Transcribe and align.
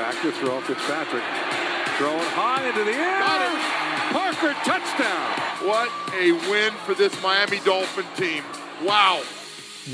Back 0.00 0.22
to 0.22 0.32
throw. 0.32 0.62
Fitzpatrick 0.62 1.22
throwing 1.98 2.18
high 2.30 2.66
into 2.66 2.84
the 2.84 2.90
air. 2.90 3.18
Got 3.18 3.42
it. 3.42 4.12
Parker 4.14 4.54
touchdown. 4.64 5.68
What 5.68 5.90
a 6.14 6.32
win 6.50 6.72
for 6.86 6.94
this 6.94 7.22
Miami 7.22 7.58
Dolphin 7.66 8.06
team. 8.16 8.42
Wow. 8.82 9.22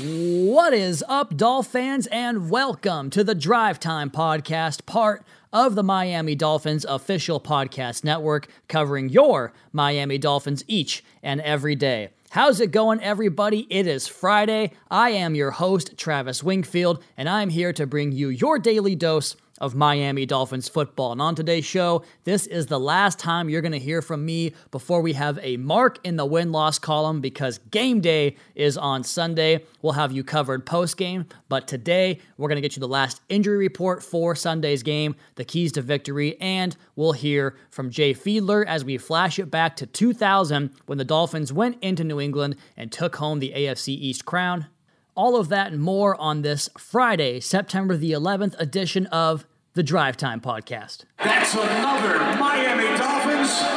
What 0.01 0.73
is 0.73 1.03
up, 1.09 1.35
Dolph 1.35 1.67
fans, 1.67 2.07
and 2.07 2.49
welcome 2.49 3.09
to 3.09 3.21
the 3.21 3.35
Drive 3.35 3.81
Time 3.81 4.09
Podcast, 4.09 4.85
part 4.85 5.25
of 5.51 5.75
the 5.75 5.83
Miami 5.83 6.35
Dolphins 6.35 6.85
official 6.85 7.41
podcast 7.41 8.05
network, 8.05 8.47
covering 8.69 9.09
your 9.09 9.51
Miami 9.73 10.17
Dolphins 10.17 10.63
each 10.69 11.03
and 11.21 11.41
every 11.41 11.75
day. 11.75 12.11
How's 12.29 12.61
it 12.61 12.71
going, 12.71 13.01
everybody? 13.01 13.67
It 13.69 13.87
is 13.87 14.07
Friday. 14.07 14.71
I 14.89 15.09
am 15.09 15.35
your 15.35 15.51
host, 15.51 15.97
Travis 15.97 16.41
Wingfield, 16.41 17.03
and 17.17 17.27
I'm 17.27 17.49
here 17.49 17.73
to 17.73 17.85
bring 17.85 18.13
you 18.13 18.29
your 18.29 18.57
daily 18.57 18.95
dose 18.95 19.35
of 19.59 19.75
Miami 19.75 20.25
Dolphins 20.25 20.67
football. 20.69 21.11
And 21.11 21.21
on 21.21 21.35
today's 21.35 21.65
show, 21.65 22.03
this 22.23 22.47
is 22.47 22.67
the 22.67 22.79
last 22.79 23.19
time 23.19 23.49
you're 23.49 23.61
going 23.61 23.71
to 23.71 23.79
hear 23.79 24.01
from 24.01 24.25
me 24.25 24.53
before 24.71 25.01
we 25.01 25.13
have 25.13 25.39
a 25.41 25.57
mark 25.57 25.99
in 26.03 26.15
the 26.15 26.25
win 26.25 26.51
loss 26.51 26.79
column 26.79 27.21
because 27.21 27.57
game 27.71 28.01
day 28.01 28.35
is 28.55 28.77
on 28.77 29.03
Sunday. 29.03 29.63
We'll 29.81 29.93
have 29.93 30.11
you 30.11 30.23
covered 30.23 30.65
post 30.65 30.97
game, 30.97 31.25
but 31.49 31.67
today 31.67 32.19
we're 32.37 32.49
going 32.49 32.57
to 32.57 32.61
get 32.61 32.75
you 32.75 32.79
the 32.79 32.87
last 32.87 33.21
injury 33.29 33.57
report 33.57 34.03
for 34.03 34.35
Sunday's 34.35 34.83
game, 34.83 35.15
the 35.35 35.45
keys 35.45 35.71
to 35.73 35.81
victory, 35.81 36.39
and 36.41 36.75
we'll 36.95 37.13
hear 37.13 37.55
from 37.69 37.89
Jay 37.89 38.13
Fiedler 38.13 38.65
as 38.65 38.83
we 38.85 38.97
flash 38.97 39.39
it 39.39 39.51
back 39.51 39.75
to 39.77 39.85
2000 39.85 40.71
when 40.85 40.97
the 40.97 41.05
Dolphins 41.05 41.53
went 41.53 41.81
into 41.81 42.03
New 42.03 42.19
England 42.19 42.55
and 42.75 42.91
took 42.91 43.17
home 43.17 43.39
the 43.39 43.53
AFC 43.55 43.89
East 43.89 44.25
crown. 44.25 44.67
All 45.15 45.35
of 45.35 45.49
that 45.49 45.71
and 45.71 45.81
more 45.81 46.15
on 46.21 46.43
this 46.43 46.69
Friday, 46.77 47.39
September 47.39 47.97
the 47.97 48.11
11th 48.11 48.53
edition 48.59 49.07
of 49.07 49.47
the 49.77 49.83
Drive 49.83 50.17
Time 50.17 50.41
Podcast. 50.41 51.03
That's 51.19 51.53
another 51.53 52.17
Miami 52.39 52.97
Dolphins. 52.97 53.76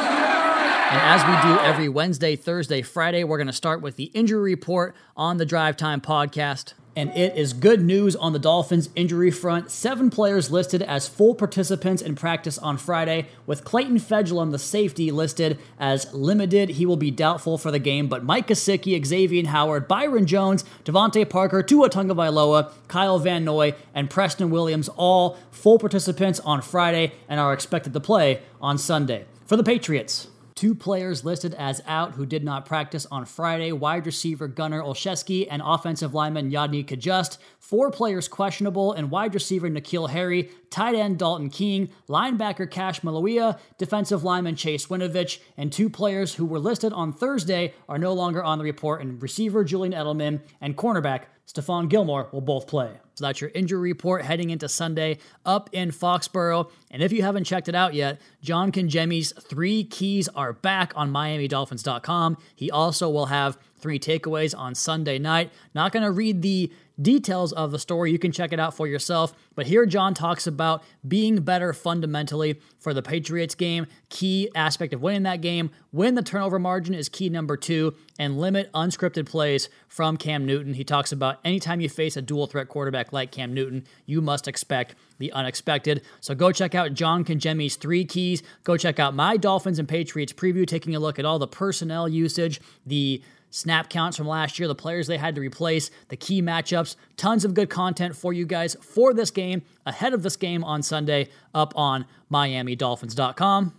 And 0.91 0.99
as 0.99 1.23
we 1.23 1.49
do 1.49 1.57
every 1.61 1.87
Wednesday, 1.87 2.35
Thursday, 2.35 2.81
Friday, 2.81 3.23
we're 3.23 3.37
going 3.37 3.47
to 3.47 3.53
start 3.53 3.81
with 3.81 3.95
the 3.95 4.11
injury 4.13 4.51
report 4.51 4.93
on 5.15 5.37
the 5.37 5.45
Drive 5.45 5.77
Time 5.77 6.01
Podcast. 6.01 6.73
And 6.97 7.09
it 7.11 7.37
is 7.37 7.53
good 7.53 7.81
news 7.81 8.13
on 8.17 8.33
the 8.33 8.39
Dolphins 8.39 8.89
injury 8.93 9.31
front. 9.31 9.71
Seven 9.71 10.09
players 10.09 10.51
listed 10.51 10.81
as 10.81 11.07
full 11.07 11.33
participants 11.33 12.01
in 12.01 12.15
practice 12.15 12.57
on 12.57 12.75
Friday, 12.75 13.29
with 13.45 13.63
Clayton 13.63 13.99
Fejedelem, 13.99 14.51
the 14.51 14.59
safety, 14.59 15.11
listed 15.11 15.57
as 15.79 16.13
limited. 16.13 16.71
He 16.71 16.85
will 16.85 16.97
be 16.97 17.09
doubtful 17.09 17.57
for 17.57 17.71
the 17.71 17.79
game, 17.79 18.09
but 18.09 18.25
Mike 18.25 18.47
Gesicki, 18.47 19.05
Xavier 19.05 19.47
Howard, 19.47 19.87
Byron 19.87 20.25
Jones, 20.25 20.65
DeVante 20.83 21.29
Parker, 21.29 21.63
Tua 21.63 21.89
Tagovailoa, 21.89 22.69
Kyle 22.89 23.17
Van 23.17 23.45
Noy, 23.45 23.75
and 23.95 24.09
Preston 24.09 24.49
Williams 24.49 24.89
all 24.97 25.37
full 25.51 25.79
participants 25.79 26.41
on 26.41 26.61
Friday 26.61 27.13
and 27.29 27.39
are 27.39 27.53
expected 27.53 27.93
to 27.93 28.01
play 28.01 28.41
on 28.59 28.77
Sunday. 28.77 29.23
For 29.45 29.55
the 29.55 29.63
Patriots, 29.63 30.27
Two 30.61 30.75
players 30.75 31.25
listed 31.25 31.55
as 31.55 31.81
out 31.87 32.11
who 32.11 32.23
did 32.23 32.43
not 32.43 32.67
practice 32.67 33.07
on 33.09 33.25
Friday 33.25 33.71
wide 33.71 34.05
receiver 34.05 34.47
Gunnar 34.47 34.83
Olszewski 34.83 35.47
and 35.49 35.59
offensive 35.65 36.13
lineman 36.13 36.51
Yodny 36.51 36.85
Cajuste. 36.85 37.39
Four 37.57 37.89
players 37.89 38.27
questionable 38.27 38.93
and 38.93 39.09
wide 39.09 39.33
receiver 39.33 39.67
N'Keal 39.71 40.11
Harry, 40.11 40.51
tight 40.69 40.93
end 40.93 41.17
Dalton 41.17 41.49
Keene, 41.49 41.89
linebacker 42.07 42.69
Cash 42.69 43.01
Maluia, 43.01 43.57
defensive 43.79 44.23
lineman 44.23 44.55
Chase 44.55 44.85
Winovich, 44.85 45.39
and 45.57 45.73
two 45.73 45.89
players 45.89 46.35
who 46.35 46.45
were 46.45 46.59
listed 46.59 46.93
on 46.93 47.11
Thursday 47.11 47.73
are 47.89 47.97
no 47.97 48.13
longer 48.13 48.43
on 48.43 48.59
the 48.59 48.63
report, 48.63 49.01
and 49.01 49.19
receiver 49.19 49.63
Julian 49.63 49.95
Edelman 49.95 50.41
and 50.61 50.77
cornerback 50.77 51.23
Stephon 51.51 51.89
Gilmore 51.89 52.29
will 52.31 52.41
both 52.41 52.65
play. 52.65 52.91
So 53.15 53.25
that's 53.25 53.41
your 53.41 53.51
injury 53.53 53.91
report 53.91 54.23
heading 54.23 54.51
into 54.51 54.69
Sunday 54.69 55.17
up 55.45 55.69
in 55.73 55.91
Foxborough. 55.91 56.71
And 56.89 57.03
if 57.03 57.11
you 57.11 57.23
haven't 57.23 57.43
checked 57.43 57.67
it 57.67 57.75
out 57.75 57.93
yet, 57.93 58.21
John 58.41 58.71
Congemi's 58.71 59.33
three 59.33 59.83
keys 59.83 60.29
are 60.29 60.53
back 60.53 60.93
on 60.95 61.11
MiamiDolphins.com. 61.11 62.37
He 62.55 62.71
also 62.71 63.09
will 63.09 63.25
have 63.25 63.57
three 63.77 63.99
takeaways 63.99 64.57
on 64.57 64.75
Sunday 64.75 65.19
night. 65.19 65.51
Not 65.75 65.91
going 65.91 66.03
to 66.03 66.11
read 66.11 66.41
the 66.41 66.71
details 66.99 67.53
of 67.53 67.71
the 67.71 67.79
story. 67.79 68.11
You 68.11 68.19
can 68.19 68.31
check 68.31 68.53
it 68.53 68.59
out 68.59 68.75
for 68.75 68.87
yourself. 68.87 69.33
But 69.55 69.67
here, 69.67 69.85
John 69.85 70.13
talks 70.13 70.47
about 70.47 70.83
being 71.07 71.41
better 71.41 71.73
fundamentally 71.73 72.59
for 72.79 72.93
the 72.93 73.01
Patriots 73.01 73.55
game. 73.55 73.87
Key 74.09 74.49
aspect 74.55 74.93
of 74.93 75.01
winning 75.01 75.23
that 75.23 75.41
game 75.41 75.71
win 75.91 76.15
the 76.15 76.21
turnover 76.21 76.57
margin 76.57 76.93
is 76.93 77.09
key 77.09 77.29
number 77.29 77.57
two, 77.57 77.93
and 78.17 78.39
limit 78.39 78.71
unscripted 78.73 79.25
plays 79.25 79.69
from 79.87 80.15
Cam 80.17 80.45
Newton. 80.45 80.73
He 80.73 80.83
talks 80.83 81.11
about 81.11 81.39
anytime 81.43 81.81
you 81.81 81.89
face 81.89 82.15
a 82.15 82.21
dual 82.21 82.47
threat 82.47 82.69
quarterback 82.69 83.11
like 83.11 83.31
Cam 83.31 83.53
Newton, 83.53 83.85
you 84.05 84.21
must 84.21 84.47
expect 84.47 84.95
the 85.19 85.31
unexpected. 85.33 86.01
So 86.21 86.33
go 86.33 86.51
check 86.51 86.75
out 86.75 86.93
John 86.93 87.25
Congemi's 87.25 87.75
three 87.75 88.05
keys. 88.05 88.41
Go 88.63 88.77
check 88.77 88.99
out 88.99 89.13
my 89.13 89.37
Dolphins 89.37 89.79
and 89.79 89.87
Patriots 89.87 90.33
preview, 90.33 90.65
taking 90.65 90.95
a 90.95 90.99
look 90.99 91.19
at 91.19 91.25
all 91.25 91.39
the 91.39 91.47
personnel 91.47 92.07
usage, 92.07 92.61
the 92.85 93.21
snap 93.51 93.89
counts 93.89 94.17
from 94.17 94.27
last 94.27 94.57
year, 94.57 94.67
the 94.67 94.73
players 94.73 95.05
they 95.05 95.17
had 95.17 95.35
to 95.35 95.41
replace, 95.41 95.91
the 96.07 96.17
key 96.17 96.41
matchups, 96.41 96.95
tons 97.17 97.45
of 97.45 97.53
good 97.53 97.69
content 97.69 98.15
for 98.15 98.33
you 98.33 98.45
guys 98.45 98.75
for 98.81 99.13
this 99.13 99.29
game, 99.29 99.61
ahead 99.85 100.13
of 100.13 100.23
this 100.23 100.35
game 100.35 100.63
on 100.63 100.81
Sunday, 100.81 101.29
up 101.53 101.73
on 101.75 102.05
MiamiDolphins.com. 102.31 103.73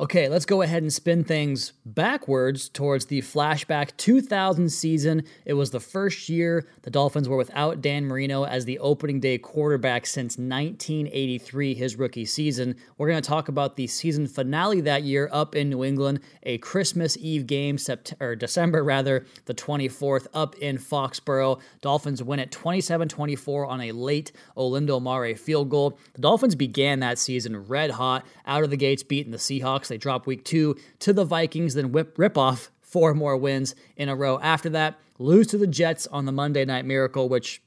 Okay, 0.00 0.28
let's 0.28 0.46
go 0.46 0.62
ahead 0.62 0.84
and 0.84 0.92
spin 0.92 1.24
things 1.24 1.72
backwards 1.84 2.68
towards 2.68 3.06
the 3.06 3.20
flashback 3.20 3.96
2000 3.96 4.70
season. 4.70 5.24
It 5.44 5.54
was 5.54 5.72
the 5.72 5.80
first 5.80 6.28
year 6.28 6.68
the 6.82 6.90
Dolphins 6.90 7.28
were 7.28 7.36
without 7.36 7.80
Dan 7.80 8.04
Marino 8.04 8.44
as 8.44 8.64
the 8.64 8.78
opening 8.78 9.18
day 9.18 9.38
quarterback 9.38 10.06
since 10.06 10.38
1983, 10.38 11.74
his 11.74 11.96
rookie 11.96 12.26
season. 12.26 12.76
We're 12.96 13.08
going 13.08 13.20
to 13.20 13.28
talk 13.28 13.48
about 13.48 13.74
the 13.74 13.88
season 13.88 14.28
finale 14.28 14.80
that 14.82 15.02
year 15.02 15.28
up 15.32 15.56
in 15.56 15.68
New 15.68 15.82
England, 15.82 16.20
a 16.44 16.58
Christmas 16.58 17.16
Eve 17.16 17.48
game, 17.48 17.76
September, 17.76 18.36
December 18.36 18.84
rather, 18.84 19.26
the 19.46 19.54
24th, 19.54 20.28
up 20.32 20.54
in 20.58 20.78
Foxborough. 20.78 21.60
Dolphins 21.80 22.22
win 22.22 22.38
at 22.38 22.52
27 22.52 23.08
24 23.08 23.66
on 23.66 23.80
a 23.80 23.90
late 23.90 24.30
Olindo 24.56 25.02
Mare 25.02 25.34
field 25.34 25.70
goal. 25.70 25.98
The 26.12 26.22
Dolphins 26.22 26.54
began 26.54 27.00
that 27.00 27.18
season 27.18 27.66
red 27.66 27.90
hot, 27.90 28.24
out 28.46 28.62
of 28.62 28.70
the 28.70 28.76
gates, 28.76 29.02
beating 29.02 29.32
the 29.32 29.38
Seahawks. 29.38 29.87
They 29.88 29.98
drop 29.98 30.26
week 30.26 30.44
two 30.44 30.76
to 31.00 31.12
the 31.12 31.24
Vikings, 31.24 31.74
then 31.74 31.92
whip, 31.92 32.18
rip 32.18 32.38
off 32.38 32.70
four 32.80 33.14
more 33.14 33.36
wins 33.36 33.74
in 33.96 34.08
a 34.08 34.16
row 34.16 34.38
after 34.40 34.70
that. 34.70 34.98
Lose 35.18 35.46
to 35.48 35.58
the 35.58 35.66
Jets 35.66 36.06
on 36.06 36.26
the 36.26 36.32
Monday 36.32 36.64
Night 36.64 36.84
Miracle, 36.84 37.28
which 37.28 37.60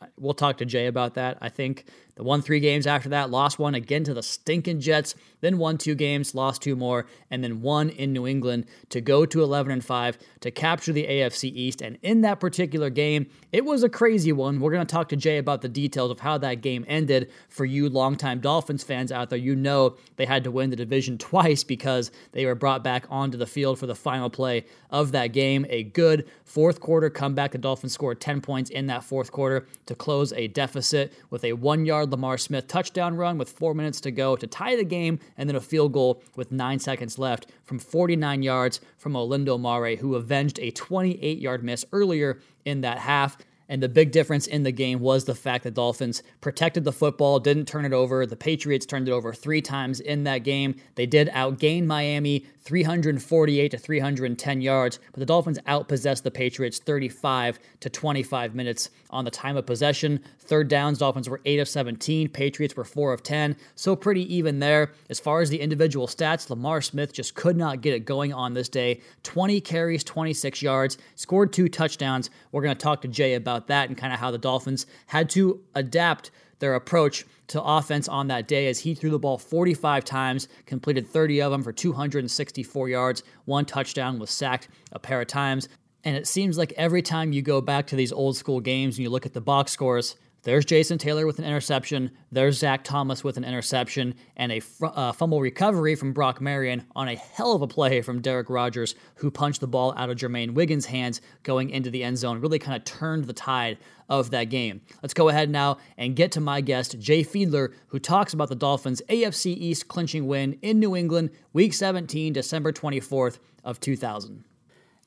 uh, 0.00 0.06
we'll 0.18 0.34
talk 0.34 0.58
to 0.58 0.64
Jay 0.64 0.86
about 0.86 1.14
that. 1.14 1.38
I 1.40 1.48
think 1.48 1.84
the 2.16 2.22
won 2.22 2.42
three 2.42 2.60
games 2.60 2.86
after 2.86 3.08
that, 3.08 3.30
lost 3.30 3.58
one 3.58 3.74
again 3.74 4.04
to 4.04 4.14
the 4.14 4.22
stinking 4.22 4.80
Jets, 4.80 5.16
then 5.40 5.58
won 5.58 5.76
two 5.76 5.94
games, 5.94 6.34
lost 6.34 6.62
two 6.62 6.76
more, 6.76 7.06
and 7.30 7.42
then 7.42 7.60
won 7.60 7.90
in 7.90 8.12
New 8.12 8.26
England 8.26 8.66
to 8.90 9.00
go 9.00 9.26
to 9.26 9.42
11 9.42 9.72
and 9.72 9.84
5 9.84 10.18
to 10.40 10.50
capture 10.50 10.92
the 10.92 11.06
AFC 11.06 11.52
East. 11.52 11.82
And 11.82 11.98
in 12.02 12.20
that 12.20 12.38
particular 12.38 12.88
game, 12.88 13.26
it 13.52 13.64
was 13.64 13.82
a 13.82 13.88
crazy 13.88 14.32
one. 14.32 14.60
We're 14.60 14.70
going 14.70 14.86
to 14.86 14.92
talk 14.92 15.08
to 15.08 15.16
Jay 15.16 15.38
about 15.38 15.60
the 15.60 15.68
details 15.68 16.10
of 16.10 16.20
how 16.20 16.38
that 16.38 16.60
game 16.60 16.84
ended. 16.86 17.30
For 17.48 17.64
you 17.64 17.88
longtime 17.88 18.40
Dolphins 18.40 18.84
fans 18.84 19.10
out 19.10 19.30
there, 19.30 19.38
you 19.38 19.56
know 19.56 19.96
they 20.16 20.24
had 20.24 20.44
to 20.44 20.50
win 20.50 20.70
the 20.70 20.76
division 20.76 21.18
twice 21.24 21.64
because 21.64 22.12
they 22.32 22.46
were 22.46 22.54
brought 22.54 22.84
back 22.84 23.06
onto 23.10 23.36
the 23.36 23.46
field 23.46 23.78
for 23.78 23.86
the 23.86 23.94
final 23.94 24.30
play 24.30 24.64
of 24.90 25.12
that 25.12 25.28
game. 25.28 25.66
A 25.68 25.82
good 25.82 26.28
fourth 26.44 26.80
quarter 26.80 27.10
comeback. 27.10 27.52
The 27.52 27.58
Dolphins 27.58 27.92
scored 27.92 28.20
10 28.20 28.40
points 28.40 28.70
in 28.70 28.86
that 28.86 29.02
fourth 29.02 29.32
quarter 29.32 29.66
to 29.86 29.94
close 29.94 30.32
a 30.32 30.46
deficit 30.48 31.12
with 31.30 31.44
a 31.44 31.54
one 31.54 31.84
yard 31.84 32.03
Lamar 32.10 32.38
Smith 32.38 32.66
touchdown 32.66 33.16
run 33.16 33.38
with 33.38 33.50
four 33.50 33.74
minutes 33.74 34.00
to 34.02 34.10
go 34.10 34.36
to 34.36 34.46
tie 34.46 34.76
the 34.76 34.84
game, 34.84 35.18
and 35.36 35.48
then 35.48 35.56
a 35.56 35.60
field 35.60 35.92
goal 35.92 36.22
with 36.36 36.52
nine 36.52 36.78
seconds 36.78 37.18
left 37.18 37.46
from 37.64 37.78
49 37.78 38.42
yards 38.42 38.80
from 38.96 39.14
Olindo 39.14 39.60
Mare, 39.60 39.96
who 39.96 40.14
avenged 40.14 40.58
a 40.58 40.70
28 40.70 41.38
yard 41.38 41.64
miss 41.64 41.84
earlier 41.92 42.40
in 42.64 42.80
that 42.82 42.98
half. 42.98 43.36
And 43.68 43.82
the 43.82 43.88
big 43.88 44.12
difference 44.12 44.46
in 44.46 44.62
the 44.62 44.72
game 44.72 45.00
was 45.00 45.24
the 45.24 45.34
fact 45.34 45.64
that 45.64 45.74
Dolphins 45.74 46.22
protected 46.40 46.84
the 46.84 46.92
football, 46.92 47.40
didn't 47.40 47.66
turn 47.66 47.84
it 47.84 47.92
over. 47.92 48.26
The 48.26 48.36
Patriots 48.36 48.86
turned 48.86 49.08
it 49.08 49.12
over 49.12 49.32
three 49.32 49.62
times 49.62 50.00
in 50.00 50.24
that 50.24 50.38
game. 50.38 50.76
They 50.96 51.06
did 51.06 51.28
outgain 51.28 51.86
Miami 51.86 52.46
348 52.64 53.70
to 53.70 53.78
310 53.78 54.60
yards, 54.62 54.98
but 55.12 55.20
the 55.20 55.26
Dolphins 55.26 55.58
outpossessed 55.66 56.22
the 56.22 56.30
Patriots 56.30 56.78
35 56.78 57.58
to 57.80 57.90
25 57.90 58.54
minutes 58.54 58.88
on 59.10 59.24
the 59.24 59.30
time 59.30 59.56
of 59.56 59.66
possession. 59.66 60.18
Third 60.38 60.68
downs, 60.68 60.98
Dolphins 60.98 61.28
were 61.28 61.40
8 61.44 61.60
of 61.60 61.68
17, 61.68 62.28
Patriots 62.30 62.74
were 62.74 62.84
4 62.84 63.12
of 63.12 63.22
10, 63.22 63.56
so 63.74 63.94
pretty 63.94 64.34
even 64.34 64.58
there. 64.58 64.92
As 65.10 65.20
far 65.20 65.42
as 65.42 65.50
the 65.50 65.60
individual 65.60 66.06
stats, 66.06 66.48
Lamar 66.48 66.80
Smith 66.80 67.12
just 67.12 67.34
could 67.34 67.56
not 67.56 67.82
get 67.82 67.94
it 67.94 68.06
going 68.06 68.32
on 68.32 68.54
this 68.54 68.68
day. 68.68 69.00
20 69.22 69.60
carries, 69.60 70.02
26 70.02 70.62
yards, 70.62 70.98
scored 71.16 71.52
two 71.52 71.68
touchdowns. 71.68 72.30
We're 72.50 72.62
going 72.62 72.76
to 72.76 72.82
talk 72.82 73.02
to 73.02 73.08
Jay 73.08 73.34
about 73.34 73.53
that 73.66 73.88
and 73.88 73.98
kind 73.98 74.12
of 74.12 74.18
how 74.18 74.30
the 74.30 74.38
Dolphins 74.38 74.86
had 75.06 75.28
to 75.30 75.60
adapt 75.74 76.30
their 76.58 76.74
approach 76.74 77.24
to 77.48 77.62
offense 77.62 78.08
on 78.08 78.28
that 78.28 78.48
day 78.48 78.68
as 78.68 78.80
he 78.80 78.94
threw 78.94 79.10
the 79.10 79.18
ball 79.18 79.38
45 79.38 80.04
times, 80.04 80.48
completed 80.66 81.06
30 81.06 81.42
of 81.42 81.52
them 81.52 81.62
for 81.62 81.72
264 81.72 82.88
yards, 82.88 83.22
one 83.44 83.64
touchdown, 83.64 84.18
was 84.18 84.30
sacked 84.30 84.68
a 84.92 84.98
pair 84.98 85.20
of 85.20 85.26
times. 85.26 85.68
And 86.04 86.16
it 86.16 86.26
seems 86.26 86.58
like 86.58 86.72
every 86.76 87.02
time 87.02 87.32
you 87.32 87.42
go 87.42 87.60
back 87.60 87.86
to 87.88 87.96
these 87.96 88.12
old 88.12 88.36
school 88.36 88.60
games 88.60 88.96
and 88.96 89.02
you 89.02 89.10
look 89.10 89.26
at 89.26 89.32
the 89.32 89.40
box 89.40 89.72
scores, 89.72 90.16
There's 90.44 90.66
Jason 90.66 90.98
Taylor 90.98 91.24
with 91.24 91.38
an 91.38 91.46
interception. 91.46 92.10
There's 92.30 92.58
Zach 92.58 92.84
Thomas 92.84 93.24
with 93.24 93.38
an 93.38 93.44
interception 93.44 94.14
and 94.36 94.52
a 94.52 94.60
fr- 94.60 94.86
uh, 94.86 95.12
fumble 95.12 95.40
recovery 95.40 95.94
from 95.94 96.12
Brock 96.12 96.38
Marion 96.38 96.84
on 96.94 97.08
a 97.08 97.16
hell 97.16 97.54
of 97.54 97.62
a 97.62 97.66
play 97.66 98.02
from 98.02 98.20
Derek 98.20 98.50
Rogers, 98.50 98.94
who 99.14 99.30
punched 99.30 99.62
the 99.62 99.66
ball 99.66 99.94
out 99.96 100.10
of 100.10 100.18
Jermaine 100.18 100.52
Wiggins' 100.52 100.84
hands 100.84 101.22
going 101.44 101.70
into 101.70 101.90
the 101.90 102.04
end 102.04 102.18
zone. 102.18 102.42
Really 102.42 102.58
kind 102.58 102.76
of 102.76 102.84
turned 102.84 103.24
the 103.24 103.32
tide 103.32 103.78
of 104.10 104.30
that 104.32 104.44
game. 104.44 104.82
Let's 105.02 105.14
go 105.14 105.30
ahead 105.30 105.48
now 105.48 105.78
and 105.96 106.14
get 106.14 106.30
to 106.32 106.42
my 106.42 106.60
guest, 106.60 106.98
Jay 106.98 107.24
Fiedler, 107.24 107.72
who 107.86 107.98
talks 107.98 108.34
about 108.34 108.50
the 108.50 108.54
Dolphins' 108.54 109.00
AFC 109.08 109.46
East 109.46 109.88
clinching 109.88 110.26
win 110.26 110.58
in 110.60 110.78
New 110.78 110.94
England, 110.94 111.30
Week 111.54 111.72
17, 111.72 112.34
December 112.34 112.70
24th 112.70 113.38
of 113.64 113.80
2000. 113.80 114.44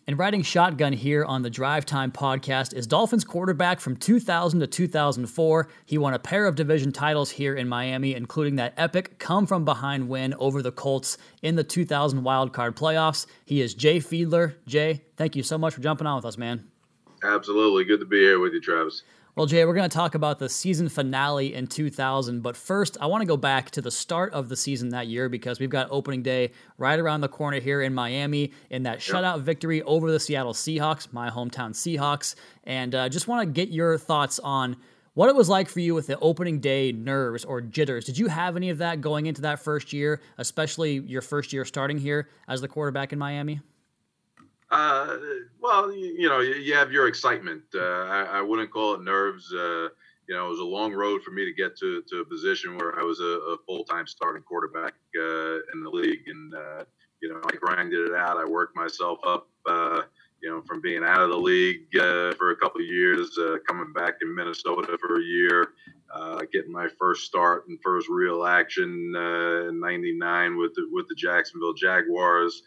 And 0.09 0.17
riding 0.17 0.41
shotgun 0.41 0.93
here 0.93 1.25
on 1.25 1.41
the 1.41 1.49
Drive 1.49 1.85
Time 1.85 2.13
podcast 2.13 2.73
is 2.73 2.87
Dolphins 2.87 3.25
quarterback 3.25 3.81
from 3.81 3.97
2000 3.97 4.61
to 4.61 4.65
2004. 4.65 5.67
He 5.85 5.97
won 5.97 6.13
a 6.13 6.19
pair 6.19 6.45
of 6.45 6.55
division 6.55 6.93
titles 6.93 7.29
here 7.29 7.55
in 7.55 7.67
Miami, 7.67 8.15
including 8.15 8.55
that 8.55 8.73
epic 8.77 9.19
come 9.19 9.45
from 9.45 9.65
behind 9.65 10.07
win 10.07 10.33
over 10.35 10.61
the 10.61 10.71
Colts 10.71 11.17
in 11.41 11.57
the 11.57 11.63
2000 11.65 12.23
Wild 12.23 12.53
Card 12.53 12.77
playoffs. 12.77 13.25
He 13.43 13.59
is 13.59 13.73
Jay 13.73 13.97
Fiedler. 13.97 14.55
Jay, 14.65 15.01
thank 15.17 15.35
you 15.35 15.43
so 15.43 15.57
much 15.57 15.73
for 15.73 15.81
jumping 15.81 16.07
on 16.07 16.15
with 16.15 16.25
us, 16.25 16.37
man. 16.37 16.65
Absolutely. 17.21 17.83
Good 17.83 17.99
to 17.99 18.05
be 18.05 18.19
here 18.19 18.39
with 18.39 18.53
you, 18.53 18.61
Travis. 18.61 19.03
Well, 19.37 19.45
Jay, 19.45 19.63
we're 19.65 19.75
going 19.75 19.87
to 19.87 19.95
talk 19.95 20.15
about 20.15 20.39
the 20.39 20.49
season 20.49 20.89
finale 20.89 21.53
in 21.53 21.67
2000, 21.67 22.41
but 22.41 22.57
first, 22.57 22.97
I 22.99 23.05
want 23.05 23.21
to 23.21 23.27
go 23.27 23.37
back 23.37 23.69
to 23.69 23.83
the 23.83 23.91
start 23.91 24.33
of 24.33 24.49
the 24.49 24.55
season 24.55 24.89
that 24.89 25.05
year 25.05 25.29
because 25.29 25.59
we've 25.59 25.69
got 25.69 25.89
opening 25.91 26.23
day 26.23 26.53
right 26.79 26.97
around 26.97 27.21
the 27.21 27.27
corner 27.27 27.59
here 27.59 27.83
in 27.83 27.93
Miami 27.93 28.51
in 28.71 28.81
that 28.81 28.97
shutout 28.97 29.41
victory 29.41 29.83
over 29.83 30.11
the 30.11 30.19
Seattle 30.19 30.53
Seahawks, 30.53 31.13
my 31.13 31.29
hometown 31.29 31.69
Seahawks. 31.69 32.33
And 32.63 32.95
uh, 32.95 33.09
just 33.09 33.27
want 33.27 33.43
to 33.43 33.45
get 33.45 33.69
your 33.69 33.99
thoughts 33.99 34.39
on 34.39 34.75
what 35.13 35.29
it 35.29 35.35
was 35.35 35.49
like 35.49 35.69
for 35.69 35.81
you 35.81 35.93
with 35.93 36.07
the 36.07 36.17
opening 36.17 36.59
day 36.59 36.91
nerves 36.91 37.45
or 37.45 37.61
jitters. 37.61 38.05
Did 38.05 38.17
you 38.17 38.29
have 38.29 38.55
any 38.55 38.71
of 38.71 38.79
that 38.79 39.01
going 39.01 39.27
into 39.27 39.43
that 39.43 39.59
first 39.59 39.93
year, 39.93 40.19
especially 40.39 40.93
your 40.93 41.21
first 41.21 41.53
year 41.53 41.63
starting 41.63 41.99
here 41.99 42.27
as 42.47 42.61
the 42.61 42.67
quarterback 42.67 43.13
in 43.13 43.19
Miami? 43.19 43.59
Uh, 44.69 45.17
well, 45.61 45.91
you, 45.91 46.15
you, 46.17 46.29
know, 46.29 46.41
you, 46.41 46.55
you, 46.55 46.73
have 46.73 46.91
your 46.91 47.07
excitement. 47.07 47.63
Uh, 47.73 47.79
I, 47.79 48.39
I, 48.39 48.41
wouldn't 48.41 48.69
call 48.69 48.95
it 48.95 49.01
nerves. 49.01 49.53
Uh, 49.53 49.87
you 50.27 50.35
know, 50.35 50.45
it 50.45 50.49
was 50.49 50.59
a 50.59 50.65
long 50.65 50.93
road 50.93 51.23
for 51.23 51.31
me 51.31 51.45
to 51.45 51.53
get 51.53 51.77
to, 51.77 52.03
to 52.09 52.19
a 52.19 52.25
position 52.25 52.77
where 52.77 52.99
I 52.99 53.03
was 53.03 53.21
a, 53.21 53.23
a 53.23 53.57
full 53.65 53.85
time 53.85 54.07
starting 54.07 54.43
quarterback 54.43 54.93
uh, 55.17 55.55
in 55.73 55.83
the 55.83 55.89
league. 55.89 56.27
And, 56.27 56.53
uh, 56.53 56.83
you 57.21 57.29
know, 57.29 57.39
I 57.45 57.55
grinded 57.55 58.09
it 58.09 58.13
out. 58.13 58.35
I 58.37 58.43
worked 58.43 58.75
myself 58.75 59.19
up, 59.25 59.47
uh, 59.65 60.01
you 60.43 60.49
know, 60.49 60.61
from 60.63 60.81
being 60.81 61.03
out 61.03 61.21
of 61.21 61.29
the 61.29 61.37
league 61.37 61.87
for 62.37 62.51
a 62.51 62.55
couple 62.57 62.81
of 62.81 62.87
years, 62.87 63.39
coming 63.65 63.93
back 63.93 64.15
in 64.21 64.35
Minnesota 64.35 64.97
for 64.99 65.17
a 65.17 65.23
year, 65.23 65.69
getting 66.51 66.73
my 66.73 66.89
first 66.99 67.23
start 67.23 67.69
and 67.69 67.79
first 67.81 68.07
real 68.09 68.45
action 68.45 69.13
in 69.15 69.79
'99 69.79 70.57
with 70.57 70.75
the, 70.75 70.87
with 70.91 71.07
the 71.07 71.15
Jacksonville 71.15 71.73
Jaguars. 71.73 72.61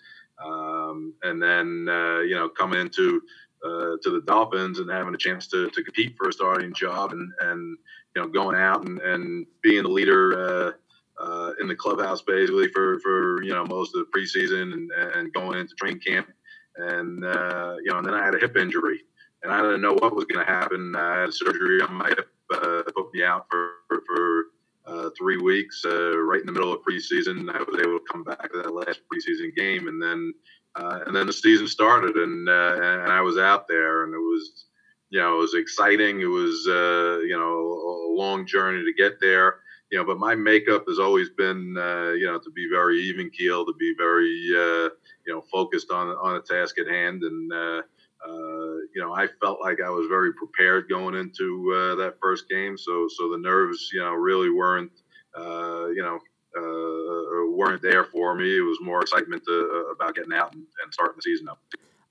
Um, 0.44 1.14
and 1.22 1.42
then 1.42 1.86
uh, 1.88 2.20
you 2.20 2.34
know 2.34 2.48
coming 2.48 2.80
into 2.80 3.22
uh, 3.64 3.96
to 4.02 4.10
the 4.10 4.22
Dolphins 4.26 4.78
and 4.78 4.90
having 4.90 5.14
a 5.14 5.18
chance 5.18 5.46
to, 5.48 5.68
to 5.68 5.82
compete 5.82 6.14
for 6.16 6.28
a 6.28 6.32
starting 6.32 6.72
job 6.72 7.12
and 7.12 7.30
and 7.40 7.76
you 8.14 8.22
know 8.22 8.28
going 8.28 8.56
out 8.56 8.86
and, 8.86 9.00
and 9.00 9.46
being 9.62 9.82
the 9.82 9.88
leader 9.88 10.76
uh, 11.18 11.22
uh, 11.22 11.52
in 11.60 11.68
the 11.68 11.76
clubhouse 11.76 12.22
basically 12.22 12.68
for 12.68 12.98
for 13.00 13.42
you 13.42 13.52
know 13.52 13.64
most 13.64 13.94
of 13.94 14.04
the 14.04 14.18
preseason 14.18 14.72
and, 14.72 14.90
and 15.14 15.32
going 15.32 15.58
into 15.58 15.74
training 15.74 16.00
camp 16.00 16.28
and 16.76 17.24
uh, 17.24 17.76
you 17.84 17.90
know 17.90 17.98
and 17.98 18.06
then 18.06 18.14
I 18.14 18.24
had 18.24 18.34
a 18.34 18.38
hip 18.38 18.56
injury 18.56 19.00
and 19.42 19.52
I 19.52 19.62
didn't 19.62 19.80
know 19.80 19.94
what 19.94 20.14
was 20.14 20.26
going 20.26 20.44
to 20.44 20.52
happen. 20.52 20.94
I 20.96 21.20
had 21.20 21.34
surgery 21.34 21.80
on 21.80 21.94
my 21.94 22.08
hip, 22.08 22.28
uh, 22.52 22.82
put 22.94 23.12
me 23.12 23.22
out 23.22 23.46
for 23.50 23.70
for, 23.88 24.02
for 24.06 24.44
uh, 24.90 25.10
three 25.16 25.36
weeks, 25.36 25.82
uh, 25.84 26.18
right 26.18 26.40
in 26.40 26.46
the 26.46 26.52
middle 26.52 26.72
of 26.72 26.80
preseason. 26.80 27.48
I 27.48 27.58
was 27.58 27.78
able 27.78 27.98
to 27.98 28.04
come 28.10 28.24
back 28.24 28.50
to 28.52 28.62
that 28.62 28.74
last 28.74 29.00
preseason 29.12 29.54
game, 29.54 29.88
and 29.88 30.02
then 30.02 30.32
uh, 30.74 31.00
and 31.06 31.14
then 31.14 31.26
the 31.26 31.32
season 31.32 31.68
started, 31.68 32.16
and 32.16 32.48
uh, 32.48 32.74
and 32.76 33.12
I 33.12 33.20
was 33.20 33.38
out 33.38 33.68
there, 33.68 34.04
and 34.04 34.14
it 34.14 34.18
was 34.18 34.66
you 35.10 35.20
know 35.20 35.34
it 35.36 35.38
was 35.38 35.54
exciting. 35.54 36.20
It 36.20 36.26
was 36.26 36.66
uh, 36.68 37.20
you 37.20 37.36
know 37.38 38.12
a 38.12 38.14
long 38.16 38.46
journey 38.46 38.84
to 38.84 38.92
get 38.92 39.20
there. 39.20 39.56
You 39.90 39.98
know, 39.98 40.04
but 40.04 40.18
my 40.18 40.36
makeup 40.36 40.84
has 40.86 41.00
always 41.00 41.30
been, 41.30 41.76
uh, 41.76 42.12
you 42.12 42.24
know, 42.24 42.38
to 42.38 42.50
be 42.52 42.68
very 42.70 43.00
even 43.02 43.28
keel, 43.28 43.66
to 43.66 43.74
be 43.76 43.92
very, 43.98 44.28
you 44.28 44.92
know, 45.26 45.42
focused 45.52 45.90
on 45.90 46.08
on 46.08 46.36
a 46.36 46.40
task 46.40 46.78
at 46.78 46.86
hand, 46.86 47.22
and 47.22 47.82
uh, 48.26 48.74
you 48.94 49.00
know, 49.00 49.14
I 49.14 49.28
felt 49.40 49.60
like 49.60 49.78
I 49.84 49.90
was 49.90 50.06
very 50.08 50.32
prepared 50.34 50.88
going 50.88 51.14
into 51.14 51.72
uh, 51.74 51.94
that 51.96 52.16
first 52.20 52.48
game. 52.48 52.76
So, 52.76 53.08
so 53.08 53.30
the 53.30 53.38
nerves, 53.38 53.90
you 53.92 54.00
know, 54.00 54.12
really 54.12 54.50
weren't, 54.50 54.92
uh, 55.36 55.88
you 55.88 56.02
know, 56.02 56.18
uh, 56.56 57.56
weren't 57.56 57.82
there 57.82 58.04
for 58.04 58.34
me. 58.34 58.58
It 58.58 58.62
was 58.62 58.78
more 58.82 59.00
excitement 59.00 59.42
to, 59.46 59.86
uh, 59.88 59.92
about 59.92 60.14
getting 60.14 60.32
out 60.32 60.52
and, 60.52 60.62
and 60.82 60.92
starting 60.92 61.16
the 61.16 61.22
season 61.22 61.48
up. 61.48 61.60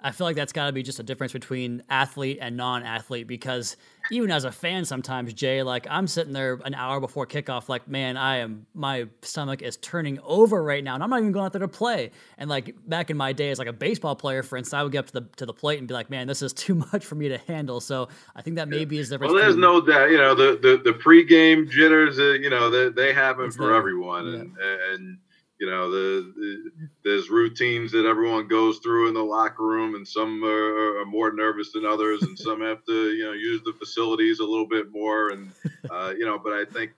I 0.01 0.11
feel 0.11 0.25
like 0.25 0.37
that's 0.37 0.53
got 0.53 0.67
to 0.67 0.71
be 0.71 0.81
just 0.81 0.99
a 0.99 1.03
difference 1.03 1.33
between 1.33 1.83
athlete 1.89 2.37
and 2.39 2.55
non-athlete 2.55 3.27
because 3.27 3.75
even 4.11 4.31
as 4.31 4.43
a 4.43 4.51
fan 4.51 4.85
sometimes 4.85 5.33
Jay 5.33 5.63
like 5.63 5.87
I'm 5.89 6.07
sitting 6.07 6.33
there 6.33 6.59
an 6.65 6.73
hour 6.73 6.99
before 6.99 7.25
kickoff 7.25 7.69
like 7.69 7.87
man 7.87 8.17
I 8.17 8.37
am 8.37 8.65
my 8.73 9.07
stomach 9.21 9.61
is 9.61 9.77
turning 9.77 10.19
over 10.23 10.63
right 10.63 10.83
now 10.83 10.95
and 10.95 11.03
I'm 11.03 11.09
not 11.09 11.19
even 11.19 11.31
going 11.31 11.45
out 11.45 11.53
there 11.53 11.59
to 11.59 11.67
play 11.67 12.11
and 12.37 12.49
like 12.49 12.75
back 12.87 13.09
in 13.09 13.17
my 13.17 13.33
day 13.33 13.51
as 13.51 13.59
like 13.59 13.67
a 13.67 13.73
baseball 13.73 14.15
player 14.15 14.43
for 14.43 14.57
instance 14.57 14.73
I 14.73 14.83
would 14.83 14.91
get 14.91 14.99
up 14.99 15.07
to 15.07 15.13
the 15.13 15.21
to 15.37 15.45
the 15.45 15.53
plate 15.53 15.79
and 15.79 15.87
be 15.87 15.93
like 15.93 16.09
man 16.09 16.27
this 16.27 16.41
is 16.41 16.53
too 16.59 16.75
much 16.75 17.05
for 17.05 17.15
me 17.15 17.29
to 17.29 17.37
handle 17.37 17.79
so 17.79 18.09
I 18.35 18.41
think 18.41 18.55
that 18.57 18.67
maybe 18.67 18.97
is 18.97 19.09
the 19.09 19.17
well 19.17 19.33
there's 19.33 19.55
no 19.55 19.81
doubt 19.81 20.11
you 20.11 20.17
know 20.17 20.35
the 20.35 20.57
the, 20.61 20.91
the 20.91 20.97
pregame 20.97 21.69
jitters 21.69 22.19
uh, 22.19 22.33
you 22.33 22.49
know 22.49 22.69
they, 22.69 22.89
they 22.89 23.13
happen 23.13 23.51
for 23.51 23.67
there. 23.67 23.75
everyone 23.75 24.25
yeah. 24.27 24.39
and 24.39 24.57
and 24.93 25.17
you 25.59 25.69
know 25.69 25.91
the, 25.91 26.33
the, 26.35 26.71
there's 27.03 27.29
routines 27.29 27.91
that 27.91 28.05
everyone 28.05 28.47
goes 28.47 28.79
through 28.79 29.07
in 29.07 29.13
the 29.13 29.23
locker 29.23 29.63
room 29.63 29.95
and 29.95 30.07
some 30.07 30.43
are, 30.43 30.99
are, 31.01 31.05
more 31.05 31.31
nervous 31.33 31.73
than 31.73 31.85
others 31.85 32.21
and 32.23 32.37
some 32.37 32.61
have 32.61 32.83
to 32.85 33.11
you 33.11 33.25
know 33.25 33.33
use 33.33 33.61
the 33.63 33.73
facilities 33.73 34.39
a 34.39 34.45
little 34.45 34.67
bit 34.67 34.91
more 34.91 35.31
and 35.31 35.51
uh, 35.91 36.13
you 36.17 36.25
know 36.25 36.39
but 36.39 36.53
i 36.53 36.63
think 36.65 36.91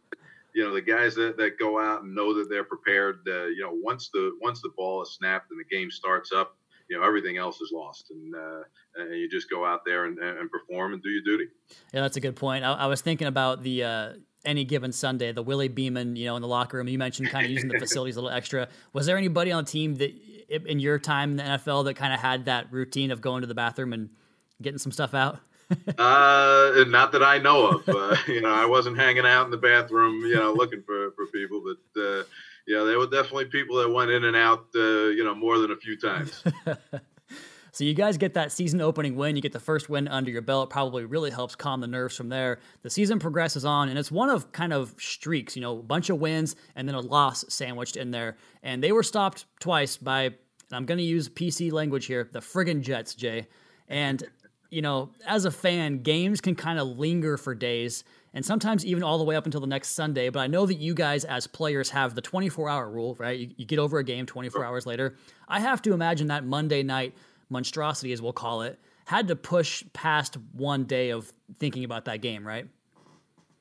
you 0.54 0.64
know 0.64 0.74
the 0.74 0.82
guys 0.82 1.16
that, 1.16 1.38
that 1.38 1.58
go 1.58 1.80
out 1.80 2.04
and 2.04 2.14
know 2.14 2.34
that 2.34 2.50
they're 2.50 2.64
prepared 2.64 3.20
uh, 3.28 3.46
you 3.46 3.62
know 3.62 3.72
once 3.74 4.10
the 4.14 4.38
once 4.42 4.62
the 4.62 4.72
ball 4.78 5.02
is 5.02 5.12
snapped 5.12 5.50
and 5.52 5.60
the 5.60 5.76
game 5.76 5.90
starts 5.90 6.32
up 6.32 6.56
you 6.90 7.00
know 7.00 7.06
everything 7.06 7.38
else 7.38 7.62
is 7.62 7.72
lost 7.74 8.12
and 8.12 8.36
uh, 8.36 8.62
and 8.98 9.16
you 9.16 9.30
just 9.30 9.50
go 9.50 9.66
out 9.66 9.86
there 9.86 10.06
and, 10.06 10.20
and 10.20 10.52
perform 10.52 10.94
and 10.94 11.02
do 11.02 11.10
your 11.10 11.24
duty. 11.24 11.46
Yeah 11.94 12.02
that's 12.02 12.18
a 12.18 12.20
good 12.20 12.36
point. 12.36 12.66
I, 12.66 12.74
I 12.74 12.86
was 12.88 13.02
thinking 13.02 13.28
about 13.28 13.64
the 13.64 13.84
uh, 13.84 14.14
any 14.46 14.64
given 14.66 14.92
Sunday, 14.92 15.32
the 15.32 15.44
Willie 15.44 15.68
Beamen, 15.68 16.16
you 16.16 16.26
know, 16.26 16.36
in 16.36 16.42
the 16.42 16.48
locker 16.48 16.78
room. 16.78 16.88
You 16.88 16.98
mentioned 16.98 17.30
kind 17.30 17.46
of 17.46 17.52
using 17.52 17.70
the 17.70 17.80
facilities 17.80 18.16
a 18.16 18.22
little 18.22 18.36
extra. 18.36 18.68
Was 18.94 19.06
there 19.06 19.18
anybody 19.18 19.52
on 19.52 19.66
the 19.66 19.72
team 19.72 19.96
that, 19.96 20.14
in 20.50 20.80
your 20.80 21.00
time 21.00 21.32
in 21.32 21.38
the 21.38 21.44
NFL, 21.44 21.86
that 21.86 21.96
kind 21.96 22.14
of 22.14 22.20
had 22.20 22.46
that 22.46 22.72
routine 22.72 23.12
of 23.12 23.22
going 23.22 23.42
to 23.42 23.48
the 23.48 23.56
bathroom 23.56 23.94
and 23.94 24.10
getting 24.62 24.80
some 24.80 24.92
stuff 24.92 25.14
out? 25.14 25.40
uh, 25.98 26.84
not 26.88 27.14
that 27.14 27.24
I 27.24 27.38
know 27.38 27.68
of. 27.68 27.88
Uh, 27.88 28.18
you 28.28 28.42
know, 28.42 28.54
I 28.54 28.66
wasn't 28.66 28.98
hanging 28.98 29.26
out 29.26 29.46
in 29.46 29.52
the 29.52 29.58
bathroom, 29.58 30.26
you 30.26 30.36
know, 30.36 30.52
looking 30.54 30.84
for 30.84 31.12
for 31.12 31.28
people, 31.28 31.64
but 31.64 32.02
uh, 32.02 32.24
you 32.68 32.76
know, 32.76 32.86
there 32.86 33.00
were 33.00 33.08
definitely 33.08 33.46
people 33.46 33.78
that 33.78 33.90
went 33.90 34.12
in 34.12 34.26
and 34.26 34.36
out, 34.36 34.66
uh, 34.76 35.08
you 35.08 35.24
know, 35.24 35.34
more 35.34 35.58
than 35.60 35.72
a 35.72 35.78
few 35.78 35.98
times. 35.98 36.44
So 37.72 37.84
you 37.84 37.94
guys 37.94 38.18
get 38.18 38.34
that 38.34 38.52
season 38.52 38.82
opening 38.82 39.16
win, 39.16 39.36
you 39.36 39.42
get 39.42 39.54
the 39.54 39.60
first 39.60 39.90
win 39.90 40.08
under 40.08 40.30
your 40.30 40.42
belt, 40.42 40.70
probably 40.70 41.06
really 41.06 41.32
helps 41.32 41.56
calm 41.56 41.80
the 41.80 41.88
nerves 41.88 42.16
from 42.16 42.30
there. 42.30 42.60
The 42.82 42.90
season 42.90 43.18
progresses 43.18 43.64
on, 43.64 43.90
and 43.90 43.98
it's 43.98 44.12
one 44.12 44.30
of 44.30 44.52
kind 44.52 44.74
of 44.74 44.94
streaks, 45.00 45.56
you 45.56 45.62
know, 45.62 45.80
a 45.80 45.84
bunch 45.84 46.10
of 46.10 46.20
wins 46.20 46.56
and 46.76 46.88
then 46.88 46.96
a 46.96 47.00
loss 47.00 47.46
sandwiched 47.48 47.96
in 47.96 48.12
there. 48.12 48.36
And 48.62 48.84
they 48.84 48.92
were 48.92 49.04
stopped 49.04 49.46
twice 49.60 49.96
by, 49.96 50.24
and 50.24 50.34
I'm 50.72 50.86
going 50.86 50.98
to 50.98 51.04
use 51.04 51.30
PC 51.30 51.72
language 51.72 52.06
here, 52.06 52.30
the 52.32 52.40
friggin' 52.40 52.82
Jets, 52.82 53.16
Jay. 53.16 53.48
And, 53.88 54.22
you 54.70 54.82
know, 54.82 55.12
as 55.26 55.46
a 55.46 55.52
fan, 55.52 56.04
games 56.04 56.42
can 56.42 56.56
kind 56.56 56.78
of 56.78 56.88
linger 56.88 57.38
for 57.38 57.56
days 57.56 58.04
and 58.34 58.46
sometimes 58.46 58.86
even 58.86 59.04
all 59.04 59.18
the 59.18 59.24
way 59.24 59.36
up 59.36 59.46
until 59.46 59.62
the 59.62 59.68
next 59.68 59.90
Sunday. 59.90 60.30
But 60.30 60.40
I 60.40 60.48
know 60.48 60.66
that 60.66 60.76
you 60.76 60.94
guys, 60.94 61.26
as 61.26 61.48
players, 61.48 61.90
have 61.90 62.16
the 62.16 62.22
24 62.22 62.70
hour 62.70 62.90
rule, 62.90 63.16
right? 63.20 63.38
You, 63.38 63.50
you, 63.58 63.66
get 63.66 63.80
over 63.80 64.00
a 64.00 64.04
game 64.04 64.26
24 64.26 64.64
hours 64.64 64.86
later. 64.86 65.16
I 65.48 65.60
have 65.60 65.82
to 65.84 65.94
imagine 65.94 66.28
that 66.28 66.46
Monday 66.46 66.84
night 66.84 67.14
monstrosity, 67.52 68.14
as 68.14 68.22
we'll 68.22 68.34
call 68.34 68.62
it, 68.62 68.80
had 69.06 69.28
to 69.28 69.36
push 69.36 69.84
past 69.94 70.38
one 70.54 70.86
day 70.86 71.10
of 71.10 71.32
thinking 71.58 71.84
about 71.84 72.06
that 72.06 72.22
game, 72.22 72.48
right? 72.48 72.68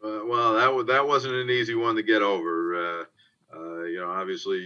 Uh, 0.02 0.20
well, 0.26 0.54
that 0.54 0.86
that 0.86 1.06
wasn't 1.06 1.34
an 1.34 1.50
easy 1.50 1.74
one 1.74 1.96
to 1.96 2.02
get 2.02 2.22
over. 2.22 2.74
Uh, 2.74 3.04
uh, 3.54 3.82
you 3.82 3.98
know, 3.98 4.08
obviously, 4.08 4.58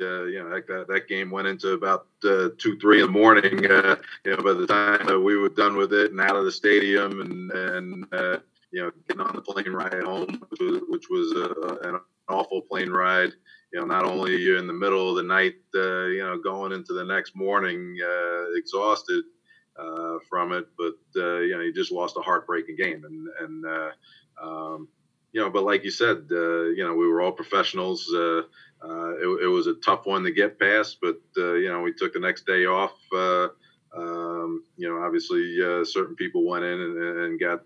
uh, 0.00 0.24
you 0.24 0.42
know 0.42 0.50
that, 0.50 0.86
that 0.88 1.08
game 1.08 1.30
went 1.30 1.46
into 1.46 1.72
about 1.72 2.06
uh, 2.24 2.48
two, 2.58 2.78
three 2.80 3.00
in 3.00 3.06
the 3.06 3.12
morning. 3.12 3.66
Uh, 3.70 3.96
you 4.24 4.36
know, 4.36 4.42
by 4.42 4.52
the 4.52 4.66
time 4.66 5.22
we 5.22 5.36
were 5.36 5.48
done 5.48 5.76
with 5.76 5.92
it 5.92 6.10
and 6.10 6.20
out 6.20 6.36
of 6.36 6.44
the 6.44 6.50
stadium, 6.50 7.20
and 7.20 7.52
and 7.52 8.06
you 8.72 8.82
know, 8.82 8.90
getting 9.06 9.20
on 9.20 9.34
the 9.34 9.42
plane 9.42 9.72
ride 9.72 10.02
home, 10.02 10.42
which 10.48 10.60
was, 10.60 10.80
which 10.88 11.06
was 11.10 11.78
an 11.82 12.00
awful 12.28 12.62
plane 12.62 12.90
ride 12.90 13.32
you 13.72 13.80
know, 13.80 13.86
not 13.86 14.04
only 14.04 14.36
you're 14.36 14.58
in 14.58 14.66
the 14.66 14.72
middle 14.72 15.10
of 15.10 15.16
the 15.16 15.22
night, 15.22 15.56
uh, 15.74 16.06
you 16.06 16.24
know, 16.24 16.38
going 16.38 16.72
into 16.72 16.92
the 16.92 17.04
next 17.04 17.36
morning 17.36 17.96
uh, 18.04 18.52
exhausted 18.56 19.24
uh, 19.78 20.18
from 20.28 20.52
it, 20.52 20.66
but 20.76 20.96
uh, 21.16 21.38
you 21.38 21.56
know, 21.56 21.60
you 21.60 21.72
just 21.72 21.92
lost 21.92 22.16
a 22.16 22.20
heartbreaking 22.20 22.76
game, 22.76 23.04
and 23.04 23.28
and 23.40 23.66
uh, 23.66 23.90
Um, 24.42 24.88
you 25.32 25.40
know, 25.40 25.50
but 25.50 25.62
like 25.64 25.84
you 25.84 25.90
said, 25.90 26.26
uh, 26.32 26.64
you 26.76 26.84
know, 26.84 26.94
we 26.94 27.06
were 27.06 27.22
all 27.22 27.32
professionals. 27.32 28.08
It, 28.12 29.42
it, 29.44 29.46
was 29.46 29.66
a 29.66 29.74
tough 29.74 30.06
one 30.06 30.24
to 30.24 30.32
get 30.32 30.58
past, 30.58 30.98
but 31.00 31.20
you 31.36 31.68
know, 31.68 31.82
we 31.82 31.92
took 31.92 32.14
the 32.14 32.20
next 32.20 32.46
day 32.46 32.66
off. 32.66 32.96
Um, 33.92 34.64
you 34.76 34.88
know, 34.88 35.02
obviously, 35.02 35.56
certain 35.84 36.16
people 36.16 36.44
went 36.44 36.64
in 36.64 36.80
and, 36.80 36.96
and 36.98 37.40
got 37.40 37.62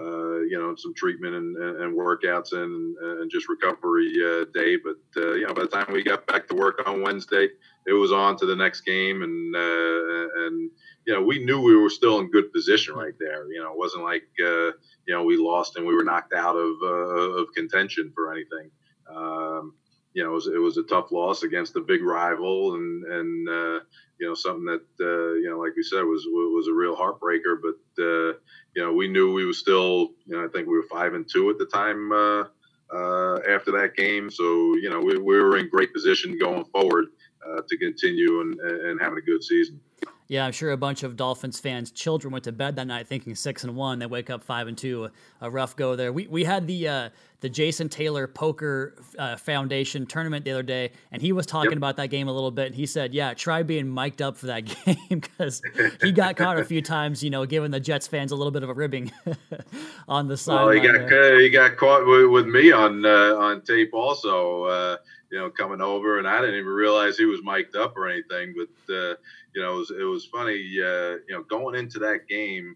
you 0.00 0.58
know 0.58 0.74
some 0.76 0.94
treatment 0.94 1.34
and, 1.34 1.56
and 1.56 1.96
workouts 1.96 2.52
and, 2.52 2.96
and 2.96 3.30
just 3.30 3.48
recovery 3.48 4.12
uh, 4.24 4.44
day. 4.54 4.76
But 4.76 5.22
uh, 5.22 5.34
you 5.34 5.46
know, 5.46 5.54
by 5.54 5.62
the 5.62 5.68
time 5.68 5.92
we 5.92 6.02
got 6.02 6.26
back 6.26 6.48
to 6.48 6.54
work 6.54 6.82
on 6.86 7.02
Wednesday, 7.02 7.48
it 7.86 7.92
was 7.92 8.12
on 8.12 8.36
to 8.38 8.46
the 8.46 8.56
next 8.56 8.82
game, 8.82 9.22
and 9.22 9.54
and 9.54 10.70
you 11.06 11.12
know, 11.12 11.22
we 11.22 11.44
knew 11.44 11.60
we 11.60 11.76
were 11.76 11.90
still 11.90 12.18
in 12.20 12.30
good 12.30 12.52
position 12.52 12.94
right 12.94 13.14
there. 13.18 13.50
You 13.52 13.62
know, 13.62 13.72
it 13.72 13.78
wasn't 13.78 14.04
like 14.04 14.24
uh, 14.42 14.72
you 15.06 15.14
know 15.14 15.24
we 15.24 15.36
lost 15.36 15.76
and 15.76 15.86
we 15.86 15.94
were 15.94 16.04
knocked 16.04 16.32
out 16.32 16.56
of 16.56 16.72
uh, 16.82 17.40
of 17.40 17.48
contention 17.54 18.12
for 18.14 18.32
anything. 18.32 18.70
Um, 19.08 19.74
you 20.14 20.22
know, 20.22 20.30
it 20.30 20.34
was, 20.34 20.46
it 20.46 20.58
was, 20.58 20.78
a 20.78 20.84
tough 20.84 21.10
loss 21.10 21.42
against 21.42 21.76
a 21.76 21.80
big 21.80 22.02
rival, 22.02 22.74
and 22.74 23.04
and 23.04 23.48
uh, 23.48 23.80
you 24.18 24.28
know 24.28 24.34
something 24.34 24.64
that 24.64 24.84
uh, 25.00 25.34
you 25.34 25.50
know, 25.50 25.58
like 25.58 25.72
we 25.76 25.82
said, 25.82 26.02
was 26.02 26.24
was 26.26 26.68
a 26.68 26.72
real 26.72 26.96
heartbreaker. 26.96 27.58
But 27.60 28.02
uh, 28.02 28.38
you 28.74 28.82
know, 28.82 28.92
we 28.92 29.08
knew 29.08 29.32
we 29.32 29.44
were 29.44 29.52
still. 29.52 30.10
You 30.26 30.36
know, 30.36 30.44
I 30.44 30.48
think 30.48 30.68
we 30.68 30.76
were 30.76 30.86
five 30.90 31.14
and 31.14 31.28
two 31.28 31.50
at 31.50 31.58
the 31.58 31.66
time 31.66 32.12
uh, 32.12 33.38
after 33.48 33.72
that 33.72 33.92
game. 33.96 34.30
So 34.30 34.44
you 34.76 34.90
know, 34.90 35.00
we, 35.00 35.18
we 35.18 35.36
were 35.36 35.58
in 35.58 35.68
great 35.68 35.92
position 35.92 36.38
going 36.38 36.64
forward 36.66 37.06
uh, 37.46 37.62
to 37.68 37.76
continue 37.76 38.40
and, 38.40 38.58
and 38.60 39.00
having 39.00 39.18
a 39.18 39.22
good 39.22 39.42
season. 39.42 39.80
Yeah, 40.26 40.46
I'm 40.46 40.52
sure 40.52 40.70
a 40.70 40.76
bunch 40.76 41.02
of 41.02 41.16
Dolphins 41.16 41.60
fans' 41.60 41.90
children 41.90 42.32
went 42.32 42.44
to 42.44 42.52
bed 42.52 42.76
that 42.76 42.86
night 42.86 43.06
thinking 43.06 43.34
six 43.34 43.62
and 43.62 43.76
one. 43.76 43.98
They 43.98 44.06
wake 44.06 44.30
up 44.30 44.42
five 44.42 44.68
and 44.68 44.78
two. 44.78 45.10
A, 45.42 45.50
rough 45.50 45.76
go 45.76 45.96
there. 45.96 46.12
We 46.12 46.26
we 46.28 46.44
had 46.44 46.66
the 46.66 46.88
uh, 46.88 47.08
the 47.44 47.50
Jason 47.50 47.90
Taylor 47.90 48.26
Poker 48.26 48.94
uh, 49.18 49.36
Foundation 49.36 50.06
tournament 50.06 50.46
the 50.46 50.52
other 50.52 50.62
day, 50.62 50.92
and 51.12 51.20
he 51.20 51.30
was 51.30 51.44
talking 51.44 51.72
yep. 51.72 51.76
about 51.76 51.98
that 51.98 52.06
game 52.06 52.26
a 52.26 52.32
little 52.32 52.50
bit. 52.50 52.68
And 52.68 52.74
he 52.74 52.86
said, 52.86 53.12
"Yeah, 53.12 53.34
try 53.34 53.62
being 53.62 53.92
mic'd 53.92 54.22
up 54.22 54.38
for 54.38 54.46
that 54.46 54.60
game 54.86 54.96
because 55.10 55.60
he 56.00 56.10
got 56.10 56.36
caught 56.36 56.58
a 56.58 56.64
few 56.64 56.80
times, 56.96 57.22
you 57.22 57.28
know, 57.28 57.44
giving 57.44 57.70
the 57.70 57.80
Jets 57.80 58.06
fans 58.06 58.32
a 58.32 58.34
little 58.34 58.50
bit 58.50 58.62
of 58.62 58.70
a 58.70 58.72
ribbing 58.72 59.12
on 60.08 60.26
the 60.26 60.38
side." 60.38 60.54
Well, 60.54 60.70
he 60.70 60.80
got 60.80 60.94
uh, 60.94 61.36
he 61.36 61.50
got 61.50 61.76
caught 61.76 62.06
with, 62.06 62.30
with 62.30 62.46
me 62.46 62.72
on 62.72 63.04
uh, 63.04 63.36
on 63.36 63.60
tape 63.60 63.90
also. 63.92 64.64
Uh, 64.64 64.96
you 65.30 65.38
know, 65.38 65.50
coming 65.50 65.82
over, 65.82 66.18
and 66.18 66.26
I 66.26 66.40
didn't 66.40 66.54
even 66.54 66.72
realize 66.72 67.18
he 67.18 67.26
was 67.26 67.42
mic'd 67.42 67.76
up 67.76 67.94
or 67.98 68.08
anything. 68.08 68.54
But 68.56 68.94
uh, 68.94 69.16
you 69.54 69.60
know, 69.60 69.74
it 69.74 69.78
was, 69.80 69.90
it 69.90 70.04
was 70.04 70.24
funny. 70.24 70.54
Uh, 70.80 71.20
you 71.28 71.32
know, 71.32 71.42
going 71.42 71.74
into 71.74 71.98
that 71.98 72.26
game, 72.26 72.74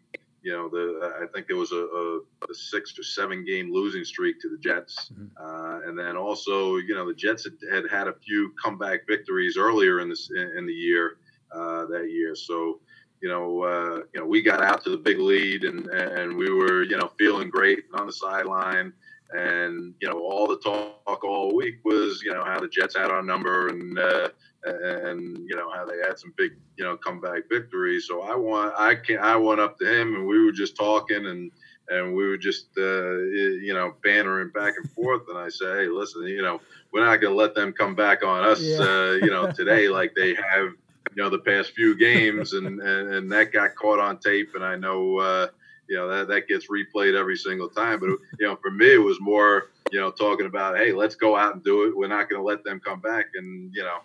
you 0.49 0.55
know, 0.55 0.67
the 0.71 1.13
I 1.23 1.27
think 1.27 1.47
there 1.47 1.59
was 1.59 1.73
a, 1.73 1.77
a, 1.77 2.21
a 2.51 2.55
six 2.55 2.99
or 2.99 3.03
seven 3.03 3.45
game 3.45 3.71
losing 3.71 4.03
streak 4.03 4.41
to 4.41 4.49
the 4.49 4.57
Jets, 4.57 5.11
mm-hmm. 5.13 5.27
uh, 5.39 5.87
and 5.87 5.99
then 5.99 6.17
also, 6.17 6.77
you 6.77 6.95
know, 6.95 7.07
the 7.07 7.13
Jets 7.13 7.45
had, 7.45 7.53
had, 7.71 7.91
had 7.91 8.09
a 8.09 8.15
few 8.15 8.55
comeback 8.63 9.07
victories 9.07 9.59
earlier 9.59 10.01
in 10.01 10.09
this 10.09 10.31
in, 10.35 10.51
in 10.57 10.67
the 10.67 10.73
year 10.73 11.19
uh, 11.53 11.85
that 11.93 12.09
year. 12.11 12.35
So, 12.35 12.81
you 13.21 13.29
know, 13.29 13.63
uh, 13.63 13.97
you 14.15 14.21
know, 14.21 14.27
we 14.27 14.41
got 14.41 14.63
out 14.63 14.83
to 14.85 14.91
the 14.91 14.97
big 14.97 15.19
lead, 15.19 15.65
and 15.65 15.87
and 15.89 16.35
we 16.35 16.51
were, 16.51 16.83
you 16.83 16.97
know, 16.97 17.11
feeling 17.19 17.51
great 17.51 17.85
on 17.93 18.07
the 18.07 18.13
sideline. 18.15 18.95
And 19.35 19.93
you 20.01 20.09
know, 20.09 20.19
all 20.19 20.47
the 20.47 20.61
talk 20.61 21.23
all 21.25 21.55
week 21.55 21.81
was 21.85 22.23
you 22.25 22.33
know 22.33 22.43
how 22.43 22.59
the 22.59 22.69
Jets 22.69 22.97
had 22.97 23.11
our 23.11 23.23
number 23.23 23.69
and 23.69 23.99
uh, 23.99 24.29
and 24.69 25.39
you 25.49 25.57
know 25.57 25.71
how 25.71 25.85
they 25.85 25.97
had 25.99 26.19
some 26.19 26.33
big 26.37 26.53
you 26.77 26.85
know 26.85 26.97
comeback 26.97 27.49
victories. 27.51 28.07
So 28.07 28.23
I 28.23 28.37
want 28.37 28.75
I 28.79 28.95
can 28.95 29.19
I 29.19 29.37
went 29.37 29.61
up 29.61 29.79
to 29.79 30.01
him 30.01 30.15
and 30.15 30.27
we 30.27 30.45
were 30.45 30.53
just 30.53 30.77
talking 30.77 31.27
and 31.27 31.51
and 31.91 32.15
we 32.15 32.27
were 32.29 32.37
just 32.37 32.67
uh, 32.77 33.17
you 33.17 33.73
know 33.75 33.95
bantering 34.03 34.51
back 34.51 34.75
and 34.77 34.91
forth. 34.91 35.23
And 35.29 35.39
I 35.39 35.49
said, 35.49 35.79
hey, 35.79 35.89
listen, 35.89 36.23
you 36.25 36.43
know 36.43 36.61
we're 36.93 37.05
not 37.05 37.21
going 37.21 37.33
to 37.33 37.39
let 37.39 37.55
them 37.55 37.73
come 37.73 37.95
back 37.95 38.25
on 38.25 38.45
us, 38.45 38.61
yeah. 38.61 38.79
uh, 38.79 39.13
you 39.13 39.31
know, 39.31 39.51
today 39.51 39.89
like 39.89 40.15
they 40.15 40.35
have 40.35 40.73
you 41.15 41.23
know 41.23 41.31
the 41.31 41.39
past 41.39 41.73
few 41.73 41.97
games, 41.97 42.53
and 42.53 42.81
and, 42.81 43.13
and 43.13 43.33
that 43.33 43.53
got 43.53 43.75
caught 43.75 43.99
on 43.99 44.19
tape. 44.19 44.51
And 44.55 44.65
I 44.65 44.77
know. 44.77 45.19
Uh, 45.19 45.49
you 45.89 45.97
know 45.97 46.07
that 46.07 46.29
that 46.29 46.47
gets 46.47 46.67
replayed 46.69 47.19
every 47.19 47.37
single 47.37 47.69
time. 47.69 47.99
But 47.99 48.11
you 48.11 48.47
know, 48.47 48.57
for 48.57 48.71
me, 48.71 48.93
it 48.93 49.03
was 49.03 49.19
more 49.21 49.71
you 49.91 49.99
know 49.99 50.11
talking 50.11 50.45
about, 50.45 50.77
hey, 50.77 50.93
let's 50.93 51.15
go 51.15 51.35
out 51.35 51.55
and 51.55 51.65
do 51.65 51.85
it. 51.85 51.97
We're 51.97 52.09
not 52.09 52.29
going 52.29 52.41
to 52.41 52.47
let 52.47 52.63
them 52.63 52.79
come 52.79 53.01
back, 53.01 53.27
and 53.35 53.73
you 53.75 53.83
know. 53.83 53.99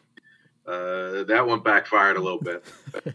Uh, 0.66 1.24
that 1.26 1.46
one 1.46 1.60
backfired 1.60 2.16
a 2.16 2.22
little 2.22 2.40
bit. 2.40 2.64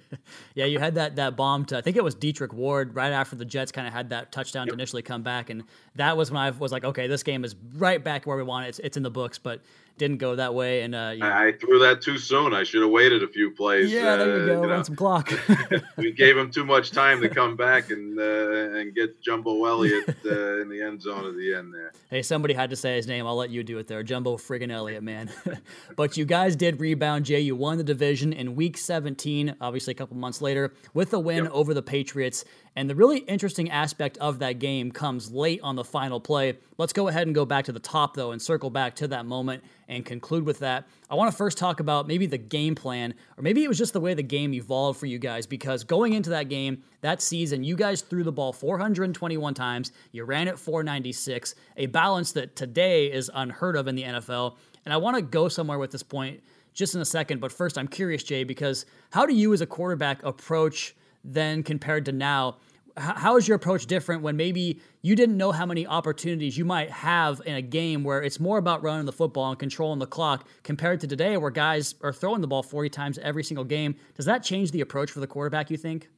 yeah, 0.54 0.66
you 0.66 0.78
had 0.78 0.96
that 0.96 1.16
that 1.16 1.34
bomb 1.34 1.64
to 1.64 1.78
I 1.78 1.80
think 1.80 1.96
it 1.96 2.04
was 2.04 2.14
Dedric 2.14 2.52
Ward 2.52 2.94
right 2.94 3.12
after 3.12 3.36
the 3.36 3.46
Jets 3.46 3.72
kind 3.72 3.86
of 3.86 3.92
had 3.94 4.10
that 4.10 4.32
touchdown 4.32 4.66
yep. 4.66 4.72
to 4.72 4.74
initially 4.74 5.00
come 5.00 5.22
back, 5.22 5.48
and 5.48 5.64
that 5.94 6.16
was 6.16 6.30
when 6.30 6.38
I 6.38 6.50
was 6.50 6.72
like, 6.72 6.84
okay, 6.84 7.06
this 7.06 7.22
game 7.22 7.44
is 7.44 7.56
right 7.76 8.02
back 8.04 8.26
where 8.26 8.36
we 8.36 8.42
want 8.42 8.66
it. 8.66 8.68
It's, 8.70 8.78
it's 8.80 8.96
in 8.98 9.02
the 9.02 9.10
books, 9.10 9.38
but 9.38 9.62
didn't 9.98 10.18
go 10.18 10.36
that 10.36 10.54
way. 10.54 10.82
And 10.82 10.94
uh, 10.94 11.14
I 11.20 11.52
threw 11.52 11.78
that 11.80 12.00
too 12.00 12.18
soon. 12.18 12.54
I 12.54 12.64
should 12.64 12.82
have 12.82 12.90
waited 12.90 13.22
a 13.22 13.28
few 13.28 13.50
plays. 13.50 13.90
Yeah, 13.90 14.16
there 14.16 14.36
you 14.36 14.42
uh, 14.42 14.46
go. 14.46 14.62
You 14.62 14.68
know, 14.68 14.82
some 14.82 14.96
clock. 14.96 15.32
we 15.96 16.12
gave 16.12 16.36
him 16.36 16.50
too 16.50 16.64
much 16.64 16.90
time 16.90 17.20
to 17.20 17.28
come 17.28 17.56
back 17.56 17.90
and 17.90 18.18
uh, 18.18 18.78
and 18.78 18.94
get 18.94 19.20
Jumbo 19.20 19.64
Elliott 19.64 20.08
uh, 20.24 20.60
in 20.60 20.68
the 20.68 20.82
end 20.82 21.02
zone 21.02 21.26
at 21.26 21.36
the 21.36 21.54
end 21.54 21.74
there. 21.74 21.92
Hey, 22.10 22.22
somebody 22.22 22.54
had 22.54 22.70
to 22.70 22.76
say 22.76 22.96
his 22.96 23.06
name. 23.06 23.26
I'll 23.26 23.36
let 23.36 23.50
you 23.50 23.62
do 23.62 23.78
it 23.78 23.86
there, 23.86 24.02
Jumbo 24.02 24.36
friggin' 24.36 24.70
Elliott, 24.70 25.02
man. 25.02 25.30
but 25.96 26.16
you 26.16 26.24
guys 26.24 26.56
did 26.56 26.80
rebound, 26.80 27.24
Jay. 27.24 27.40
You 27.40 27.56
won 27.56 27.78
the 27.78 27.84
division 27.84 28.32
in 28.32 28.54
Week 28.54 28.76
17. 28.76 29.56
Obviously, 29.60 29.92
a 29.92 29.94
couple 29.94 30.16
months 30.16 30.40
later, 30.40 30.72
with 30.94 31.12
a 31.12 31.18
win 31.18 31.44
yep. 31.44 31.52
over 31.52 31.74
the 31.74 31.82
Patriots. 31.82 32.44
And 32.78 32.88
the 32.88 32.94
really 32.94 33.18
interesting 33.18 33.72
aspect 33.72 34.18
of 34.18 34.38
that 34.38 34.60
game 34.60 34.92
comes 34.92 35.32
late 35.32 35.60
on 35.64 35.74
the 35.74 35.82
final 35.82 36.20
play. 36.20 36.58
Let's 36.76 36.92
go 36.92 37.08
ahead 37.08 37.26
and 37.26 37.34
go 37.34 37.44
back 37.44 37.64
to 37.64 37.72
the 37.72 37.80
top, 37.80 38.14
though, 38.14 38.30
and 38.30 38.40
circle 38.40 38.70
back 38.70 38.94
to 38.96 39.08
that 39.08 39.26
moment 39.26 39.64
and 39.88 40.04
conclude 40.04 40.46
with 40.46 40.60
that. 40.60 40.86
I 41.10 41.16
want 41.16 41.28
to 41.28 41.36
first 41.36 41.58
talk 41.58 41.80
about 41.80 42.06
maybe 42.06 42.26
the 42.26 42.38
game 42.38 42.76
plan, 42.76 43.14
or 43.36 43.42
maybe 43.42 43.64
it 43.64 43.68
was 43.68 43.78
just 43.78 43.94
the 43.94 44.00
way 44.00 44.14
the 44.14 44.22
game 44.22 44.54
evolved 44.54 45.00
for 45.00 45.06
you 45.06 45.18
guys, 45.18 45.44
because 45.44 45.82
going 45.82 46.12
into 46.12 46.30
that 46.30 46.48
game, 46.48 46.84
that 47.00 47.20
season, 47.20 47.64
you 47.64 47.74
guys 47.74 48.00
threw 48.00 48.22
the 48.22 48.30
ball 48.30 48.52
421 48.52 49.54
times, 49.54 49.90
you 50.12 50.22
ran 50.22 50.46
it 50.46 50.56
496, 50.56 51.56
a 51.78 51.86
balance 51.86 52.30
that 52.30 52.54
today 52.54 53.10
is 53.10 53.28
unheard 53.34 53.74
of 53.74 53.88
in 53.88 53.96
the 53.96 54.04
NFL. 54.04 54.54
And 54.84 54.94
I 54.94 54.98
want 54.98 55.16
to 55.16 55.22
go 55.22 55.48
somewhere 55.48 55.80
with 55.80 55.90
this 55.90 56.04
point 56.04 56.44
just 56.74 56.94
in 56.94 57.00
a 57.00 57.04
second, 57.04 57.40
but 57.40 57.50
first, 57.50 57.76
I'm 57.76 57.88
curious, 57.88 58.22
Jay, 58.22 58.44
because 58.44 58.86
how 59.10 59.26
do 59.26 59.34
you 59.34 59.52
as 59.52 59.62
a 59.62 59.66
quarterback 59.66 60.22
approach 60.22 60.94
then 61.24 61.64
compared 61.64 62.04
to 62.04 62.12
now? 62.12 62.58
How 62.98 63.36
is 63.36 63.46
your 63.46 63.56
approach 63.56 63.86
different 63.86 64.22
when 64.22 64.36
maybe 64.36 64.80
you 65.02 65.14
didn't 65.16 65.36
know 65.36 65.52
how 65.52 65.64
many 65.64 65.86
opportunities 65.86 66.56
you 66.58 66.64
might 66.64 66.90
have 66.90 67.40
in 67.46 67.54
a 67.54 67.62
game 67.62 68.04
where 68.04 68.22
it's 68.22 68.40
more 68.40 68.58
about 68.58 68.82
running 68.82 69.06
the 69.06 69.12
football 69.12 69.50
and 69.50 69.58
controlling 69.58 69.98
the 69.98 70.06
clock 70.06 70.46
compared 70.62 71.00
to 71.00 71.06
today 71.06 71.36
where 71.36 71.50
guys 71.50 71.94
are 72.02 72.12
throwing 72.12 72.40
the 72.40 72.46
ball 72.46 72.62
40 72.62 72.88
times 72.90 73.18
every 73.18 73.44
single 73.44 73.64
game? 73.64 73.96
Does 74.14 74.26
that 74.26 74.42
change 74.42 74.70
the 74.70 74.80
approach 74.80 75.10
for 75.10 75.20
the 75.20 75.26
quarterback, 75.26 75.70
you 75.70 75.76
think? 75.76 76.08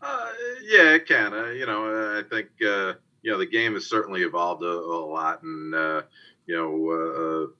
Uh, 0.00 0.30
yeah, 0.62 0.94
it 0.94 1.06
can. 1.06 1.32
Uh, 1.32 1.46
you 1.46 1.66
know, 1.66 2.18
I 2.18 2.22
think, 2.28 2.48
uh, 2.62 2.94
you 3.22 3.32
know, 3.32 3.38
the 3.38 3.46
game 3.46 3.74
has 3.74 3.86
certainly 3.86 4.22
evolved 4.22 4.62
a, 4.62 4.66
a 4.66 5.04
lot. 5.04 5.42
And, 5.42 5.74
uh, 5.74 6.02
you 6.46 6.56
know, 6.56 6.90
uh, 6.90 7.52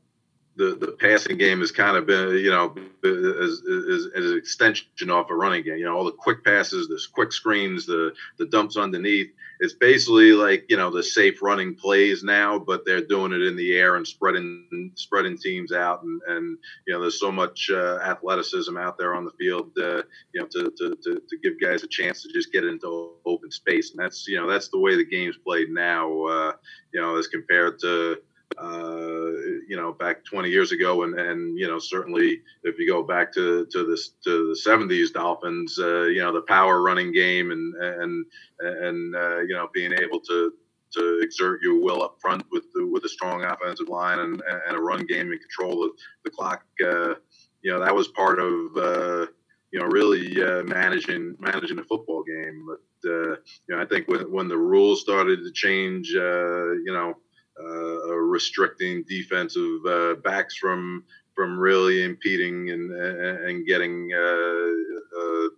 the, 0.59 0.75
the 0.75 0.93
passing 0.99 1.39
game 1.39 1.61
has 1.61 1.71
kind 1.71 1.97
of 1.97 2.05
been, 2.05 2.31
you 2.31 2.51
know, 2.51 2.75
as, 3.05 3.63
as, 3.65 4.09
as, 4.17 4.31
an 4.33 4.37
extension 4.37 5.09
off 5.09 5.31
a 5.31 5.35
running 5.35 5.63
game. 5.63 5.79
You 5.79 5.85
know, 5.85 5.97
all 5.97 6.05
the 6.05 6.11
quick 6.11 6.45
passes, 6.45 6.89
the 6.89 7.01
quick 7.13 7.33
screens, 7.33 7.87
the 7.87 8.13
the 8.39 8.47
dumps 8.47 8.77
underneath. 8.77 9.31
It's 9.61 9.75
basically 9.75 10.33
like 10.33 10.67
you 10.69 10.77
know 10.77 10.91
the 10.91 11.03
safe 11.03 11.43
running 11.43 11.77
plays 11.77 12.25
now, 12.25 12.59
but 12.59 12.85
they're 12.85 13.07
doing 13.07 13.33
it 13.33 13.43
in 13.43 13.57
the 13.57 13.77
air 13.77 13.95
and 13.95 14.07
spreading 14.07 14.91
spreading 14.97 15.39
teams 15.39 15.73
out. 15.73 16.03
And, 16.03 16.21
and 16.27 16.59
you 16.87 16.95
know, 16.95 17.01
there's 17.01 17.21
so 17.21 17.31
much 17.31 17.71
uh, 17.73 17.99
athleticism 18.03 18.77
out 18.77 18.99
there 18.99 19.15
on 19.15 19.25
the 19.25 19.33
field, 19.39 19.71
uh, 19.81 20.03
you 20.35 20.41
know, 20.41 20.47
to, 20.47 20.73
to, 20.77 20.97
to, 21.03 21.23
to, 21.29 21.39
give 21.41 21.61
guys 21.61 21.85
a 21.85 21.89
chance 21.89 22.23
to 22.23 22.33
just 22.33 22.53
get 22.53 22.65
into 22.65 23.13
open 23.25 23.53
space. 23.53 23.93
And 23.93 24.01
that's 24.01 24.27
you 24.27 24.41
know 24.41 24.49
that's 24.49 24.69
the 24.69 24.79
way 24.79 24.97
the 24.97 25.07
game's 25.07 25.37
played 25.37 25.71
now. 25.71 26.25
Uh, 26.25 26.53
you 26.93 27.01
know, 27.01 27.17
as 27.17 27.29
compared 27.29 27.79
to 27.81 28.19
uh, 28.57 29.31
you 29.69 29.77
know, 29.77 29.93
back 29.93 30.25
20 30.25 30.49
years 30.49 30.73
ago, 30.73 31.03
and 31.03 31.19
and 31.19 31.59
you 31.59 31.67
know, 31.67 31.79
certainly 31.79 32.41
if 32.65 32.79
you 32.79 32.89
go 32.89 33.03
back 33.03 33.33
to 33.35 33.67
to 33.67 33.85
this 33.85 34.11
to 34.25 34.49
the 34.49 34.71
70s 34.71 35.13
Dolphins, 35.13 35.79
uh, 35.79 36.05
you 36.05 36.21
know, 36.21 36.33
the 36.33 36.43
power 36.43 36.83
running 36.83 37.13
game 37.13 37.51
and 37.51 37.75
and 37.75 38.27
and 38.61 39.15
uh, 39.15 39.41
you 39.41 39.55
know, 39.55 39.69
being 39.73 39.93
able 39.93 40.21
to 40.21 40.53
to 40.93 41.21
exert 41.21 41.61
your 41.63 41.81
will 41.81 42.03
up 42.03 42.17
front 42.21 42.43
with 42.51 42.65
the, 42.73 42.87
with 42.87 43.05
a 43.05 43.09
strong 43.09 43.45
offensive 43.45 43.89
line 43.89 44.19
and, 44.21 44.43
and 44.67 44.77
a 44.77 44.81
run 44.81 45.05
game 45.05 45.31
and 45.31 45.41
control 45.41 45.81
the, 45.81 45.91
the 46.25 46.31
clock. 46.31 46.65
Uh, 46.83 47.15
you 47.63 47.71
know, 47.71 47.81
that 47.81 47.95
was 47.95 48.09
part 48.09 48.39
of 48.39 48.77
uh, 48.77 49.27
you 49.71 49.79
know 49.79 49.87
really 49.87 50.43
uh, 50.43 50.63
managing 50.65 51.37
managing 51.39 51.77
the 51.77 51.85
football 51.85 52.23
game. 52.23 52.67
But 52.67 53.11
uh, 53.11 53.37
you 53.67 53.77
know, 53.77 53.81
I 53.81 53.85
think 53.85 54.09
when 54.09 54.31
when 54.33 54.49
the 54.49 54.57
rules 54.57 55.01
started 55.01 55.45
to 55.45 55.53
change, 55.53 56.15
uh, 56.15 56.73
you 56.73 56.93
know, 56.93 57.15
restricting 57.59 59.05
defensive 59.09 59.85
uh, 59.87 60.15
backs 60.17 60.57
from 60.57 61.05
from 61.35 61.59
really 61.59 62.05
impeding 62.05 62.71
and 62.71 62.91
and 62.93 63.67
getting 63.67 64.11
uh, 64.13 65.49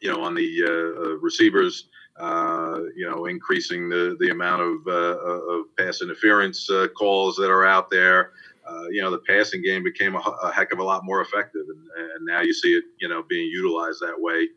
you 0.00 0.10
know 0.10 0.22
on 0.22 0.34
the 0.34 1.18
receivers 1.20 1.88
uh, 2.20 2.80
you 2.94 3.08
know, 3.08 3.24
increasing 3.24 3.88
the 3.88 4.14
the 4.20 4.28
amount 4.28 4.60
of 4.60 4.86
uh, 4.86 5.18
of 5.18 5.74
pass 5.78 6.02
interference 6.02 6.68
uh, 6.68 6.86
calls 6.88 7.36
that 7.36 7.50
are 7.50 7.64
out 7.64 7.90
there. 7.90 8.32
Uh, 8.68 8.84
you 8.90 9.00
know, 9.00 9.10
the 9.10 9.22
passing 9.26 9.62
game 9.62 9.82
became 9.82 10.14
a, 10.14 10.18
a, 10.18 10.52
heck 10.52 10.70
of 10.70 10.78
a 10.80 10.84
lot 10.84 11.02
more 11.02 11.22
effective, 11.22 11.62
and, 11.68 11.88
and 12.14 12.26
now 12.26 12.40
you 12.40 12.52
see 12.52 12.74
it, 12.74 12.84
you 13.00 13.08
know, 13.08 13.22
being 13.28 13.48
utilized 13.50 14.00
that 14.00 14.20
way. 14.20 14.48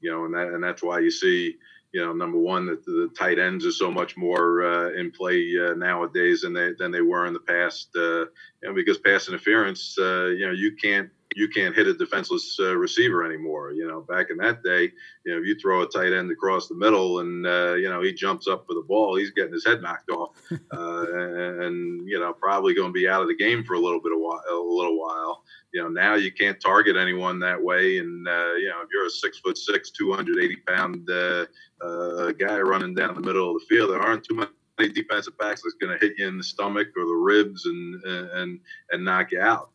you 0.00 0.10
know, 0.10 0.26
and 0.26 0.34
that 0.34 0.48
and 0.48 0.62
that's 0.62 0.82
why 0.82 0.98
you 0.98 1.10
see 1.10 1.56
you 1.92 2.04
know, 2.04 2.12
number 2.12 2.38
one, 2.38 2.66
that 2.66 2.84
the 2.84 3.10
tight 3.18 3.38
ends 3.38 3.64
are 3.64 3.72
so 3.72 3.90
much 3.90 4.16
more 4.16 4.62
uh, 4.62 4.92
in 4.92 5.10
play 5.10 5.52
uh, 5.58 5.74
nowadays 5.74 6.42
than 6.42 6.52
they 6.52 6.72
than 6.78 6.90
they 6.90 7.00
were 7.00 7.26
in 7.26 7.32
the 7.32 7.40
past. 7.40 7.88
Uh, 7.96 8.26
know, 8.68 8.74
because 8.74 8.98
pass 8.98 9.28
interference, 9.28 9.96
uh, 9.98 10.26
you 10.26 10.46
know, 10.46 10.52
you 10.52 10.76
can't 10.76 11.10
you 11.36 11.48
can't 11.48 11.74
hit 11.74 11.86
a 11.86 11.94
defenseless 11.94 12.56
uh, 12.60 12.76
receiver 12.76 13.24
anymore. 13.24 13.72
You 13.72 13.86
know, 13.86 14.00
back 14.00 14.30
in 14.30 14.38
that 14.38 14.62
day, 14.62 14.92
you 15.24 15.32
know, 15.32 15.40
if 15.40 15.46
you 15.46 15.56
throw 15.58 15.82
a 15.82 15.88
tight 15.88 16.12
end 16.12 16.30
across 16.30 16.68
the 16.68 16.74
middle 16.74 17.20
and 17.20 17.46
uh, 17.46 17.74
you 17.74 17.88
know 17.88 18.02
he 18.02 18.12
jumps 18.12 18.48
up 18.48 18.66
for 18.66 18.74
the 18.74 18.84
ball, 18.86 19.16
he's 19.16 19.30
getting 19.30 19.52
his 19.52 19.66
head 19.66 19.82
knocked 19.82 20.10
off, 20.10 20.36
and, 20.50 20.62
and, 21.62 22.08
you 22.08 22.18
know 22.18 22.32
probably 22.32 22.74
going 22.74 22.88
to 22.88 22.92
be 22.92 23.08
out 23.08 23.22
of 23.22 23.28
the 23.28 23.36
game 23.36 23.64
for 23.64 23.74
a 23.74 23.80
little 23.80 24.00
bit 24.00 24.12
of 24.12 24.18
while, 24.18 24.42
a 24.50 24.54
little 24.54 24.98
while 24.98 25.44
you 25.72 25.82
know 25.82 25.88
now 25.88 26.14
you 26.14 26.32
can't 26.32 26.60
target 26.60 26.96
anyone 26.96 27.38
that 27.38 27.62
way 27.62 27.98
and 27.98 28.26
uh, 28.26 28.54
you 28.54 28.68
know 28.68 28.80
if 28.82 28.88
you're 28.92 29.06
a 29.06 29.10
six 29.10 29.38
foot 29.38 29.58
six 29.58 29.90
280 29.90 30.56
pound 30.66 31.08
uh, 31.10 31.44
uh, 31.84 32.32
guy 32.32 32.58
running 32.58 32.94
down 32.94 33.14
the 33.14 33.20
middle 33.20 33.54
of 33.54 33.60
the 33.60 33.66
field 33.68 33.90
there 33.90 34.00
aren't 34.00 34.24
too 34.24 34.34
many 34.34 34.92
defensive 34.92 35.36
backs 35.38 35.62
that's 35.62 35.76
going 35.80 35.92
to 35.92 36.06
hit 36.06 36.16
you 36.18 36.26
in 36.26 36.38
the 36.38 36.44
stomach 36.44 36.88
or 36.96 37.04
the 37.04 37.14
ribs 37.14 37.66
and 37.66 38.02
and 38.04 38.60
and 38.92 39.04
knock 39.04 39.32
you 39.32 39.40
out 39.40 39.70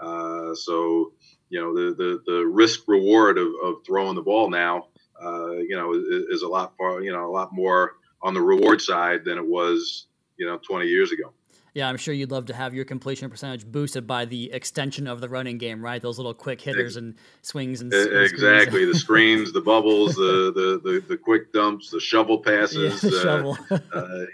uh, 0.00 0.54
so 0.54 1.12
you 1.48 1.60
know 1.60 1.74
the 1.74 1.94
the, 1.94 2.22
the 2.26 2.46
risk 2.46 2.82
reward 2.86 3.38
of, 3.38 3.48
of 3.62 3.76
throwing 3.86 4.14
the 4.14 4.22
ball 4.22 4.50
now 4.50 4.86
uh, 5.22 5.52
you 5.52 5.76
know 5.76 5.92
is, 5.92 6.26
is 6.28 6.42
a 6.42 6.48
lot 6.48 6.74
far 6.76 7.02
you 7.02 7.12
know 7.12 7.26
a 7.26 7.32
lot 7.32 7.52
more 7.52 7.96
on 8.22 8.34
the 8.34 8.40
reward 8.40 8.80
side 8.80 9.24
than 9.24 9.38
it 9.38 9.46
was 9.46 10.06
you 10.36 10.46
know 10.46 10.58
20 10.58 10.86
years 10.86 11.12
ago 11.12 11.32
yeah, 11.76 11.90
I'm 11.90 11.98
sure 11.98 12.14
you'd 12.14 12.30
love 12.30 12.46
to 12.46 12.54
have 12.54 12.72
your 12.72 12.86
completion 12.86 13.28
percentage 13.28 13.66
boosted 13.66 14.06
by 14.06 14.24
the 14.24 14.50
extension 14.50 15.06
of 15.06 15.20
the 15.20 15.28
running 15.28 15.58
game, 15.58 15.84
right? 15.84 16.00
Those 16.00 16.16
little 16.16 16.32
quick 16.32 16.58
hitters 16.58 16.96
and 16.96 17.16
swings 17.42 17.82
and 17.82 17.92
exactly 17.92 18.86
the 18.86 18.94
screens, 18.98 19.52
the 19.52 19.60
bubbles, 19.60 20.14
the, 20.14 20.52
the, 20.54 20.80
the 20.82 21.04
the 21.06 21.18
quick 21.18 21.52
dumps, 21.52 21.90
the 21.90 22.00
shovel 22.00 22.38
passes, 22.38 23.04
yeah, 23.04 23.10
uh, 23.10 23.22
shovel. 23.22 23.58
uh, 23.70 23.78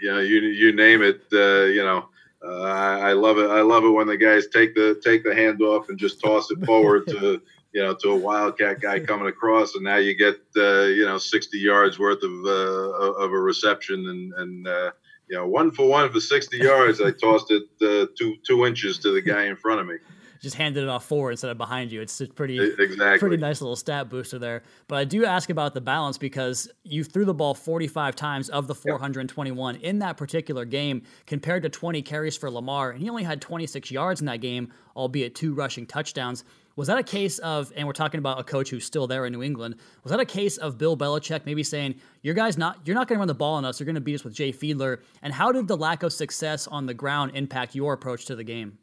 you 0.01 0.09
know, 0.09 0.19
you 0.19 0.39
you 0.39 0.73
name 0.73 1.01
it. 1.01 1.23
Uh, 1.33 1.65
you 1.65 1.83
know, 1.83 2.07
uh, 2.45 2.61
I, 2.61 3.13
love 3.13 3.37
it. 3.37 3.49
I 3.49 3.61
love 3.61 3.83
it 3.85 3.89
when 3.89 4.07
the 4.07 4.17
guys 4.17 4.47
take 4.47 4.75
the 4.75 4.99
take 5.03 5.23
the 5.23 5.29
handoff 5.29 5.89
and 5.89 5.97
just 5.97 6.21
toss 6.21 6.51
it 6.51 6.63
forward 6.65 7.07
to 7.07 7.41
you 7.73 7.81
know 7.81 7.95
to 7.95 8.09
a 8.09 8.15
wildcat 8.15 8.81
guy 8.81 8.99
coming 8.99 9.27
across, 9.27 9.75
and 9.75 9.83
now 9.83 9.97
you 9.97 10.13
get 10.15 10.35
uh, 10.57 10.83
you 10.83 11.05
know 11.05 11.17
60 11.17 11.57
yards 11.57 11.97
worth 11.99 12.21
of 12.23 12.45
uh, 12.45 13.23
of 13.23 13.31
a 13.31 13.39
reception 13.39 14.07
and 14.09 14.33
and 14.33 14.93
you 15.29 15.37
know, 15.37 15.47
one 15.47 15.71
for 15.71 15.87
one 15.87 16.11
for 16.11 16.19
60 16.19 16.57
yards. 16.57 17.01
I 17.01 17.11
tossed 17.11 17.51
it 17.51 17.63
uh, 17.81 18.07
two 18.17 18.35
two 18.45 18.65
inches 18.65 18.99
to 18.99 19.11
the 19.11 19.21
guy 19.21 19.45
in 19.45 19.55
front 19.55 19.81
of 19.81 19.87
me. 19.87 19.95
Just 20.43 20.57
handed 20.57 20.83
it 20.83 20.89
off 20.89 21.05
forward 21.05 21.31
instead 21.31 21.51
of 21.51 21.57
behind 21.57 21.89
you. 21.89 22.01
It's 22.01 22.19
a 22.19 22.27
pretty 22.27 22.59
exactly. 22.59 23.17
pretty 23.17 23.37
nice 23.37 23.61
little 23.61 23.77
stat 23.77 24.09
booster 24.09 24.37
there. 24.37 24.63
But 24.89 24.97
I 24.97 25.05
do 25.05 25.23
ask 25.23 25.49
about 25.49 25.73
the 25.73 25.79
balance 25.79 26.17
because 26.17 26.69
you 26.83 27.05
threw 27.05 27.23
the 27.23 27.33
ball 27.33 27.53
45 27.53 28.13
times 28.13 28.49
of 28.49 28.67
the 28.67 28.75
421 28.75 29.75
yep. 29.75 29.83
in 29.83 29.99
that 29.99 30.17
particular 30.17 30.65
game 30.65 31.03
compared 31.27 31.63
to 31.63 31.69
20 31.69 32.01
carries 32.01 32.35
for 32.35 32.51
Lamar, 32.51 32.91
and 32.91 33.01
he 33.01 33.09
only 33.09 33.23
had 33.23 33.39
26 33.39 33.89
yards 33.89 34.19
in 34.19 34.25
that 34.25 34.41
game, 34.41 34.73
albeit 34.97 35.33
two 35.33 35.53
rushing 35.53 35.87
touchdowns. 35.87 36.43
Was 36.75 36.87
that 36.87 36.97
a 36.97 37.03
case 37.03 37.37
of, 37.39 37.71
and 37.75 37.85
we're 37.85 37.93
talking 37.93 38.17
about 38.17 38.39
a 38.39 38.43
coach 38.43 38.69
who's 38.69 38.83
still 38.83 39.05
there 39.05 39.25
in 39.25 39.31
New 39.31 39.43
England, 39.43 39.75
was 40.03 40.11
that 40.11 40.19
a 40.19 40.25
case 40.25 40.57
of 40.57 40.77
Bill 40.77 40.97
Belichick 40.97 41.45
maybe 41.45 41.63
saying, 41.63 41.95
"Your 42.21 42.33
guys 42.33 42.57
not, 42.57 42.79
you're 42.85 42.95
not 42.95 43.07
going 43.07 43.17
to 43.17 43.19
run 43.19 43.27
the 43.27 43.35
ball 43.35 43.55
on 43.55 43.63
us. 43.63 43.79
You're 43.79 43.85
going 43.85 43.95
to 43.95 44.01
beat 44.01 44.15
us 44.15 44.23
with 44.23 44.33
Jay 44.33 44.51
Fiedler"? 44.51 44.99
And 45.21 45.31
how 45.31 45.51
did 45.51 45.67
the 45.67 45.77
lack 45.77 46.03
of 46.03 46.11
success 46.11 46.67
on 46.67 46.87
the 46.87 46.93
ground 46.93 47.31
impact 47.35 47.75
your 47.75 47.93
approach 47.93 48.25
to 48.25 48.35
the 48.35 48.43
game? 48.43 48.79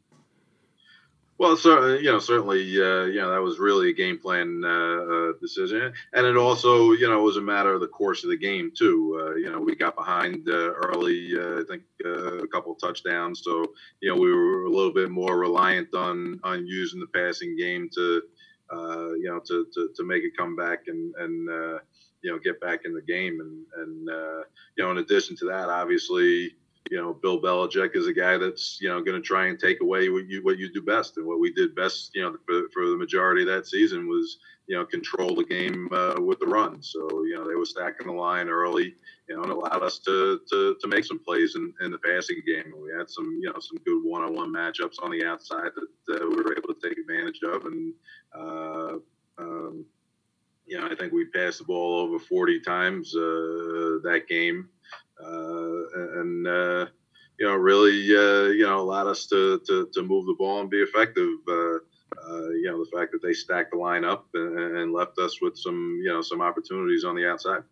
Well, 1.41 1.57
so 1.57 1.95
you 1.95 2.11
know, 2.11 2.19
certainly, 2.19 2.61
uh, 2.79 3.05
you 3.05 3.19
know, 3.19 3.31
that 3.31 3.41
was 3.41 3.57
really 3.57 3.89
a 3.89 3.93
game 3.93 4.19
plan 4.19 4.61
uh, 4.63 4.69
uh, 4.69 5.31
decision, 5.41 5.91
and 6.13 6.27
it 6.27 6.37
also, 6.37 6.91
you 6.91 7.09
know, 7.09 7.23
was 7.23 7.37
a 7.37 7.41
matter 7.41 7.73
of 7.73 7.81
the 7.81 7.87
course 7.87 8.23
of 8.23 8.29
the 8.29 8.37
game 8.37 8.71
too. 8.77 9.19
Uh, 9.19 9.35
you 9.37 9.51
know, 9.51 9.59
we 9.59 9.75
got 9.75 9.95
behind 9.95 10.47
uh, 10.47 10.71
early, 10.73 11.31
uh, 11.35 11.61
I 11.61 11.63
think, 11.67 11.81
a 12.05 12.47
couple 12.49 12.75
touchdowns, 12.75 13.41
so 13.43 13.65
you 14.01 14.13
know, 14.13 14.21
we 14.21 14.31
were 14.31 14.65
a 14.65 14.69
little 14.69 14.93
bit 14.93 15.09
more 15.09 15.39
reliant 15.39 15.95
on 15.95 16.39
on 16.43 16.67
using 16.67 16.99
the 16.99 17.07
passing 17.07 17.57
game 17.57 17.89
to, 17.95 18.21
you 18.71 19.23
know, 19.23 19.39
to, 19.47 19.65
to, 19.73 19.89
to 19.95 20.03
make 20.03 20.21
a 20.23 20.37
comeback 20.37 20.81
and 20.89 21.15
and 21.15 21.49
you 22.21 22.31
know 22.31 22.37
get 22.37 22.61
back 22.61 22.81
in 22.85 22.93
the 22.93 23.01
game, 23.01 23.39
and 23.41 23.65
and 23.77 24.45
you 24.77 24.83
know, 24.83 24.91
in 24.91 24.99
addition 24.99 25.35
to 25.37 25.45
that, 25.45 25.69
obviously 25.69 26.53
you 26.89 26.97
know, 26.97 27.13
Bill 27.13 27.41
Belichick 27.41 27.95
is 27.95 28.07
a 28.07 28.13
guy 28.13 28.37
that's 28.37 28.79
you 28.81 28.89
know 28.89 29.01
going 29.01 29.21
to 29.21 29.25
try 29.25 29.47
and 29.47 29.59
take 29.59 29.81
away 29.81 30.09
what 30.09 30.27
you 30.27 30.43
what 30.43 30.57
you 30.57 30.71
do 30.71 30.81
best, 30.81 31.17
and 31.17 31.25
what 31.25 31.39
we 31.39 31.53
did 31.53 31.75
best, 31.75 32.11
you 32.13 32.23
know, 32.23 32.35
for, 32.45 32.63
for 32.73 32.87
the 32.87 32.97
majority 32.97 33.43
of 33.43 33.47
that 33.47 33.67
season 33.67 34.07
was 34.07 34.37
you 34.67 34.77
know 34.77 34.85
control 34.85 35.35
the 35.35 35.43
game 35.43 35.89
uh, 35.91 36.15
with 36.19 36.39
the 36.39 36.45
run. 36.45 36.81
So 36.81 36.99
you 37.23 37.35
know 37.35 37.47
they 37.47 37.55
were 37.55 37.65
stacking 37.65 38.07
the 38.07 38.13
line 38.13 38.49
early, 38.49 38.95
you 39.27 39.35
know, 39.35 39.43
and 39.43 39.51
allowed 39.51 39.83
us 39.83 39.99
to 39.99 40.39
to, 40.49 40.75
to 40.79 40.87
make 40.87 41.05
some 41.05 41.19
plays 41.19 41.55
in, 41.55 41.73
in 41.81 41.91
the 41.91 41.97
passing 41.97 42.41
game. 42.47 42.73
We 42.81 42.97
had 42.97 43.09
some 43.09 43.39
you 43.41 43.51
know 43.51 43.59
some 43.59 43.77
good 43.85 44.01
one-on-one 44.03 44.53
matchups 44.53 45.01
on 45.01 45.11
the 45.11 45.25
outside 45.25 45.71
that 46.07 46.21
uh, 46.21 46.27
we 46.27 46.35
were 46.35 46.57
able 46.57 46.73
to 46.73 46.79
take 46.81 46.97
advantage 46.97 47.41
of, 47.43 47.65
and 47.65 47.93
uh, 48.33 48.93
um, 49.37 49.85
you 50.65 50.79
know 50.79 50.87
I 50.89 50.95
think 50.95 51.13
we 51.13 51.25
passed 51.25 51.59
the 51.59 51.65
ball 51.65 51.99
over 51.99 52.19
40 52.19 52.61
times 52.61 53.15
uh, 53.15 53.99
that 54.03 54.23
game. 54.27 54.69
Uh, 55.23 56.19
and 56.21 56.47
uh, 56.47 56.85
you 57.39 57.47
know 57.47 57.55
really 57.55 58.15
uh, 58.15 58.49
you 58.49 58.65
know 58.65 58.79
allowed 58.79 59.07
us 59.07 59.27
to, 59.27 59.59
to, 59.67 59.89
to 59.93 60.01
move 60.03 60.25
the 60.25 60.35
ball 60.37 60.61
and 60.61 60.69
be 60.69 60.81
effective. 60.81 61.29
you 61.47 62.63
know 62.65 62.83
the 62.83 62.89
fact 62.95 63.11
that 63.11 63.21
they 63.21 63.33
stacked 63.33 63.71
the 63.71 63.77
line 63.77 64.03
up 64.03 64.27
and, 64.33 64.77
and 64.77 64.93
left 64.93 65.17
us 65.19 65.41
with 65.41 65.57
some 65.57 65.99
you 66.03 66.09
know 66.09 66.21
some 66.21 66.41
opportunities 66.41 67.03
on 67.03 67.15
the 67.15 67.27
outside. 67.27 67.63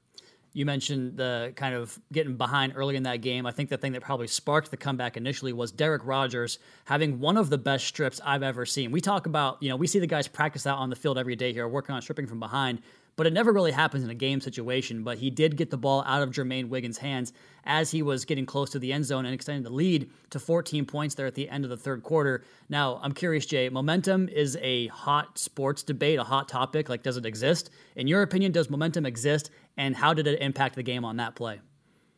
You 0.53 0.65
mentioned 0.65 1.15
the 1.15 1.53
kind 1.55 1.75
of 1.75 1.99
getting 2.11 2.35
behind 2.35 2.73
early 2.75 2.95
in 2.95 3.03
that 3.03 3.21
game. 3.21 3.45
I 3.45 3.51
think 3.51 3.69
the 3.69 3.77
thing 3.77 3.91
that 3.91 4.01
probably 4.01 4.25
sparked 4.25 4.71
the 4.71 4.77
comeback 4.77 5.15
initially 5.15 5.53
was 5.53 5.71
Derek 5.71 6.03
Rogers 6.03 6.57
having 6.85 7.19
one 7.19 7.37
of 7.37 7.51
the 7.51 7.57
best 7.59 7.85
strips 7.85 8.19
I've 8.25 8.41
ever 8.41 8.65
seen. 8.65 8.91
We 8.91 8.99
talk 8.99 9.27
about, 9.27 9.61
you 9.61 9.69
know, 9.69 9.75
we 9.75 9.85
see 9.85 9.99
the 9.99 10.07
guys 10.07 10.27
practice 10.27 10.65
out 10.65 10.79
on 10.79 10.89
the 10.89 10.95
field 10.95 11.19
every 11.19 11.35
day 11.35 11.53
here, 11.53 11.67
working 11.67 11.93
on 11.93 12.01
stripping 12.01 12.25
from 12.25 12.39
behind 12.39 12.81
but 13.19 13.27
it 13.27 13.33
never 13.33 13.51
really 13.51 13.73
happens 13.73 14.01
in 14.01 14.09
a 14.09 14.15
game 14.15 14.39
situation. 14.39 15.03
But 15.03 15.17
he 15.17 15.29
did 15.29 15.57
get 15.57 15.69
the 15.69 15.77
ball 15.77 16.05
out 16.07 16.21
of 16.21 16.29
Jermaine 16.29 16.69
Wiggins' 16.69 16.97
hands 16.97 17.33
as 17.65 17.91
he 17.91 18.01
was 18.01 18.23
getting 18.23 18.45
close 18.45 18.69
to 18.69 18.79
the 18.79 18.93
end 18.93 19.03
zone 19.03 19.25
and 19.25 19.33
extending 19.33 19.61
the 19.61 19.69
lead 19.69 20.09
to 20.29 20.39
14 20.39 20.85
points 20.85 21.15
there 21.15 21.27
at 21.27 21.35
the 21.35 21.49
end 21.49 21.65
of 21.65 21.69
the 21.69 21.75
third 21.75 22.01
quarter. 22.01 22.45
Now, 22.69 22.97
I'm 23.03 23.11
curious, 23.11 23.45
Jay, 23.45 23.67
momentum 23.67 24.29
is 24.29 24.57
a 24.61 24.87
hot 24.87 25.37
sports 25.37 25.83
debate, 25.83 26.17
a 26.17 26.23
hot 26.23 26.47
topic. 26.47 26.87
Like, 26.87 27.03
does 27.03 27.17
it 27.17 27.25
exist? 27.25 27.71
In 27.97 28.07
your 28.07 28.21
opinion, 28.21 28.53
does 28.53 28.69
momentum 28.69 29.05
exist? 29.05 29.49
And 29.75 29.97
how 29.97 30.13
did 30.13 30.25
it 30.25 30.41
impact 30.41 30.75
the 30.75 30.83
game 30.83 31.03
on 31.03 31.17
that 31.17 31.35
play? 31.35 31.59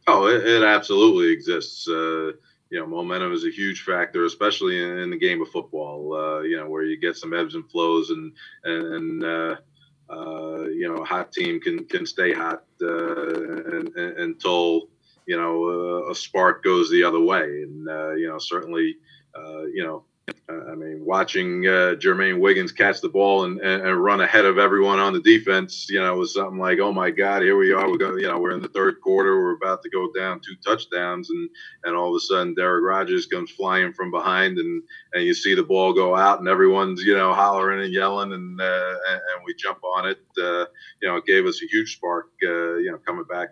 Oh, 0.05 0.27
it, 0.27 0.45
it 0.45 0.61
absolutely 0.61 1.33
exists. 1.33 1.87
Uh, 1.87 2.33
you 2.69 2.79
know, 2.79 2.85
momentum 2.85 3.33
is 3.33 3.43
a 3.43 3.49
huge 3.49 3.81
factor, 3.81 4.25
especially 4.25 4.79
in, 4.79 4.99
in 4.99 5.09
the 5.09 5.17
game 5.17 5.41
of 5.41 5.49
football. 5.49 6.13
Uh, 6.13 6.41
you 6.41 6.57
know, 6.57 6.69
where 6.69 6.83
you 6.83 6.95
get 6.95 7.17
some 7.17 7.33
ebbs 7.33 7.55
and 7.55 7.67
flows, 7.71 8.11
and 8.11 8.33
and, 8.63 9.23
uh, 9.23 9.55
uh, 10.11 10.63
you 10.65 10.87
know, 10.87 11.01
a 11.01 11.05
hot 11.05 11.31
team 11.31 11.59
can 11.59 11.85
can 11.85 12.05
stay 12.05 12.33
hot 12.33 12.63
uh, 12.81 13.77
and, 13.77 13.95
and, 13.95 14.17
until 14.17 14.89
you 15.25 15.37
know 15.37 16.03
uh, 16.07 16.11
a 16.11 16.15
spark 16.15 16.63
goes 16.63 16.89
the 16.91 17.03
other 17.03 17.19
way. 17.19 17.43
And 17.43 17.87
uh, 17.87 18.11
you 18.11 18.27
know, 18.27 18.37
certainly, 18.37 18.97
you 19.73 19.83
know, 19.83 20.03
I 20.71 20.75
mean, 20.75 21.03
watching 21.05 21.65
uh, 21.65 21.95
Jermaine 21.95 22.39
Wiggins 22.39 22.71
catch 22.71 23.01
the 23.01 23.09
ball 23.09 23.45
and, 23.45 23.59
and, 23.59 23.85
and, 23.85 24.03
run 24.03 24.21
ahead 24.21 24.45
of 24.45 24.57
everyone 24.57 24.99
on 24.99 25.13
the 25.13 25.19
defense, 25.19 25.87
you 25.89 25.99
know, 25.99 26.15
was 26.15 26.33
something 26.33 26.59
like, 26.59 26.79
oh 26.79 26.91
my 26.91 27.09
God, 27.09 27.41
here 27.41 27.57
we 27.57 27.71
are. 27.71 27.89
We're 27.89 27.97
going, 27.97 28.19
you 28.19 28.27
know, 28.27 28.39
we're 28.39 28.55
in 28.55 28.61
the 28.61 28.67
third 28.69 29.01
quarter. 29.01 29.37
We're 29.37 29.55
about 29.55 29.81
to 29.83 29.89
go 29.89 30.09
down 30.13 30.39
two 30.39 30.55
touchdowns, 30.65 31.29
and 31.29 31.49
and 31.83 31.95
all 31.95 32.09
of 32.09 32.15
a 32.15 32.19
sudden, 32.19 32.55
Derek 32.55 32.83
Rogers 32.83 33.25
comes 33.27 33.51
flying 33.51 33.93
from 33.93 34.11
behind, 34.11 34.57
and 34.57 34.83
and 35.13 35.23
you 35.23 35.33
see 35.33 35.55
the 35.55 35.63
ball 35.63 35.93
go 35.93 36.15
out, 36.15 36.39
and 36.39 36.47
everyone's 36.47 37.01
you 37.03 37.15
know 37.15 37.33
hollering 37.33 37.83
and 37.83 37.93
yelling, 37.93 38.33
and 38.33 38.59
uh, 38.59 38.95
and, 39.09 39.21
we 39.45 39.55
jump 39.55 39.79
on 39.83 40.07
it. 40.07 40.19
Uh, 40.37 40.65
you 41.01 41.07
know, 41.07 41.17
it 41.17 41.25
gave 41.25 41.45
us 41.45 41.61
a 41.63 41.67
huge 41.67 41.95
spark. 41.95 42.27
Uh, 42.45 42.75
you 42.75 42.91
know, 42.91 42.99
coming 43.05 43.25
back 43.25 43.49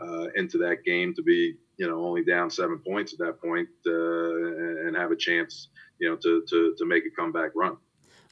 uh, 0.00 0.28
into 0.36 0.58
that 0.58 0.84
game 0.84 1.14
to 1.14 1.22
be 1.22 1.54
you 1.76 1.88
know 1.88 2.04
only 2.04 2.24
down 2.24 2.50
seven 2.50 2.78
points 2.78 3.12
at 3.12 3.18
that 3.18 3.40
point, 3.40 3.68
uh, 3.86 4.86
and 4.86 4.96
have 4.96 5.10
a 5.10 5.16
chance 5.16 5.68
you 6.02 6.10
know, 6.10 6.16
to, 6.18 6.44
to, 6.50 6.76
to 6.78 6.86
make 6.86 7.04
a 7.06 7.10
comeback 7.16 7.52
run. 7.56 7.78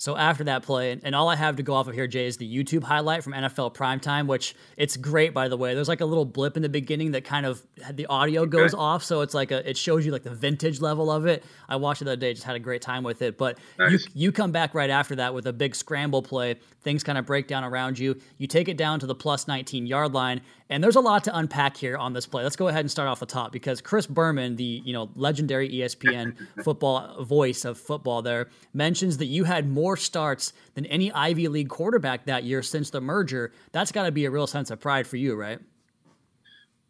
So 0.00 0.16
after 0.16 0.44
that 0.44 0.62
play, 0.62 0.98
and, 1.02 1.14
all 1.14 1.28
I 1.28 1.36
have 1.36 1.56
to 1.56 1.62
go 1.62 1.74
off 1.74 1.86
of 1.86 1.92
here, 1.92 2.06
Jay, 2.06 2.24
is 2.24 2.38
the 2.38 2.50
YouTube 2.50 2.82
highlight 2.82 3.22
from 3.22 3.34
NFL 3.34 3.74
Primetime, 3.74 4.26
which 4.26 4.54
it's 4.78 4.96
great 4.96 5.34
by 5.34 5.48
the 5.48 5.58
way. 5.58 5.74
There's 5.74 5.88
like 5.88 6.00
a 6.00 6.06
little 6.06 6.24
blip 6.24 6.56
in 6.56 6.62
the 6.62 6.70
beginning 6.70 7.10
that 7.10 7.24
kind 7.24 7.44
of 7.44 7.62
had 7.82 7.98
the 7.98 8.06
audio 8.06 8.46
goes 8.46 8.72
okay. 8.72 8.80
off, 8.80 9.04
so 9.04 9.20
it's 9.20 9.34
like 9.34 9.50
a 9.50 9.68
it 9.68 9.76
shows 9.76 10.06
you 10.06 10.10
like 10.10 10.22
the 10.22 10.34
vintage 10.34 10.80
level 10.80 11.10
of 11.10 11.26
it. 11.26 11.44
I 11.68 11.76
watched 11.76 12.00
it 12.00 12.06
the 12.06 12.12
other 12.12 12.20
day, 12.20 12.32
just 12.32 12.46
had 12.46 12.56
a 12.56 12.60
great 12.60 12.80
time 12.80 13.02
with 13.04 13.20
it. 13.20 13.36
But 13.36 13.58
nice. 13.78 13.92
you 13.92 13.98
you 14.14 14.32
come 14.32 14.52
back 14.52 14.74
right 14.74 14.88
after 14.88 15.16
that 15.16 15.34
with 15.34 15.46
a 15.46 15.52
big 15.52 15.76
scramble 15.76 16.22
play. 16.22 16.56
Things 16.82 17.04
kind 17.04 17.18
of 17.18 17.26
break 17.26 17.46
down 17.46 17.62
around 17.62 17.98
you. 17.98 18.18
You 18.38 18.46
take 18.46 18.70
it 18.70 18.78
down 18.78 19.00
to 19.00 19.06
the 19.06 19.14
plus 19.14 19.46
19 19.46 19.86
yard 19.86 20.14
line, 20.14 20.40
and 20.70 20.82
there's 20.82 20.96
a 20.96 21.00
lot 21.00 21.24
to 21.24 21.36
unpack 21.36 21.76
here 21.76 21.98
on 21.98 22.14
this 22.14 22.24
play. 22.24 22.42
Let's 22.42 22.56
go 22.56 22.68
ahead 22.68 22.80
and 22.80 22.90
start 22.90 23.06
off 23.06 23.20
the 23.20 23.26
top 23.26 23.52
because 23.52 23.82
Chris 23.82 24.06
Berman, 24.06 24.56
the 24.56 24.80
you 24.82 24.94
know 24.94 25.10
legendary 25.14 25.68
ESPN 25.68 26.36
football 26.64 27.22
voice 27.22 27.66
of 27.66 27.76
football, 27.76 28.22
there 28.22 28.48
mentions 28.72 29.18
that 29.18 29.26
you 29.26 29.44
had 29.44 29.68
more 29.68 29.89
starts 29.96 30.52
than 30.74 30.86
any 30.86 31.12
Ivy 31.12 31.48
League 31.48 31.68
quarterback 31.68 32.26
that 32.26 32.44
year 32.44 32.62
since 32.62 32.90
the 32.90 33.00
merger. 33.00 33.52
That's 33.72 33.92
got 33.92 34.04
to 34.04 34.12
be 34.12 34.24
a 34.24 34.30
real 34.30 34.46
sense 34.46 34.70
of 34.70 34.80
pride 34.80 35.06
for 35.06 35.16
you, 35.16 35.34
right? 35.34 35.58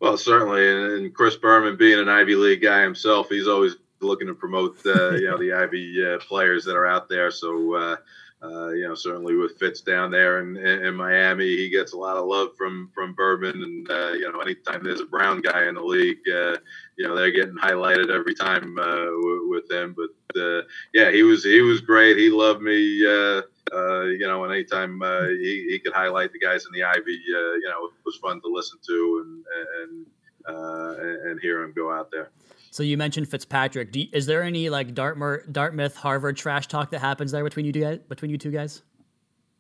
Well, 0.01 0.17
certainly, 0.17 0.67
and 0.67 1.15
Chris 1.15 1.37
Berman 1.37 1.77
being 1.77 1.99
an 1.99 2.09
Ivy 2.09 2.35
League 2.35 2.63
guy 2.63 2.83
himself, 2.83 3.29
he's 3.29 3.47
always 3.47 3.77
looking 4.01 4.27
to 4.29 4.35
promote 4.35 4.79
uh, 4.87 5.11
you 5.11 5.27
know 5.31 5.39
the 5.39 5.53
Ivy 5.53 6.05
uh, 6.05 6.19
players 6.19 6.65
that 6.65 6.75
are 6.77 6.87
out 6.87 7.09
there. 7.09 7.31
So 7.31 7.75
uh, 7.75 7.97
uh, 8.43 8.69
you 8.69 8.89
know 8.89 8.95
certainly 8.95 9.35
with 9.35 9.59
Fitz 9.59 9.83
down 9.83 10.11
there 10.11 10.41
in, 10.41 10.57
in, 10.57 10.87
in, 10.87 10.95
Miami, 10.95 11.45
he 11.45 11.69
gets 11.69 11.93
a 11.93 11.99
lot 11.99 12.17
of 12.17 12.27
love 12.27 12.49
from 12.57 12.91
from 12.95 13.15
Berman. 13.15 13.63
And 13.63 13.91
uh, 13.91 14.13
you 14.13 14.33
know 14.33 14.41
anytime 14.41 14.83
there's 14.83 15.01
a 15.01 15.07
Brown 15.07 15.43
guy 15.43 15.69
in 15.69 15.75
the 15.75 15.83
league, 15.83 16.27
uh, 16.29 16.57
you 16.97 17.07
know 17.07 17.15
they're 17.15 17.33
getting 17.33 17.57
highlighted 17.57 18.11
every 18.11 18.35
time 18.35 18.79
uh, 18.79 19.05
w- 19.05 19.49
with 19.51 19.71
him. 19.71 19.95
But 19.95 20.41
uh, 20.41 20.63
yeah, 20.95 21.11
he 21.11 21.23
was 21.23 21.45
he 21.45 21.61
was 21.61 21.81
great. 21.81 22.17
He 22.17 22.31
loved 22.31 22.63
me. 22.63 23.07
Uh, 23.07 23.43
you 23.73 24.27
know, 24.27 24.43
and 24.43 24.53
anytime 24.53 25.01
he, 25.29 25.69
he 25.71 25.79
could 25.79 25.93
highlight 25.93 26.33
the 26.33 26.41
guys 26.41 26.65
in 26.67 26.73
the 26.73 26.83
Ivy, 26.83 27.13
you 27.27 27.63
know, 27.69 27.87
it 27.87 27.93
was 28.05 28.17
fun 28.17 28.41
to 28.41 28.49
listen 28.49 28.79
to 28.87 29.25
and 29.25 29.45
and 29.83 31.27
and 31.27 31.41
hear 31.41 31.63
him 31.63 31.73
go 31.77 31.93
out 31.93 32.11
there. 32.11 32.31
So 32.71 32.85
you 32.85 32.97
mentioned 32.97 33.29
Fitzpatrick. 33.29 33.95
You, 33.95 34.07
is 34.13 34.27
there 34.27 34.43
any 34.43 34.71
like 34.71 34.95
Dartmouth, 34.95 35.53
Dartmouth, 35.53 35.97
Harvard 35.97 36.37
trash 36.37 36.69
talk 36.69 36.91
that 36.91 37.01
happens 37.01 37.33
there 37.33 37.43
between 37.43 37.67
you 37.67 37.73
two 37.73 37.81
guys, 37.81 37.99
between 38.09 38.31
you 38.31 38.39
two 38.39 38.53
guys? 38.53 38.83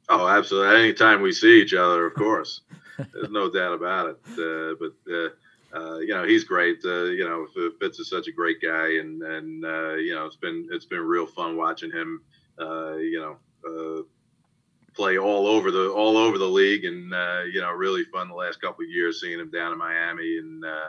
Oh, 0.09 0.29
absolutely. 0.29 0.77
Anytime 0.77 1.21
we 1.21 1.33
see 1.33 1.61
each 1.61 1.75
other, 1.75 2.07
of 2.07 2.15
course. 2.15 2.63
There's 3.15 3.31
no 3.31 3.51
doubt 3.51 3.75
about 3.75 4.11
it. 4.11 4.19
Uh, 4.33 4.75
but 4.79 5.13
uh, 5.13 5.29
uh, 5.73 5.99
you 5.99 6.15
know, 6.15 6.25
he's 6.25 6.45
great. 6.45 6.85
Uh, 6.85 7.05
you 7.05 7.25
know, 7.25 7.47
Fitz 7.81 7.99
is 7.99 8.09
such 8.09 8.29
a 8.29 8.33
great 8.33 8.61
guy, 8.61 8.99
and 8.99 9.23
and 9.23 9.65
uh, 9.65 9.95
you 9.95 10.15
know, 10.15 10.27
it's 10.27 10.37
been 10.37 10.69
it's 10.71 10.85
been 10.85 11.01
real 11.01 11.27
fun 11.27 11.57
watching 11.57 11.91
him. 11.91 12.23
Uh, 12.59 12.97
you 12.97 13.21
know, 13.21 14.05
play 14.95 15.19
all 15.19 15.47
over 15.47 15.71
the 15.71 15.91
all 15.91 16.17
over 16.17 16.39
the 16.39 16.45
league, 16.45 16.85
and 16.85 17.13
you 17.53 17.61
know, 17.61 17.73
really 17.73 18.05
fun 18.05 18.29
the 18.29 18.35
last 18.35 18.61
couple 18.61 18.85
of 18.85 18.91
years 18.91 19.21
seeing 19.21 19.39
him 19.39 19.51
down 19.51 19.73
in 19.73 19.79
Miami 19.79 20.39
and 20.39 20.65
uh, 20.65 20.89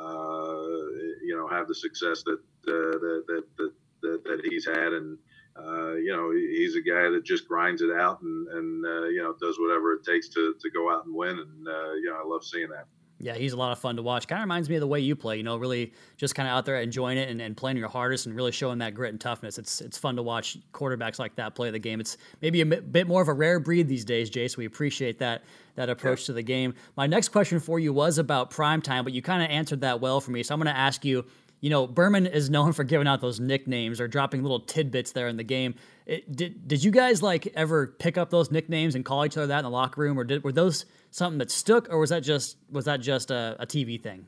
you 0.00 1.36
know, 1.36 1.48
have 1.48 1.68
the 1.68 1.74
success 1.74 2.22
that 2.24 2.38
uh, 2.68 2.98
that, 2.98 3.24
that, 3.28 3.44
that, 3.58 3.72
that, 4.02 4.24
that 4.24 4.40
he's 4.44 4.66
had. 4.66 4.92
And, 4.92 5.18
uh, 5.56 5.94
you 5.94 6.12
know, 6.14 6.32
he's 6.32 6.76
a 6.76 6.80
guy 6.80 7.10
that 7.10 7.22
just 7.24 7.46
grinds 7.46 7.82
it 7.82 7.90
out 7.90 8.22
and, 8.22 8.48
and 8.48 8.84
uh, 8.86 9.04
you 9.06 9.22
know, 9.22 9.34
does 9.40 9.58
whatever 9.58 9.94
it 9.94 10.04
takes 10.04 10.28
to, 10.30 10.54
to 10.60 10.70
go 10.70 10.90
out 10.92 11.06
and 11.06 11.14
win. 11.14 11.38
And, 11.38 11.68
uh, 11.68 11.92
you 11.94 12.10
know, 12.10 12.20
I 12.22 12.26
love 12.26 12.44
seeing 12.44 12.68
that. 12.70 12.86
Yeah, 13.24 13.36
he's 13.36 13.54
a 13.54 13.56
lot 13.56 13.72
of 13.72 13.78
fun 13.78 13.96
to 13.96 14.02
watch. 14.02 14.28
Kind 14.28 14.42
of 14.42 14.44
reminds 14.44 14.68
me 14.68 14.74
of 14.74 14.82
the 14.82 14.86
way 14.86 15.00
you 15.00 15.16
play. 15.16 15.38
You 15.38 15.44
know, 15.44 15.56
really 15.56 15.94
just 16.18 16.34
kind 16.34 16.46
of 16.46 16.52
out 16.52 16.66
there 16.66 16.78
enjoying 16.78 17.16
it 17.16 17.30
and, 17.30 17.40
and 17.40 17.56
playing 17.56 17.78
your 17.78 17.88
hardest 17.88 18.26
and 18.26 18.36
really 18.36 18.52
showing 18.52 18.76
that 18.80 18.94
grit 18.94 19.12
and 19.12 19.20
toughness. 19.20 19.56
It's 19.56 19.80
it's 19.80 19.96
fun 19.96 20.16
to 20.16 20.22
watch 20.22 20.58
quarterbacks 20.74 21.18
like 21.18 21.34
that 21.36 21.54
play 21.54 21.70
the 21.70 21.78
game. 21.78 22.00
It's 22.00 22.18
maybe 22.42 22.60
a 22.60 22.66
bit 22.66 23.06
more 23.06 23.22
of 23.22 23.28
a 23.28 23.32
rare 23.32 23.58
breed 23.60 23.88
these 23.88 24.04
days. 24.04 24.30
So 24.30 24.58
we 24.58 24.66
appreciate 24.66 25.18
that 25.20 25.42
that 25.76 25.88
approach 25.88 26.20
yeah. 26.20 26.26
to 26.26 26.32
the 26.34 26.42
game. 26.42 26.74
My 26.98 27.06
next 27.06 27.30
question 27.30 27.60
for 27.60 27.78
you 27.78 27.94
was 27.94 28.18
about 28.18 28.50
prime 28.50 28.82
time, 28.82 29.04
but 29.04 29.14
you 29.14 29.22
kind 29.22 29.42
of 29.42 29.48
answered 29.48 29.80
that 29.80 30.02
well 30.02 30.20
for 30.20 30.30
me. 30.30 30.42
So 30.42 30.52
I'm 30.52 30.60
going 30.60 30.72
to 30.72 30.78
ask 30.78 31.02
you. 31.02 31.24
You 31.64 31.70
know, 31.70 31.86
Berman 31.86 32.26
is 32.26 32.50
known 32.50 32.74
for 32.74 32.84
giving 32.84 33.06
out 33.06 33.22
those 33.22 33.40
nicknames 33.40 33.98
or 33.98 34.06
dropping 34.06 34.42
little 34.42 34.60
tidbits 34.60 35.12
there 35.12 35.28
in 35.28 35.38
the 35.38 35.44
game. 35.44 35.76
It, 36.04 36.30
did 36.30 36.68
did 36.68 36.84
you 36.84 36.90
guys 36.90 37.22
like 37.22 37.46
ever 37.54 37.86
pick 37.86 38.18
up 38.18 38.28
those 38.28 38.50
nicknames 38.50 38.94
and 38.94 39.02
call 39.02 39.24
each 39.24 39.38
other 39.38 39.46
that 39.46 39.60
in 39.60 39.64
the 39.64 39.70
locker 39.70 40.02
room, 40.02 40.20
or 40.20 40.24
did 40.24 40.44
were 40.44 40.52
those 40.52 40.84
something 41.10 41.38
that 41.38 41.50
stuck, 41.50 41.88
or 41.88 41.98
was 41.98 42.10
that 42.10 42.20
just 42.20 42.58
was 42.70 42.84
that 42.84 43.00
just 43.00 43.30
a, 43.30 43.56
a 43.58 43.66
TV 43.66 43.98
thing? 43.98 44.26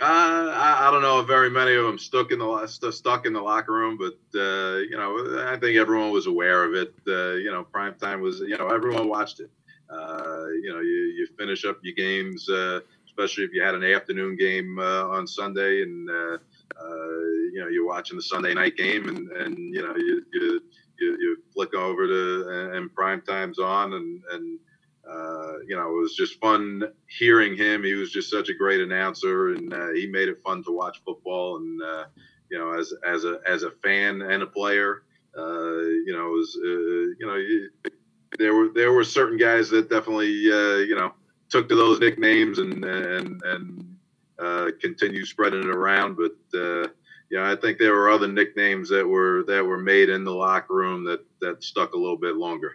Uh, 0.00 0.06
I, 0.54 0.88
I, 0.88 0.90
don't 0.90 1.02
know 1.02 1.20
if 1.20 1.26
very 1.26 1.50
many 1.50 1.74
of 1.74 1.84
them 1.84 1.98
stuck 1.98 2.32
in 2.32 2.38
the 2.38 2.66
stuck 2.90 3.26
in 3.26 3.34
the 3.34 3.42
locker 3.42 3.72
room, 3.72 3.98
but 3.98 4.16
uh, 4.34 4.78
you 4.78 4.96
know, 4.96 5.44
I 5.46 5.58
think 5.58 5.76
everyone 5.76 6.10
was 6.10 6.26
aware 6.26 6.64
of 6.64 6.72
it. 6.72 6.94
Uh, 7.06 7.32
you 7.32 7.52
know, 7.52 7.64
prime 7.64 7.96
time 7.96 8.22
was 8.22 8.40
you 8.40 8.56
know 8.56 8.68
everyone 8.68 9.10
watched 9.10 9.40
it. 9.40 9.50
Uh, 9.90 10.46
you 10.62 10.72
know, 10.72 10.80
you, 10.80 11.12
you 11.18 11.28
finish 11.38 11.66
up 11.66 11.80
your 11.82 11.94
games, 11.94 12.48
uh, 12.48 12.80
especially 13.04 13.44
if 13.44 13.52
you 13.52 13.62
had 13.62 13.74
an 13.74 13.84
afternoon 13.84 14.36
game 14.36 14.78
uh, 14.78 15.04
on 15.08 15.26
Sunday, 15.26 15.82
and 15.82 16.08
you 17.52 17.60
know 17.60 17.68
you're 17.68 17.86
watching 17.86 18.16
the 18.16 18.22
Sunday 18.22 18.54
night 18.54 18.76
game, 18.76 19.08
and, 19.08 19.30
and 19.30 19.56
you 19.56 19.82
know 19.82 19.94
you, 19.96 20.22
you 20.32 20.60
you, 20.98 21.36
flick 21.52 21.74
over 21.74 22.06
to 22.06 22.72
and 22.74 22.94
prime 22.94 23.20
time's 23.22 23.58
on, 23.58 23.92
and 23.94 24.22
and 24.32 24.58
uh, 25.08 25.58
you 25.66 25.76
know, 25.76 25.88
it 25.88 26.00
was 26.00 26.14
just 26.14 26.40
fun 26.40 26.82
hearing 27.18 27.56
him. 27.56 27.82
He 27.82 27.94
was 27.94 28.12
just 28.12 28.30
such 28.30 28.48
a 28.48 28.54
great 28.54 28.80
announcer, 28.80 29.50
and 29.50 29.72
uh, 29.72 29.90
he 29.94 30.06
made 30.06 30.28
it 30.28 30.40
fun 30.44 30.62
to 30.64 30.70
watch 30.72 31.02
football. 31.04 31.56
And 31.56 31.82
uh, 31.82 32.04
you 32.50 32.58
know, 32.58 32.72
as 32.78 32.94
as 33.06 33.24
a 33.24 33.40
as 33.46 33.64
a 33.64 33.72
fan 33.82 34.22
and 34.22 34.42
a 34.42 34.46
player, 34.46 35.02
uh, 35.36 35.80
you 36.06 36.12
know, 36.16 36.28
was 36.28 36.56
uh, 36.56 36.68
you 37.18 37.26
know, 37.26 37.90
there 38.38 38.54
were 38.54 38.68
there 38.74 38.92
were 38.92 39.04
certain 39.04 39.38
guys 39.38 39.70
that 39.70 39.90
definitely 39.90 40.30
you 40.30 40.94
know 40.94 41.12
took 41.48 41.68
to 41.68 41.74
those 41.74 41.98
nicknames 41.98 42.58
and 42.58 42.84
and 42.84 43.42
and 43.44 43.91
Uh, 44.42 44.70
continue 44.80 45.24
spreading 45.24 45.60
it 45.62 45.68
around. 45.68 46.16
But 46.16 46.58
uh, 46.58 46.88
you 47.30 47.38
know, 47.38 47.50
I 47.50 47.56
think 47.56 47.78
there 47.78 47.94
were 47.94 48.10
other 48.10 48.28
nicknames 48.28 48.88
that 48.90 49.06
were 49.06 49.44
that 49.44 49.64
were 49.64 49.78
made 49.78 50.08
in 50.08 50.24
the 50.24 50.34
locker 50.34 50.74
room 50.74 51.04
that 51.04 51.24
that 51.40 51.62
stuck 51.62 51.94
a 51.94 51.98
little 51.98 52.16
bit 52.16 52.36
longer. 52.36 52.72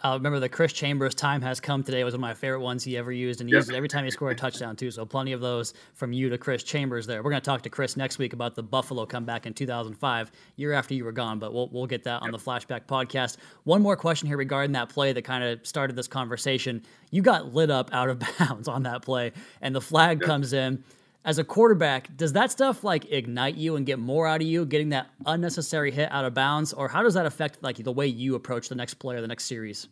I 0.00 0.14
remember 0.14 0.40
the 0.40 0.48
Chris 0.48 0.72
Chambers 0.72 1.14
time 1.14 1.40
has 1.42 1.58
come 1.58 1.82
today 1.82 2.04
was 2.04 2.12
one 2.12 2.18
of 2.18 2.20
my 2.20 2.34
favorite 2.34 2.60
ones 2.60 2.84
he 2.84 2.96
ever 2.96 3.12
used, 3.12 3.40
and 3.40 3.48
he 3.48 3.54
yep. 3.54 3.60
used 3.60 3.70
it 3.70 3.76
every 3.76 3.88
time 3.88 4.04
he 4.04 4.10
scored 4.10 4.32
a 4.32 4.38
touchdown 4.38 4.76
too. 4.76 4.90
So 4.90 5.06
plenty 5.06 5.32
of 5.32 5.40
those 5.40 5.72
from 5.94 6.12
you 6.12 6.28
to 6.28 6.36
Chris 6.36 6.62
Chambers 6.62 7.06
there. 7.06 7.22
We're 7.22 7.30
going 7.30 7.40
to 7.40 7.46
talk 7.46 7.62
to 7.62 7.70
Chris 7.70 7.96
next 7.96 8.18
week 8.18 8.32
about 8.32 8.54
the 8.54 8.62
Buffalo 8.62 9.06
comeback 9.06 9.46
in 9.46 9.54
2005, 9.54 10.32
year 10.56 10.72
after 10.72 10.94
you 10.94 11.04
were 11.04 11.12
gone, 11.12 11.38
but 11.38 11.54
we'll 11.54 11.68
we'll 11.68 11.86
get 11.86 12.04
that 12.04 12.22
on 12.22 12.30
the 12.30 12.38
flashback 12.38 12.86
podcast. 12.86 13.38
One 13.64 13.80
more 13.80 13.96
question 13.96 14.28
here 14.28 14.36
regarding 14.36 14.72
that 14.72 14.90
play 14.90 15.12
that 15.12 15.22
kind 15.22 15.44
of 15.44 15.66
started 15.66 15.96
this 15.96 16.08
conversation. 16.08 16.82
You 17.10 17.22
got 17.22 17.54
lit 17.54 17.70
up 17.70 17.90
out 17.92 18.10
of 18.10 18.22
bounds 18.38 18.68
on 18.68 18.82
that 18.82 19.02
play, 19.02 19.32
and 19.62 19.74
the 19.74 19.80
flag 19.80 20.20
yep. 20.20 20.26
comes 20.26 20.52
in 20.52 20.84
as 21.24 21.38
a 21.38 21.44
quarterback, 21.44 22.16
does 22.16 22.32
that 22.32 22.50
stuff 22.50 22.82
like 22.82 23.10
ignite 23.12 23.54
you 23.54 23.76
and 23.76 23.84
get 23.84 23.98
more 23.98 24.26
out 24.26 24.40
of 24.40 24.46
you, 24.46 24.64
getting 24.64 24.90
that 24.90 25.08
unnecessary 25.26 25.90
hit 25.90 26.10
out 26.10 26.24
of 26.24 26.34
bounds, 26.34 26.72
or 26.72 26.88
how 26.88 27.02
does 27.02 27.14
that 27.14 27.26
affect 27.26 27.62
like 27.62 27.76
the 27.76 27.92
way 27.92 28.06
you 28.06 28.34
approach 28.34 28.68
the 28.68 28.74
next 28.74 28.94
player, 28.94 29.20
the 29.20 29.28
next 29.28 29.44
series? 29.44 29.88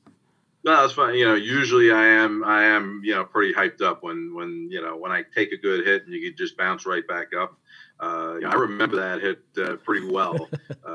No, 0.65 0.81
that's 0.81 0.93
fine. 0.93 1.15
You 1.15 1.27
know, 1.27 1.35
usually 1.35 1.93
I 1.93 2.07
am, 2.07 2.43
I 2.45 2.65
am, 2.65 3.01
you 3.05 3.15
know, 3.15 3.25
pretty 3.25 3.55
hyped 3.55 3.81
up 3.81 4.03
when, 4.03 4.35
when, 4.35 4.69
you 4.71 4.83
know, 4.83 4.97
when 4.97 5.13
I 5.13 5.23
take 5.35 5.53
a 5.53 5.57
good 5.57 5.87
hit 5.87 6.05
and 6.05 6.13
you 6.13 6.29
can 6.29 6.37
just 6.37 6.57
bounce 6.57 6.85
right 6.85 7.07
back 7.07 7.29
up. 7.39 7.57
Uh, 8.01 8.35
you 8.35 8.41
know, 8.41 8.51
I 8.51 8.55
remember 8.55 8.97
that 8.97 9.21
hit 9.21 9.43
uh, 9.59 9.77
pretty 9.77 10.11
well 10.11 10.49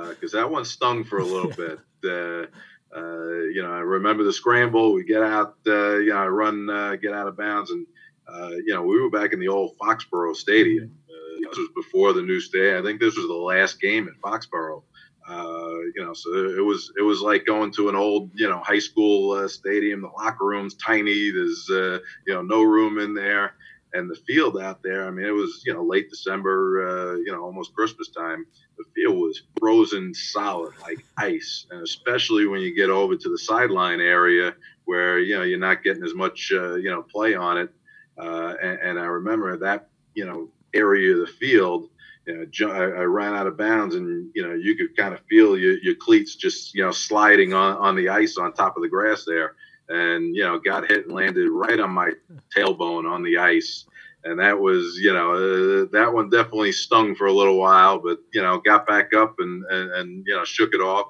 because 0.10 0.34
uh, 0.34 0.42
that 0.42 0.50
one 0.50 0.66
stung 0.66 1.04
for 1.04 1.20
a 1.20 1.26
little 1.26 1.52
bit. 1.52 1.80
Uh, 2.06 2.48
uh, 2.94 3.30
you 3.54 3.64
know, 3.64 3.72
I 3.72 3.80
remember 3.80 4.26
the 4.26 4.34
scramble. 4.34 4.94
We 4.94 5.06
get 5.06 5.24
out, 5.24 5.56
uh, 5.66 5.96
you 6.00 6.10
know, 6.10 6.18
I 6.18 6.28
run, 6.28 6.68
get 7.02 7.14
out 7.14 7.30
of 7.30 7.38
bounds, 7.38 7.72
and 7.72 7.88
uh, 8.28 8.50
you 8.66 8.74
know, 8.74 8.84
we 8.84 9.00
were 9.02 9.10
back 9.10 9.34
in 9.34 9.40
the 9.40 9.48
old 9.48 9.78
Foxborough 9.78 10.36
Stadium. 10.36 10.92
Uh, 11.10 11.50
this 11.50 11.58
was 11.58 11.70
before 11.76 12.14
the 12.14 12.22
new 12.22 12.40
stadium. 12.40 12.82
I 12.82 12.86
think 12.86 13.00
this 13.00 13.18
was 13.18 13.28
the 13.28 13.34
last 13.34 13.82
game 13.82 14.08
at 14.08 14.20
Foxborough. 14.22 14.84
Uh, 15.28 15.80
you 15.96 16.04
know, 16.04 16.14
so 16.14 16.34
it 16.34 16.64
was 16.64 16.92
it 16.98 17.02
was 17.02 17.22
like 17.22 17.46
going 17.46 17.72
to 17.72 17.88
an 17.88 17.96
old 17.96 18.30
you 18.34 18.48
know 18.48 18.60
high 18.60 18.80
school 18.80 19.32
uh, 19.32 19.48
stadium. 19.48 20.02
The 20.02 20.10
locker 20.10 20.46
room's 20.46 20.76
tiny. 20.76 21.32
There's 21.32 21.70
uh, 21.70 22.00
you 22.28 22.34
know 22.34 22.42
no 22.42 22.64
room 22.64 23.00
in 23.00 23.14
there, 23.14 23.54
and 23.94 24.10
the 24.10 24.16
field 24.28 24.60
out 24.60 24.84
there. 24.84 25.08
I 25.08 25.12
mean, 25.12 25.26
it 25.26 25.32
was 25.32 25.64
you 25.66 25.74
know 25.74 25.84
late 25.84 26.10
December, 26.10 26.88
uh, 26.88 27.16
you 27.16 27.32
know 27.32 27.42
almost 27.42 27.74
Christmas 27.74 28.10
time. 28.10 28.46
The 28.78 28.84
field 28.96 29.16
was 29.16 29.44
frozen 29.60 30.14
solid 30.14 30.74
like 30.82 31.06
ice, 31.18 31.68
and 31.72 31.82
especially 31.82 32.46
when 32.46 32.60
you 32.60 32.76
get 32.76 32.90
over 32.90 33.16
to 33.16 33.30
the 33.30 33.38
sideline 33.38 34.02
area 34.02 34.54
where 34.84 35.20
you 35.20 35.36
know 35.38 35.44
you're 35.44 35.58
not 35.58 35.84
getting 35.84 36.04
as 36.04 36.16
much 36.16 36.50
you 36.52 36.90
know 36.90 37.02
play 37.02 37.34
on 37.34 37.58
it 37.58 37.70
uh, 38.18 38.56
and, 38.62 38.80
and, 38.80 39.00
I 39.00 39.06
remember 39.06 39.58
that, 39.58 39.90
you 40.14 40.26
know, 40.26 40.50
area 40.74 41.14
of 41.14 41.20
the 41.20 41.28
field, 41.28 41.90
you 42.28 42.48
know, 42.68 42.72
I, 42.72 42.84
I, 42.84 43.04
ran 43.04 43.34
out 43.34 43.48
of 43.48 43.58
bounds 43.58 43.96
and, 43.96 44.30
you 44.36 44.48
know, 44.48 44.54
you 44.54 44.76
could 44.76 44.96
kind 44.96 45.14
of 45.14 45.20
feel 45.30 45.58
your, 45.58 45.78
your 45.80 45.96
cleats 45.96 46.36
just, 46.36 46.74
you 46.74 46.84
know, 46.84 46.92
sliding 46.92 47.54
on, 47.54 47.78
on 47.78 47.96
the 47.96 48.10
ice 48.10 48.38
on 48.38 48.54
top 48.54 48.78
of 48.78 48.84
the 48.84 48.90
grass 48.90 49.26
there. 49.26 49.56
And, 49.90 50.36
you 50.36 50.44
know, 50.44 50.60
got 50.60 50.88
hit 50.88 51.06
and 51.06 51.14
landed 51.14 51.50
right 51.50 51.80
on 51.80 51.92
my 51.92 52.12
tailbone 52.56 53.12
on 53.12 53.24
the 53.24 53.38
ice. 53.38 53.86
And 54.24 54.40
that 54.40 54.58
was, 54.58 54.98
you 55.00 55.12
know, 55.12 55.34
uh, 55.34 55.88
that 55.92 56.14
one 56.14 56.30
definitely 56.30 56.72
stung 56.72 57.16
for 57.16 57.28
a 57.28 57.34
little 57.34 57.58
while, 57.58 58.00
but, 58.00 58.20
you 58.34 58.42
know, 58.42 58.60
got 58.60 58.88
back 58.88 59.14
up 59.14 59.36
and, 59.40 59.66
and, 59.66 59.92
and 59.92 60.24
you 60.26 60.34
know, 60.34 60.46
shook 60.46 60.74
it 60.74 60.80
off. 60.80 61.08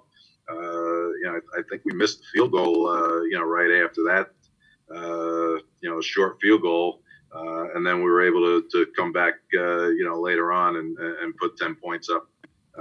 uh, 0.50 0.56
you 0.56 1.24
know, 1.26 1.40
I, 1.56 1.60
I, 1.60 1.64
think 1.70 1.84
we 1.86 1.94
missed 1.94 2.20
the 2.20 2.26
field 2.34 2.52
goal, 2.52 2.88
uh, 2.90 3.22
you 3.24 3.38
know, 3.38 3.44
right 3.44 3.84
after 3.86 4.02
that, 4.06 4.30
uh, 4.94 5.62
you 5.84 5.90
know, 5.90 6.00
a 6.00 6.04
short 6.04 6.40
field 6.42 6.62
goal. 6.62 7.02
Uh, 7.36 7.76
and 7.76 7.86
then 7.86 7.98
we 7.98 8.10
were 8.10 8.26
able 8.26 8.40
to, 8.40 8.68
to 8.72 8.92
come 8.96 9.12
back, 9.12 9.34
uh, 9.58 9.90
you 9.90 10.08
know, 10.08 10.20
later 10.20 10.52
on 10.52 10.78
and, 10.78 10.98
and 10.98 11.36
put 11.38 11.58
10 11.58 11.76
points 11.76 12.10
up, 12.10 12.28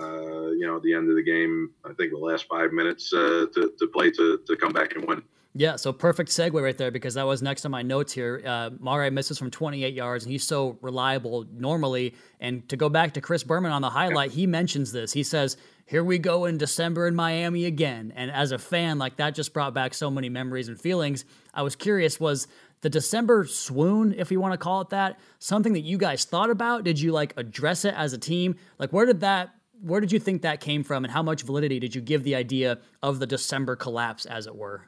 uh, 0.01 0.51
you 0.51 0.67
know, 0.67 0.77
at 0.77 0.83
the 0.83 0.95
end 0.95 1.11
of 1.11 1.17
the 1.17 1.23
game. 1.23 1.71
I 1.85 1.93
think 1.95 2.13
the 2.13 2.19
last 2.19 2.47
five 2.49 2.73
minutes 2.73 3.11
to, 3.11 3.51
to 3.55 3.87
play 3.89 4.11
to, 4.13 4.41
to 4.47 4.57
come 4.57 4.73
back 4.73 4.95
and 4.95 5.07
win. 5.07 5.23
Yeah, 5.55 5.77
so 5.77 5.93
perfect 5.93 6.31
segue 6.31 6.63
right 6.63 6.77
there 6.79 6.91
because 6.91 7.13
that 7.15 7.27
was 7.27 7.43
next 7.43 7.67
on 7.67 7.71
my 7.71 7.83
notes 7.83 8.11
here. 8.11 8.43
Uh, 8.45 8.71
misses 9.11 9.39
from 9.39 9.51
28 9.51 9.93
yards, 9.93 10.25
and 10.25 10.33
he's 10.33 10.45
so 10.45 10.79
reliable 10.81 11.45
normally. 11.53 12.15
And 12.41 12.67
to 12.71 12.77
go 12.77 12.89
back 12.89 13.13
to 13.15 13.21
Chris 13.21 13.45
Berman 13.45 13.71
on 13.71 13.83
the 13.83 13.91
highlight, 13.91 14.31
he 14.31 14.47
mentions 14.47 14.93
this. 14.93 15.13
He 15.13 15.23
says, 15.23 15.59
"Here 15.85 16.03
we 16.03 16.19
go 16.19 16.47
in 16.47 16.57
December 16.57 17.07
in 17.07 17.15
Miami 17.15 17.67
again." 17.67 18.15
And 18.17 18.31
as 18.31 18.53
a 18.53 18.59
fan, 18.59 18.99
like 18.99 19.17
that 19.17 19.35
just 19.35 19.53
brought 19.53 19.75
back 19.75 19.93
so 19.93 20.11
many 20.11 20.31
memories 20.31 20.69
and 20.69 20.81
feelings. 20.81 21.27
I 21.53 21.61
was 21.61 21.77
curious, 21.77 22.19
was 22.19 22.49
the 22.83 22.91
December 22.91 23.47
swoon, 23.47 24.15
if 24.19 24.31
you 24.31 24.41
want 24.41 24.53
to 24.53 24.59
call 24.59 24.83
it 24.83 24.91
that, 24.91 25.19
something 25.39 25.73
that 25.73 25.81
you 25.81 25.97
guys 25.97 26.25
thought 26.25 26.51
about? 26.51 26.85
Did 26.85 27.01
you 27.01 27.13
like 27.13 27.33
address 27.37 27.85
it 27.85 27.95
as 27.97 28.13
a 28.13 28.19
team? 28.19 28.57
Like, 28.79 28.93
where 28.93 29.07
did 29.07 29.21
that? 29.21 29.55
Where 29.81 30.01
did 30.01 30.13
you 30.13 30.19
think 30.19 30.43
that 30.43 30.61
came 30.61 30.85
from, 30.85 31.05
and 31.05 31.13
how 31.13 31.23
much 31.23 31.43
validity 31.43 31.81
did 31.81 31.95
you 31.95 32.01
give 32.01 32.23
the 32.23 32.35
idea 32.35 32.79
of 33.03 33.19
the 33.19 33.27
December 33.27 33.75
collapse, 33.75 34.27
as 34.27 34.47
it 34.47 34.55
were? 34.55 34.85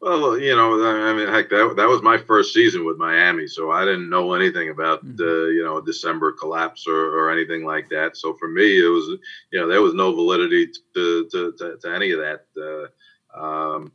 Well, 0.00 0.38
you 0.38 0.56
know, 0.56 0.82
I 0.84 1.12
mean, 1.12 1.28
heck, 1.28 1.50
that 1.50 1.74
that 1.76 1.88
was 1.88 2.02
my 2.02 2.16
first 2.16 2.54
season 2.54 2.84
with 2.84 2.96
Miami, 2.96 3.46
so 3.46 3.70
I 3.70 3.84
didn't 3.84 4.08
know 4.08 4.32
anything 4.32 4.70
about 4.70 5.04
mm-hmm. 5.04 5.16
the 5.16 5.52
you 5.54 5.62
know 5.62 5.80
December 5.80 6.32
collapse 6.32 6.86
or, 6.88 6.94
or 6.94 7.30
anything 7.30 7.64
like 7.64 7.88
that. 7.90 8.16
So 8.16 8.34
for 8.34 8.48
me, 8.48 8.78
it 8.78 8.88
was 8.88 9.18
you 9.52 9.60
know 9.60 9.68
there 9.68 9.82
was 9.82 9.94
no 9.94 10.14
validity 10.14 10.68
to 10.94 11.28
to, 11.30 11.52
to, 11.58 11.76
to 11.82 11.94
any 11.94 12.12
of 12.12 12.20
that. 12.20 12.46
Uh, 12.56 13.38
um, 13.38 13.92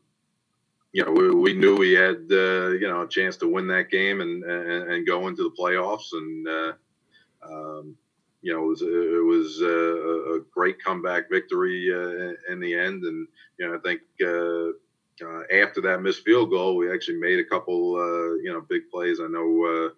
you 0.95 1.03
know, 1.03 1.11
we, 1.11 1.29
we 1.29 1.53
knew 1.53 1.75
we 1.75 1.91
had 1.91 2.25
uh, 2.31 2.69
you 2.69 2.87
know 2.87 3.01
a 3.01 3.07
chance 3.09 3.35
to 3.37 3.51
win 3.51 3.67
that 3.67 3.91
game 3.91 4.21
and 4.21 4.45
and, 4.45 4.91
and 4.91 5.05
go 5.05 5.27
into 5.27 5.43
the 5.43 5.61
playoffs, 5.61 6.13
and 6.13 6.47
uh, 6.47 6.73
um, 7.43 7.97
you 8.41 8.53
know 8.53 8.63
it 8.63 8.67
was 8.67 8.81
it 8.81 9.25
was 9.25 9.59
a, 9.59 10.35
a 10.35 10.39
great 10.53 10.81
comeback 10.81 11.29
victory 11.29 11.93
uh, 11.93 12.31
in 12.49 12.61
the 12.61 12.73
end, 12.73 13.03
and 13.03 13.27
you 13.59 13.67
know 13.67 13.75
I 13.75 13.79
think 13.79 13.99
uh, 14.23 14.71
uh, 15.21 15.43
after 15.61 15.81
that 15.81 16.01
missed 16.01 16.23
field 16.23 16.49
goal, 16.49 16.77
we 16.77 16.89
actually 16.89 17.17
made 17.17 17.39
a 17.39 17.45
couple, 17.45 17.95
uh, 17.95 18.35
you 18.35 18.53
know, 18.53 18.61
big 18.61 18.89
plays. 18.89 19.19
I 19.19 19.27
know, 19.27 19.41
uh, 19.41 19.89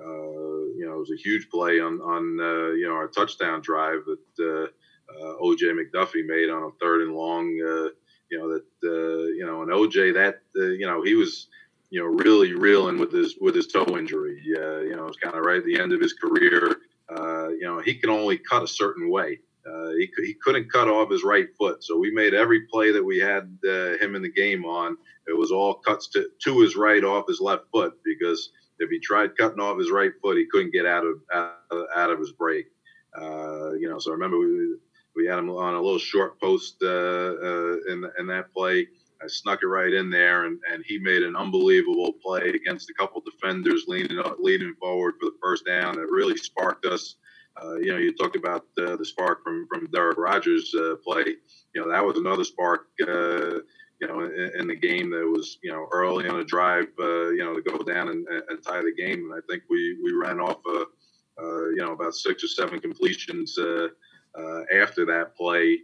uh 0.00 0.62
you 0.78 0.84
know, 0.86 0.94
it 0.94 0.98
was 1.00 1.12
a 1.12 1.22
huge 1.22 1.48
play 1.50 1.80
on 1.80 2.00
on 2.00 2.38
uh, 2.40 2.72
you 2.74 2.86
know 2.86 2.94
our 2.94 3.08
touchdown 3.08 3.62
drive 3.62 4.04
that 4.06 4.70
uh, 5.10 5.42
OJ 5.42 5.74
McDuffie 5.74 6.24
made 6.24 6.50
on 6.50 6.62
a 6.62 6.70
third 6.80 7.02
and 7.02 7.16
long. 7.16 7.92
You 8.30 8.38
know 8.38 8.52
that 8.52 8.64
you 9.36 9.46
know, 9.46 9.62
and 9.62 9.70
OJ 9.70 10.14
that 10.14 10.40
you 10.54 10.86
know 10.86 11.02
he 11.02 11.14
was 11.14 11.48
you 11.90 12.00
know 12.00 12.06
really 12.06 12.52
reeling 12.52 12.98
with 12.98 13.12
his 13.12 13.36
with 13.40 13.54
his 13.54 13.66
toe 13.68 13.96
injury. 13.96 14.40
you 14.44 14.56
know, 14.96 15.04
it 15.04 15.08
was 15.08 15.16
kind 15.16 15.36
of 15.36 15.44
right 15.44 15.58
at 15.58 15.64
the 15.64 15.78
end 15.78 15.92
of 15.92 16.00
his 16.00 16.12
career. 16.12 16.76
Uh, 17.08 17.48
you 17.48 17.62
know, 17.62 17.80
he 17.80 17.94
can 17.94 18.10
only 18.10 18.36
cut 18.38 18.62
a 18.62 18.68
certain 18.68 19.10
way. 19.10 19.38
Uh, 19.66 19.90
he, 19.98 20.08
he 20.24 20.34
couldn't 20.34 20.70
cut 20.70 20.88
off 20.88 21.10
his 21.10 21.24
right 21.24 21.48
foot. 21.58 21.82
So 21.82 21.98
we 21.98 22.12
made 22.12 22.34
every 22.34 22.62
play 22.72 22.92
that 22.92 23.04
we 23.04 23.18
had 23.18 23.58
uh, 23.68 23.96
him 23.98 24.14
in 24.14 24.22
the 24.22 24.30
game 24.30 24.64
on. 24.64 24.96
It 25.26 25.36
was 25.36 25.50
all 25.50 25.74
cuts 25.74 26.08
to, 26.10 26.28
to 26.44 26.60
his 26.60 26.76
right 26.76 27.02
off 27.02 27.26
his 27.26 27.40
left 27.40 27.64
foot 27.72 27.94
because 28.04 28.50
if 28.78 28.90
he 28.90 29.00
tried 29.00 29.36
cutting 29.36 29.60
off 29.60 29.78
his 29.78 29.90
right 29.90 30.12
foot, 30.22 30.36
he 30.36 30.46
couldn't 30.46 30.72
get 30.72 30.86
out 30.86 31.04
of 31.04 31.20
out, 31.34 31.86
out 31.96 32.10
of 32.10 32.18
his 32.18 32.32
break. 32.32 32.66
Uh, 33.18 33.72
you 33.72 33.88
know, 33.88 33.98
so 33.98 34.10
I 34.10 34.14
remember 34.14 34.38
we 34.38 34.76
we 35.16 35.26
had 35.26 35.38
him 35.38 35.50
on 35.50 35.74
a 35.74 35.80
little 35.80 35.98
short 35.98 36.40
post 36.40 36.76
uh, 36.82 36.86
uh, 36.86 37.76
in 37.88 38.04
in 38.18 38.26
that 38.28 38.52
play. 38.54 38.88
I 39.22 39.28
snuck 39.28 39.60
it 39.62 39.66
right 39.66 39.94
in 39.94 40.10
there, 40.10 40.44
and, 40.44 40.58
and 40.70 40.84
he 40.86 40.98
made 40.98 41.22
an 41.22 41.36
unbelievable 41.36 42.12
play 42.22 42.50
against 42.50 42.90
a 42.90 42.94
couple 42.94 43.22
defenders 43.22 43.84
leaning 43.88 44.18
up, 44.18 44.36
leaning 44.38 44.74
forward 44.78 45.14
for 45.18 45.26
the 45.26 45.36
first 45.42 45.64
down. 45.64 45.98
It 45.98 46.10
really 46.10 46.36
sparked 46.36 46.84
us 46.84 47.16
uh, 47.62 47.76
you 47.76 47.92
know, 47.92 47.98
you 47.98 48.12
talked 48.12 48.36
about 48.36 48.66
uh, 48.78 48.96
the 48.96 49.04
spark 49.04 49.42
from 49.42 49.66
from 49.68 49.86
Derek 49.86 50.18
Rogers' 50.18 50.74
uh, 50.74 50.96
play. 51.04 51.36
You 51.74 51.80
know, 51.80 51.90
that 51.90 52.04
was 52.04 52.16
another 52.18 52.44
spark. 52.44 52.86
Uh, 53.00 53.60
you 53.98 54.06
know, 54.06 54.20
in, 54.20 54.50
in, 54.58 54.66
the 54.66 54.76
game 54.76 55.08
that 55.10 55.26
was 55.26 55.56
you 55.62 55.72
know 55.72 55.88
early 55.90 56.28
on 56.28 56.40
a 56.40 56.44
drive. 56.44 56.88
Uh, 56.98 57.30
you 57.30 57.42
know, 57.42 57.54
to 57.54 57.62
go 57.62 57.78
down 57.78 58.08
and, 58.08 58.26
and, 58.28 58.62
tie 58.62 58.82
the 58.82 58.92
game. 58.94 59.30
And 59.30 59.34
I 59.34 59.40
think 59.48 59.62
we 59.70 59.96
we 60.04 60.12
ran 60.12 60.38
off 60.38 60.58
a 60.66 60.84
you 61.70 61.78
know 61.78 61.92
about 61.92 62.14
six 62.14 62.44
or 62.44 62.48
seven 62.48 62.78
completions 62.78 63.58
after 64.74 65.04
that 65.06 65.36
play 65.36 65.78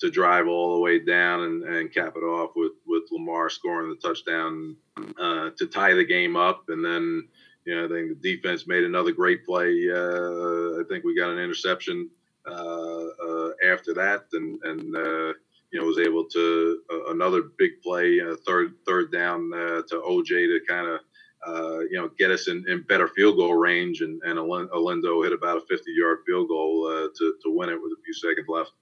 to 0.00 0.10
drive 0.10 0.46
all 0.46 0.74
the 0.74 0.80
way 0.80 0.98
down 0.98 1.42
and, 1.42 1.64
and 1.64 1.92
cap 1.92 2.14
it 2.16 2.24
off 2.24 2.52
with 2.56 2.72
with 2.86 3.02
Lamar 3.10 3.50
scoring 3.50 3.90
the 3.90 3.96
touchdown 3.96 4.76
to 4.96 5.66
tie 5.66 5.94
the 5.94 6.04
game 6.04 6.36
up, 6.36 6.64
and 6.68 6.84
then 6.84 7.28
you 7.68 7.74
know, 7.74 7.84
I 7.84 7.88
think 7.88 8.08
the 8.08 8.36
defense 8.36 8.66
made 8.66 8.84
another 8.84 9.12
great 9.12 9.44
play. 9.44 9.90
Uh, 9.90 10.80
I 10.80 10.82
think 10.88 11.04
we 11.04 11.14
got 11.14 11.30
an 11.30 11.38
interception 11.38 12.08
uh, 12.46 13.04
uh, 13.28 13.50
after 13.62 13.92
that, 13.92 14.24
and 14.32 14.58
and 14.62 14.96
uh, 14.96 15.34
you 15.70 15.78
know 15.78 15.84
was 15.84 15.98
able 15.98 16.24
to 16.24 16.80
uh, 16.90 17.10
another 17.10 17.42
big 17.58 17.82
play, 17.82 18.20
third 18.46 18.72
third 18.86 19.12
down 19.12 19.50
to 19.50 20.02
OJ 20.06 20.28
to 20.28 20.60
kind 20.66 20.88
of 20.88 21.00
uh, 21.46 21.80
you 21.80 21.92
know, 21.92 22.10
get 22.18 22.30
us 22.30 22.48
in, 22.48 22.64
in, 22.68 22.82
better 22.82 23.08
field 23.08 23.36
goal 23.36 23.54
range. 23.54 24.00
And, 24.00 24.20
and 24.24 24.38
Olindo 24.38 25.22
hit 25.22 25.32
about 25.32 25.58
a 25.58 25.60
50 25.60 25.90
yard 25.92 26.18
field 26.26 26.48
goal 26.48 26.86
uh, 26.86 27.08
to, 27.16 27.34
to 27.44 27.50
win 27.50 27.68
it 27.68 27.80
with 27.80 27.92
a 27.92 28.02
few 28.04 28.14
seconds 28.14 28.46
left. 28.48 28.72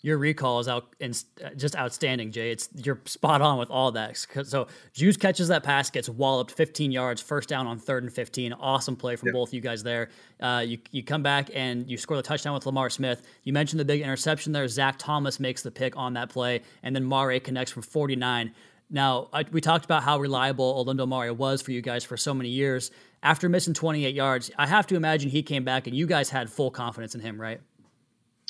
Your 0.00 0.16
recall 0.16 0.60
is 0.60 0.68
out 0.68 0.94
and 1.00 1.22
just 1.56 1.76
outstanding, 1.76 2.30
Jay. 2.30 2.50
It's 2.50 2.68
you're 2.74 3.00
spot 3.04 3.42
on 3.42 3.58
with 3.58 3.70
all 3.70 3.92
that. 3.92 4.16
So 4.44 4.68
Juice 4.94 5.18
catches 5.18 5.48
that 5.48 5.62
pass, 5.62 5.90
gets 5.90 6.08
walloped 6.08 6.52
15 6.52 6.90
yards, 6.90 7.20
first 7.20 7.48
down 7.48 7.66
on 7.66 7.78
third 7.78 8.02
and 8.02 8.12
15. 8.12 8.54
Awesome 8.54 8.96
play 8.96 9.16
from 9.16 9.32
both 9.32 9.52
you 9.52 9.60
guys 9.60 9.82
there. 9.82 10.08
Uh, 10.40 10.64
you 10.66 10.78
you 10.92 11.02
come 11.02 11.22
back 11.22 11.50
and 11.52 11.88
you 11.90 11.98
score 11.98 12.16
the 12.16 12.22
touchdown 12.22 12.54
with 12.54 12.64
Lamar 12.64 12.88
Smith. 12.88 13.22
You 13.42 13.52
mentioned 13.52 13.80
the 13.80 13.84
big 13.84 14.00
interception 14.00 14.52
there. 14.52 14.66
Zach 14.68 14.96
Thomas 14.98 15.38
makes 15.40 15.62
the 15.62 15.70
pick 15.70 15.96
on 15.96 16.14
that 16.14 16.30
play, 16.30 16.62
and 16.82 16.94
then 16.94 17.06
Mare 17.06 17.40
connects 17.40 17.72
from 17.72 17.82
49. 17.82 18.54
Now, 18.88 19.28
I, 19.32 19.44
we 19.50 19.60
talked 19.60 19.84
about 19.84 20.02
how 20.02 20.18
reliable 20.18 20.84
Olindo 20.84 21.08
Mare 21.08 21.34
was 21.34 21.60
for 21.60 21.72
you 21.72 21.82
guys 21.82 22.04
for 22.04 22.16
so 22.16 22.32
many 22.32 22.48
years. 22.50 22.90
After 23.22 23.48
missing 23.48 23.74
28 23.74 24.14
yards, 24.14 24.50
I 24.56 24.66
have 24.66 24.86
to 24.88 24.94
imagine 24.94 25.30
he 25.30 25.42
came 25.42 25.64
back 25.64 25.86
and 25.86 25.96
you 25.96 26.06
guys 26.06 26.30
had 26.30 26.48
full 26.48 26.70
confidence 26.70 27.14
in 27.14 27.20
him, 27.20 27.40
right? 27.40 27.60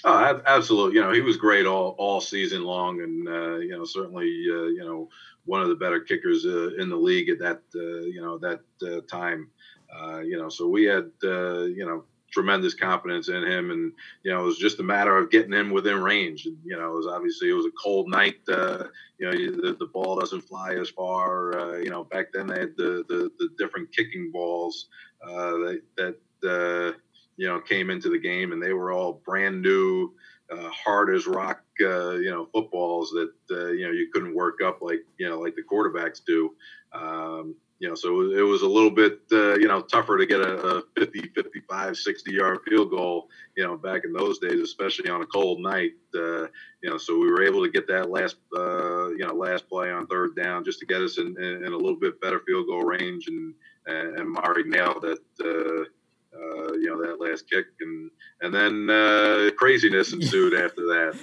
Oh, 0.05 0.41
absolutely. 0.47 0.97
You 0.97 1.03
know, 1.03 1.13
he 1.13 1.23
was 1.23 1.37
great 1.37 1.67
all, 1.67 1.97
all 1.99 2.21
season 2.21 2.63
long, 2.65 3.01
and 3.01 3.27
uh, 3.27 3.57
you 3.57 3.71
know, 3.71 3.85
certainly, 3.85 4.27
uh, 4.27 4.67
you 4.67 4.85
know, 4.85 5.09
one 5.47 5.63
of 5.63 5.69
the 5.69 5.75
better 5.75 6.01
kickers 6.01 6.45
uh, 6.45 6.71
in 6.79 6.89
the 6.89 6.97
league 6.97 7.29
at 7.31 7.39
that, 7.39 7.63
uh, 7.75 8.05
you 8.05 8.21
know, 8.21 8.39
that 8.39 8.61
uh, 8.87 9.01
time. 9.11 9.51
Uh, 9.99 10.19
you 10.19 10.37
know, 10.37 10.49
so 10.49 10.69
we 10.69 10.85
had, 10.85 11.11
you 11.23 11.87
know, 11.87 12.05
tremendous 12.31 12.75
confidence 12.75 13.29
in 13.29 13.45
him, 13.45 13.71
and 13.71 13.93
you 14.23 14.33
know 14.33 14.43
it 14.43 14.45
was 14.45 14.59
just 14.59 14.81
a 14.81 14.85
matter 14.85 15.17
of 15.17 15.31
getting 15.31 15.53
him 15.53 15.71
within 15.71 16.03
range. 16.03 16.47
And 16.47 16.57
you 16.65 16.77
know, 16.77 16.93
it 16.93 16.97
was 16.97 17.07
obviously 17.07 17.51
it 17.51 17.55
was 17.55 17.67
a 17.67 17.83
cold 17.83 18.09
night. 18.09 18.37
Uh, 18.49 18.85
you 19.19 19.27
know, 19.27 19.33
the, 19.33 19.77
the 19.79 19.87
ball 19.87 20.19
doesn't 20.19 20.43
fly 20.43 20.75
as 20.75 20.91
far. 20.91 21.59
Uh, 21.59 21.77
you 21.79 21.91
know, 21.91 22.05
back 22.05 22.27
then 22.33 22.47
they 22.47 22.61
had 22.61 22.77
the 22.77 23.05
the, 23.09 23.31
the 23.39 23.49
different 23.59 23.95
kicking 23.95 24.31
balls 24.33 24.87
uh, 25.23 25.53
that 25.53 25.83
that 25.97 26.17
uh, 26.45 26.97
you 27.37 27.47
know 27.47 27.61
came 27.61 27.91
into 27.91 28.09
the 28.09 28.19
game, 28.19 28.53
and 28.53 28.63
they 28.63 28.73
were 28.73 28.93
all 28.93 29.23
brand 29.25 29.63
new. 29.63 30.13
Uh, 30.49 30.71
hard 30.71 31.13
as 31.13 31.27
rock, 31.27 31.61
uh, 31.81 32.13
you 32.13 32.31
know, 32.31 32.47
footballs 32.53 33.11
that 33.11 33.33
you 33.49 33.85
know 33.85 33.93
you 33.93 34.09
couldn't 34.13 34.35
work 34.35 34.63
up 34.65 34.81
like 34.81 35.05
you 35.19 35.29
know 35.29 35.41
like 35.41 35.57
the 35.57 35.63
quarterbacks 35.63 36.21
do. 36.25 36.55
Um, 36.93 37.57
you 37.79 37.89
know, 37.89 37.95
so 37.95 38.23
it 38.33 38.41
was 38.41 38.63
a 38.63 38.69
little 38.69 38.91
bit, 38.91 39.21
uh, 39.33 39.55
you 39.57 39.69
know, 39.69 39.83
tougher 39.83 40.17
to 40.17 40.25
get 40.25 40.41
a, 40.41 40.79
a 40.79 40.83
50, 40.97 41.29
55, 41.35 41.97
60 41.97 42.33
yard 42.33 42.61
field 42.67 42.91
goal, 42.91 43.29
you 43.55 43.65
know, 43.65 43.77
back 43.77 44.03
in 44.05 44.13
those 44.15 44.39
days, 44.39 44.61
especially 44.61 45.11
on 45.11 45.21
a 45.21 45.27
cold 45.27 45.61
night. 45.61 45.93
Uh, 46.15 46.47
you 46.83 46.89
know, 46.89 46.97
so 46.97 47.19
we 47.19 47.31
were 47.31 47.43
able 47.43 47.63
to 47.63 47.71
get 47.71 47.87
that 47.89 48.09
last, 48.09 48.37
uh, 48.57 49.09
you 49.09 49.27
know, 49.27 49.35
last 49.35 49.69
play 49.69 49.91
on 49.91 50.07
third 50.07 50.35
down 50.35 50.65
just 50.65 50.79
to 50.81 50.87
get 50.87 51.03
us 51.03 51.19
in, 51.19 51.37
in, 51.39 51.65
in 51.65 51.73
a 51.73 51.77
little 51.77 51.99
bit 51.99 52.21
better 52.21 52.41
field 52.47 52.67
goal 52.67 52.83
range. 52.83 53.27
And, 53.29 53.53
and, 53.87 54.21
and 54.21 54.33
Mare 54.33 54.65
nailed 54.65 55.03
that, 55.03 55.87
uh, 56.37 56.73
you 56.75 56.87
know 56.87 57.03
that 57.03 57.21
last 57.21 57.49
kick, 57.51 57.67
and 57.81 58.11
and 58.41 58.55
then 58.55 58.91
uh, 58.91 59.51
craziness 59.57 60.13
ensued 60.13 60.55
after 60.65 60.83
that. 60.83 61.19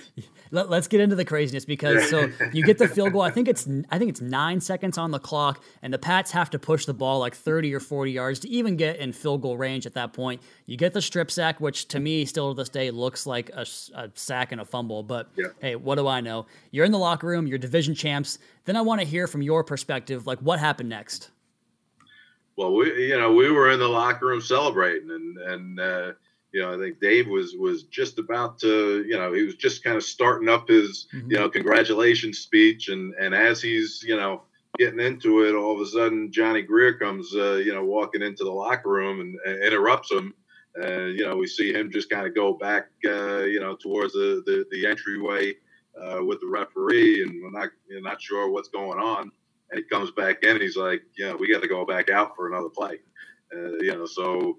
Let, 0.52 0.72
us 0.72 0.88
get 0.88 1.02
into 1.02 1.16
the 1.16 1.26
craziness 1.26 1.66
because 1.66 2.10
so 2.10 2.30
you 2.52 2.64
get 2.64 2.78
the 2.78 2.88
field 2.88 3.14
goal. 3.14 3.22
I 3.22 3.32
think 3.32 3.48
it's 3.48 3.68
I 3.90 3.98
think 3.98 4.10
it's 4.10 4.22
nine 4.22 4.62
seconds 4.62 4.98
on 4.98 5.12
the 5.12 5.20
clock, 5.20 5.64
and 5.82 5.94
the 5.94 5.98
Pats 5.98 6.32
have 6.32 6.50
to 6.52 6.60
push 6.60 6.86
the 6.86 6.94
ball 6.94 7.20
like 7.20 7.36
thirty 7.36 7.74
or 7.74 7.80
forty 7.80 8.12
yards 8.12 8.40
to 8.42 8.50
even 8.50 8.76
get 8.76 8.98
in 8.98 9.14
field 9.14 9.42
goal 9.42 9.58
range. 9.58 9.86
At 9.86 9.94
that 9.94 10.14
point, 10.14 10.42
you 10.66 10.78
get 10.78 10.94
the 10.94 11.02
strip 11.02 11.32
sack, 11.32 11.60
which 11.60 11.88
to 11.90 12.00
me 12.00 12.26
still 12.26 12.54
to 12.54 12.58
this 12.60 12.70
day 12.70 12.92
looks 12.92 13.26
like 13.26 13.50
a, 13.54 13.66
a 13.96 14.10
sack 14.16 14.52
and 14.52 14.62
a 14.62 14.66
fumble. 14.66 15.04
But 15.04 15.30
yeah. 15.36 15.48
hey, 15.60 15.76
what 15.76 15.96
do 15.96 16.08
I 16.08 16.22
know? 16.22 16.46
You're 16.72 16.86
in 16.86 16.92
the 16.92 17.00
locker 17.00 17.28
room. 17.28 17.48
You're 17.48 17.58
division 17.58 17.96
champs. 17.96 18.38
Then 18.66 18.76
I 18.76 18.82
want 18.82 19.02
to 19.02 19.08
hear 19.08 19.28
from 19.28 19.42
your 19.42 19.64
perspective, 19.64 20.28
like 20.28 20.40
what 20.40 20.60
happened 20.60 20.90
next 20.90 21.30
well, 22.56 22.74
we 22.74 23.10
you 23.10 23.20
know 23.20 23.34
we 23.34 23.52
were 23.52 23.72
in 23.72 23.80
the 23.80 23.88
locker 23.88 24.28
room 24.28 24.42
celebrating, 24.42 25.12
and 25.12 25.38
and 25.38 25.80
uh, 25.80 26.12
you 26.54 26.62
know, 26.62 26.74
I 26.74 26.78
think 26.78 27.00
Dave 27.00 27.28
was 27.28 27.56
was 27.56 27.84
just 27.84 28.20
about 28.20 28.60
to, 28.60 29.04
you 29.08 29.18
know, 29.18 29.34
he 29.34 29.42
was 29.42 29.56
just 29.56 29.84
kind 29.84 29.98
of 29.98 30.04
starting 30.04 30.48
up 30.48 30.70
his, 30.70 31.08
mm-hmm. 31.14 31.32
you 31.32 31.38
know, 31.38 31.50
congratulations 31.50 32.40
speech, 32.40 32.90
and 32.90 33.14
and 33.16 33.34
as 33.34 33.62
he's, 33.62 34.04
you 34.04 34.16
know, 34.16 34.44
getting 34.78 35.00
into 35.00 35.46
it, 35.46 35.56
all 35.56 35.74
of 35.74 35.82
a 35.82 35.90
sudden 35.90 36.32
Johnny 36.32 36.62
Grier 36.62 36.94
comes, 36.94 37.36
uh, 37.36 37.56
you 37.56 37.74
know, 37.74 37.84
walking 37.84 38.22
into 38.22 38.44
the 38.44 38.52
locker 38.52 38.90
room 38.90 39.20
and, 39.20 39.36
and 39.46 39.64
interrupts 39.64 40.12
him. 40.12 40.34
And 40.76 41.18
you 41.18 41.26
know, 41.26 41.36
we 41.36 41.48
see 41.48 41.74
him 41.74 41.92
just 41.92 42.10
kind 42.10 42.28
of 42.28 42.36
go 42.36 42.54
back, 42.54 42.90
uh, 43.06 43.42
you 43.42 43.60
know, 43.60 43.76
towards 43.76 44.14
the 44.14 44.44
the, 44.46 44.66
the 44.72 44.86
entryway 44.86 45.56
uh, 46.00 46.24
with 46.24 46.40
the 46.40 46.48
referee, 46.48 47.24
and 47.24 47.42
we're 47.42 47.60
not 47.60 47.70
not 47.90 48.22
sure 48.22 48.52
what's 48.52 48.70
going 48.70 49.00
on. 49.00 49.32
And 49.74 49.80
he 49.80 49.90
comes 49.90 50.12
back 50.12 50.44
in, 50.44 50.52
and 50.52 50.62
he's 50.62 50.78
like, 50.78 51.02
you 51.18 51.28
know, 51.28 51.36
we 51.36 51.52
got 51.52 51.64
to 51.64 51.68
go 51.68 51.84
back 51.84 52.12
out 52.12 52.36
for 52.36 52.48
another 52.48 52.70
play. 52.70 53.00
Uh, 53.52 53.78
you 53.80 53.92
know, 53.92 54.06
so 54.06 54.58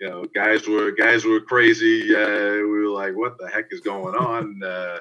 you 0.00 0.08
know, 0.08 0.24
guys 0.34 0.66
were 0.66 0.90
guys 0.90 1.26
were 1.26 1.40
crazy. 1.40 2.14
Uh, 2.16 2.54
we 2.56 2.80
were 2.80 2.88
like, 2.88 3.14
what 3.14 3.36
the 3.38 3.46
heck 3.48 3.66
is 3.70 3.80
going 3.80 4.14
on? 4.14 4.62
Uh, 4.62 4.98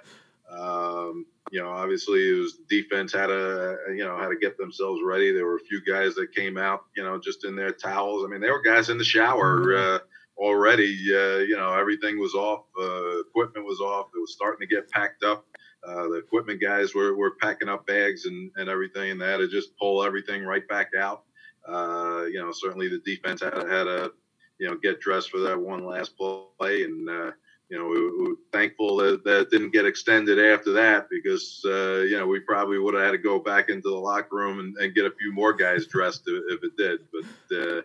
um, 0.52 1.26
you 1.49 1.62
know, 1.62 1.69
obviously 1.69 2.30
it 2.30 2.39
was 2.39 2.60
defense 2.69 3.13
had 3.13 3.28
to, 3.28 3.78
you 3.89 4.04
know, 4.04 4.17
had 4.17 4.28
to 4.28 4.38
get 4.38 4.58
themselves 4.58 5.02
ready. 5.04 5.32
There 5.32 5.45
were 5.45 5.56
a 5.56 5.67
few 5.67 5.82
guys 5.86 6.15
that 6.15 6.36
came 6.36 6.58
out, 6.58 6.86
you 6.95 7.04
know, 7.04 7.17
just 7.17 7.45
in 7.45 7.56
their 7.56 7.71
towels. 7.71 8.26
I 8.26 8.28
mean, 8.28 8.41
there 8.41 8.52
were 8.52 8.62
guys 8.62 8.89
in 8.89 8.97
the 8.97 9.04
shower 9.06 9.60
mm-hmm. 9.60 9.95
uh, 9.95 9.99
already. 10.43 10.93
Uh, 11.10 11.39
you 11.39 11.56
know, 11.56 11.73
everything 11.73 12.19
was 12.19 12.34
off. 12.34 12.65
Uh, 12.80 13.21
equipment 13.21 13.65
was 13.65 13.80
off. 13.80 14.08
It 14.15 14.19
was 14.19 14.34
starting 14.34 14.67
to 14.67 14.76
get 14.76 14.89
packed 14.89 15.23
up. 15.23 15.45
Uh, 15.87 16.07
the 16.07 16.15
equipment 16.15 16.61
guys 16.61 16.95
were, 16.95 17.15
were 17.15 17.35
packing 17.41 17.69
up 17.69 17.85
bags 17.85 18.25
and, 18.25 18.51
and 18.55 18.69
everything, 18.69 19.11
and 19.11 19.21
they 19.21 19.29
had 19.29 19.37
to 19.37 19.47
just 19.47 19.77
pull 19.77 20.03
everything 20.03 20.43
right 20.43 20.67
back 20.67 20.91
out. 20.97 21.23
Uh, 21.67 22.23
you 22.31 22.39
know, 22.39 22.51
certainly 22.51 22.89
the 22.89 22.99
defense 22.99 23.41
had, 23.41 23.53
had 23.53 23.87
a 23.87 24.11
you 24.59 24.69
know, 24.69 24.77
get 24.77 25.01
dressed 25.01 25.29
for 25.29 25.39
that 25.41 25.59
one 25.59 25.85
last 25.85 26.17
play. 26.17 26.83
And, 26.83 27.09
uh, 27.09 27.31
you 27.69 27.77
know, 27.77 27.87
we, 27.87 28.29
were 28.29 28.35
thankful 28.51 28.97
that 28.97 29.23
that 29.23 29.49
didn't 29.49 29.73
get 29.73 29.85
extended 29.85 30.39
after 30.39 30.71
that 30.73 31.07
because, 31.09 31.61
uh, 31.65 32.01
you 32.01 32.17
know, 32.17 32.27
we 32.27 32.39
probably 32.39 32.79
would 32.79 32.93
have 32.93 33.03
had 33.03 33.11
to 33.11 33.17
go 33.17 33.39
back 33.39 33.69
into 33.69 33.89
the 33.89 33.95
locker 33.95 34.35
room 34.35 34.59
and, 34.59 34.77
and 34.77 34.95
get 34.95 35.05
a 35.05 35.11
few 35.19 35.33
more 35.33 35.53
guys 35.53 35.87
dressed 35.87 36.23
if 36.27 36.63
it 36.63 36.77
did. 36.77 37.01
But, 37.11 37.57
uh, 37.57 37.81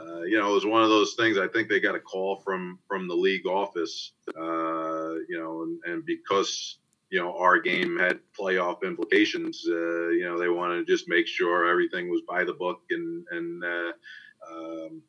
uh, 0.00 0.22
you 0.22 0.38
know, 0.38 0.50
it 0.50 0.54
was 0.54 0.66
one 0.66 0.82
of 0.82 0.90
those 0.90 1.14
things. 1.14 1.38
I 1.38 1.48
think 1.48 1.68
they 1.68 1.80
got 1.80 1.96
a 1.96 2.00
call 2.00 2.36
from 2.36 2.78
from 2.86 3.08
the 3.08 3.14
league 3.14 3.46
office, 3.46 4.12
uh, 4.36 5.14
you 5.28 5.38
know, 5.38 5.62
and, 5.62 5.80
and 5.84 6.04
because 6.06 6.78
you 7.10 7.18
know 7.18 7.36
our 7.36 7.58
game 7.60 7.98
had 7.98 8.20
playoff 8.38 8.82
implications, 8.82 9.64
uh, 9.68 10.08
you 10.08 10.24
know, 10.24 10.38
they 10.38 10.48
wanted 10.48 10.86
to 10.86 10.92
just 10.92 11.08
make 11.08 11.26
sure 11.26 11.68
everything 11.68 12.08
was 12.08 12.22
by 12.28 12.44
the 12.44 12.54
book 12.54 12.80
and 12.90 13.24
and 13.30 13.64
uh, 13.64 13.92
um, 14.50 15.02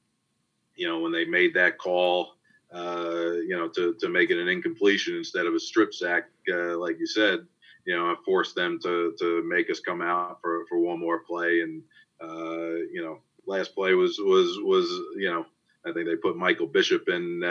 you 0.75 0.87
know, 0.87 0.99
when 0.99 1.11
they 1.11 1.25
made 1.25 1.53
that 1.53 1.77
call, 1.77 2.35
uh, 2.73 3.33
you 3.45 3.55
know, 3.55 3.67
to, 3.67 3.93
to 3.99 4.09
make 4.09 4.29
it 4.29 4.39
an 4.39 4.47
incompletion 4.47 5.15
instead 5.15 5.45
of 5.45 5.53
a 5.53 5.59
strip 5.59 5.93
sack, 5.93 6.29
uh, 6.51 6.77
like 6.77 6.97
you 6.99 7.05
said, 7.05 7.39
you 7.85 7.95
know, 7.95 8.05
I 8.05 8.15
forced 8.25 8.55
them 8.55 8.79
to, 8.83 9.13
to 9.19 9.43
make 9.43 9.69
us 9.69 9.79
come 9.79 10.01
out 10.01 10.39
for, 10.41 10.65
for 10.69 10.79
one 10.79 10.99
more 10.99 11.19
play. 11.19 11.61
And, 11.61 11.83
uh, 12.21 12.75
you 12.93 13.01
know, 13.03 13.19
last 13.45 13.75
play 13.75 13.93
was, 13.93 14.19
was, 14.19 14.57
was, 14.61 14.85
you 15.17 15.29
know, 15.29 15.45
I 15.85 15.91
think 15.91 16.07
they 16.07 16.15
put 16.15 16.37
Michael 16.37 16.67
Bishop 16.67 17.09
in, 17.09 17.41
uh, 17.43 17.47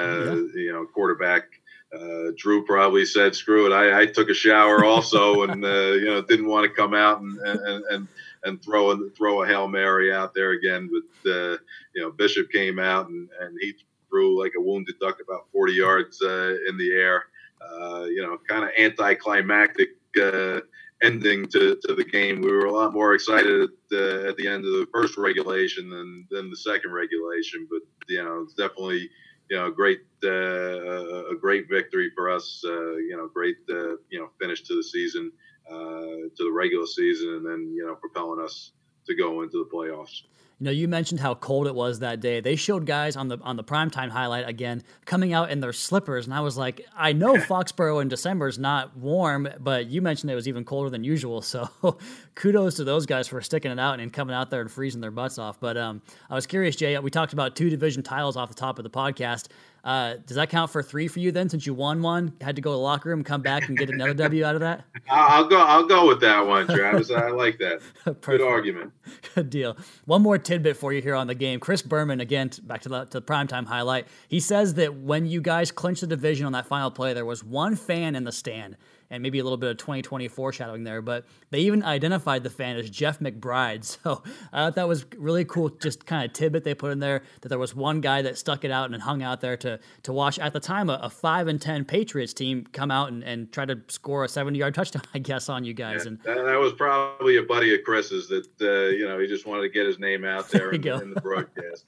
yeah. 0.57 0.63
you 0.63 0.73
know, 0.73 0.87
quarterback. 0.87 1.45
Uh, 1.95 2.33
Drew 2.37 2.65
probably 2.65 3.07
said, 3.07 3.35
"Screw 3.35 3.67
it." 3.67 3.75
I, 3.75 4.03
I 4.03 4.07
took 4.07 4.29
a 4.29 4.35
shower 4.35 4.85
also, 4.85 5.43
and 5.49 5.65
uh, 5.65 5.93
you 5.93 6.07
know 6.07 6.23
didn't 6.23 6.49
want 6.49 6.65
to 6.65 6.77
come 6.77 6.95
out 6.95 7.21
and 7.21 7.39
and, 7.39 7.85
and 7.91 8.09
and 8.45 8.63
throw 8.63 8.91
a, 8.91 9.11
throw 9.17 9.43
a 9.43 9.47
hail 9.47 9.69
mary 9.69 10.13
out 10.13 10.35
there 10.35 10.51
again. 10.51 10.91
But 10.93 11.31
uh, 11.31 11.57
you 11.95 12.03
know, 12.03 12.11
Bishop 12.11 12.51
came 12.51 12.79
out 12.79 13.09
and, 13.09 13.29
and 13.41 13.57
he 13.61 13.75
threw 14.09 14.41
like 14.41 14.53
a 14.57 14.61
wounded 14.61 14.99
duck 15.01 15.19
about 15.23 15.47
40 15.53 15.73
yards 15.73 16.23
uh, 16.23 16.55
in 16.69 16.77
the 16.77 16.93
air. 16.93 17.25
Uh, 17.61 18.05
you 18.05 18.23
know, 18.23 18.39
kind 18.49 18.65
of 18.65 18.71
anticlimactic 18.79 19.91
uh, 20.23 20.61
ending 21.03 21.47
to, 21.47 21.79
to 21.85 21.95
the 21.95 22.05
game. 22.05 22.41
We 22.41 22.51
were 22.51 22.67
a 22.67 22.73
lot 22.73 22.93
more 22.93 23.15
excited 23.15 23.63
at 23.63 23.71
the, 23.91 24.27
at 24.29 24.37
the 24.37 24.47
end 24.47 24.65
of 24.65 24.73
the 24.73 24.87
first 24.93 25.17
regulation 25.17 25.91
than 25.91 26.27
than 26.31 26.51
the 26.51 26.57
second 26.57 26.93
regulation. 26.93 27.67
But 27.71 27.81
you 28.09 28.23
know, 28.23 28.43
it's 28.43 28.55
definitely 28.55 29.11
you 29.51 29.57
know, 29.57 29.71
great, 29.71 30.01
uh, 30.25 31.31
a 31.31 31.37
great 31.41 31.69
victory 31.71 32.11
for 32.15 32.31
us. 32.31 32.63
Uh, 32.65 32.97
you 32.97 33.17
know, 33.17 33.29
great, 33.29 33.57
uh, 33.71 33.97
you 34.11 34.19
know, 34.19 34.31
finish 34.41 34.63
to 34.63 34.75
the 34.75 34.83
season. 34.83 35.33
Uh, 35.71 36.33
to 36.35 36.45
the 36.45 36.51
regular 36.51 36.87
season, 36.87 37.29
and 37.35 37.47
then 37.47 37.75
you 37.77 37.85
know 37.85 37.95
propelling 37.95 38.43
us 38.43 38.73
to 39.09 39.15
go 39.15 39.43
into 39.43 39.59
the 39.59 39.71
playoffs. 39.71 40.23
You 40.61 40.65
know, 40.65 40.71
you 40.73 40.89
mentioned 40.89 41.21
how 41.21 41.37
cold 41.37 41.69
it 41.69 41.75
was 41.75 42.01
that 42.01 42.19
day. 42.19 42.41
They 42.41 42.57
showed 42.57 42.85
guys 42.85 43.15
on 43.15 43.29
the 43.29 43.39
on 43.43 43.57
the 43.57 43.63
primetime 43.63 44.09
highlight 44.09 44.49
again 44.49 44.83
coming 45.05 45.33
out 45.33 45.53
in 45.53 45.61
their 45.61 45.73
slippers, 45.73 46.27
and 46.27 46.35
I 46.35 46.41
was 46.41 46.57
like, 46.57 46.85
I 46.97 47.13
know 47.13 47.35
Foxborough 47.39 48.03
in 48.03 48.09
December 48.09 48.49
is 48.49 48.59
not 48.59 48.97
warm, 48.97 49.49
but 49.61 49.87
you 49.87 50.03
mentioned 50.03 50.33
it 50.33 50.35
was 50.35 50.49
even 50.49 50.65
colder 50.65 50.91
than 50.91 51.05
usual. 51.05 51.43
So, 51.43 51.69
kudos 52.35 52.75
to 52.77 52.85
those 52.85 53.07
guys 53.07 53.29
for 53.29 53.41
sticking 53.41 53.71
it 53.71 53.79
out 53.79 54.01
and 54.01 54.13
coming 54.13 54.35
out 54.35 54.51
there 54.51 54.61
and 54.61 54.71
freezing 54.71 55.01
their 55.01 55.13
butts 55.13 55.39
off. 55.39 55.61
But 55.61 55.77
um, 55.77 56.03
I 56.29 56.35
was 56.35 56.47
curious, 56.47 56.75
Jay. 56.75 56.99
We 56.99 57.11
talked 57.11 57.33
about 57.33 57.55
two 57.55 57.71
division 57.71 58.03
titles 58.03 58.37
off 58.37 58.49
the 58.49 58.57
top 58.57 58.79
of 58.79 58.83
the 58.83 58.91
podcast. 58.91 59.47
Uh, 59.89 60.17
does 60.27 60.35
that 60.35 60.51
count 60.51 60.71
for 60.71 60.83
three 60.83 61.09
for 61.09 61.19
you 61.19 61.33
then? 61.33 61.49
Since 61.49 61.65
you 61.65 61.73
won 61.73 62.03
one, 62.03 62.35
had 62.43 62.57
to 62.57 62.61
go 62.61 62.73
to 62.73 62.75
the 62.75 62.79
locker 62.79 63.09
room, 63.09 63.25
come 63.25 63.41
back, 63.41 63.69
and 63.69 63.79
get 63.79 63.89
another 63.89 64.13
W 64.29 64.45
out 64.45 64.55
of 64.55 64.61
that. 64.61 64.85
I'll 65.09 65.47
go. 65.47 65.59
I'll 65.59 65.87
go 65.87 66.07
with 66.07 66.21
that 66.21 66.47
one, 66.47 66.67
Travis. 66.67 67.11
I 67.11 67.31
like 67.31 67.57
that. 67.61 67.81
Good 68.21 68.43
argument. 68.43 68.93
Good 69.35 69.49
deal. 69.49 69.79
One 70.05 70.21
more 70.21 70.37
tidbit 70.37 70.77
for 70.77 70.93
you 70.93 71.01
here 71.01 71.15
on 71.15 71.27
the 71.27 71.35
game. 71.35 71.59
Chris 71.59 71.81
Berman, 71.81 72.21
again, 72.21 72.51
back 72.65 72.83
to 72.83 72.91
the, 72.91 73.05
to 73.07 73.21
the 73.21 73.23
primetime 73.23 73.65
highlight. 73.65 74.09
He 74.29 74.41
says 74.41 74.75
that 74.75 74.95
when 74.95 75.25
you 75.25 75.41
guys 75.41 75.73
clinched 75.73 76.03
the 76.03 76.07
division 76.07 76.45
on 76.45 76.53
that 76.53 76.67
final 76.67 76.91
play, 76.91 77.15
there 77.15 77.25
was 77.25 77.43
one 77.43 77.75
fan 77.75 78.15
in 78.15 78.25
the 78.25 78.33
stand 78.33 78.77
and 79.11 79.23
maybe 79.23 79.39
a 79.39 79.43
little 79.43 79.57
bit 79.57 79.71
of 79.71 79.77
2020 79.79 80.29
foreshadowing 80.29 80.85
there. 80.85 81.01
But 81.03 81.27
they 81.51 81.61
even 81.61 81.83
identified 81.83 82.43
the 82.43 82.51
fan 82.51 82.77
as 82.77 82.91
Jeff 82.91 83.19
McBride. 83.21 83.79
So 83.99 84.23
I 84.53 84.67
thought 84.67 84.75
that 84.77 84.89
was 84.89 85.07
really 85.17 85.45
cool, 85.45 85.71
just 85.71 86.07
kind 86.07 86.25
of 86.25 86.33
tidbit 86.33 86.63
they 86.63 86.75
put 86.75 86.93
in 86.93 86.99
there 87.01 87.23
that 87.41 87.49
there 87.49 87.59
was 87.59 87.75
one 87.75 88.01
guy 88.01 88.23
that 88.23 88.39
stuck 88.39 88.65
it 88.65 88.71
out 88.71 88.93
and 88.93 89.03
hung 89.03 89.23
out 89.23 89.41
there 89.41 89.57
to 89.59 89.81
to 90.05 90.13
watch 90.13 90.39
at 90.39 90.53
the 90.53 90.61
time 90.61 90.89
a, 90.89 91.01
a 91.03 91.11
five 91.11 91.49
and 91.49 91.61
ten 91.61 91.85
Patriots 91.85 92.33
team 92.33 92.67
come 92.73 92.91
out 92.91 93.11
and, 93.11 93.25
and 93.25 93.51
try 93.51 93.65
to 93.65 93.81
score 93.89 94.25
a 94.25 94.29
70 94.29 94.59
yard 94.59 94.75
touchdown, 94.75 95.03
I 95.15 95.19
guess, 95.19 95.49
on 95.49 95.65
you 95.65 95.75
guys. 95.75 96.05
Yeah, 96.05 96.11
and 96.11 96.21
that, 96.25 96.59
was 96.59 96.73
probably 96.75 97.39
a 97.39 97.43
buddy 97.43 97.75
of 97.75 97.83
Chris's 97.85 98.29
that 98.29 98.47
uh, 98.61 98.91
you 98.91 99.09
know 99.09 99.19
he 99.19 99.27
just 99.27 99.47
wanted 99.47 99.63
to 99.63 99.69
get 99.69 99.87
his 99.87 99.99
name 99.99 100.25
out 100.25 100.49
there, 100.51 100.71
in, 100.71 100.87
in 100.87 101.15
the 101.15 101.21
broadcast. 101.21 101.87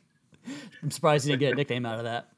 I'm 0.83 0.91
surprised 0.91 1.27
he 1.27 1.33
didn't 1.33 1.41
get 1.41 1.53
a 1.53 1.57
nickname 1.57 1.87
out 1.87 1.99
of 1.99 2.05
that. 2.05 2.31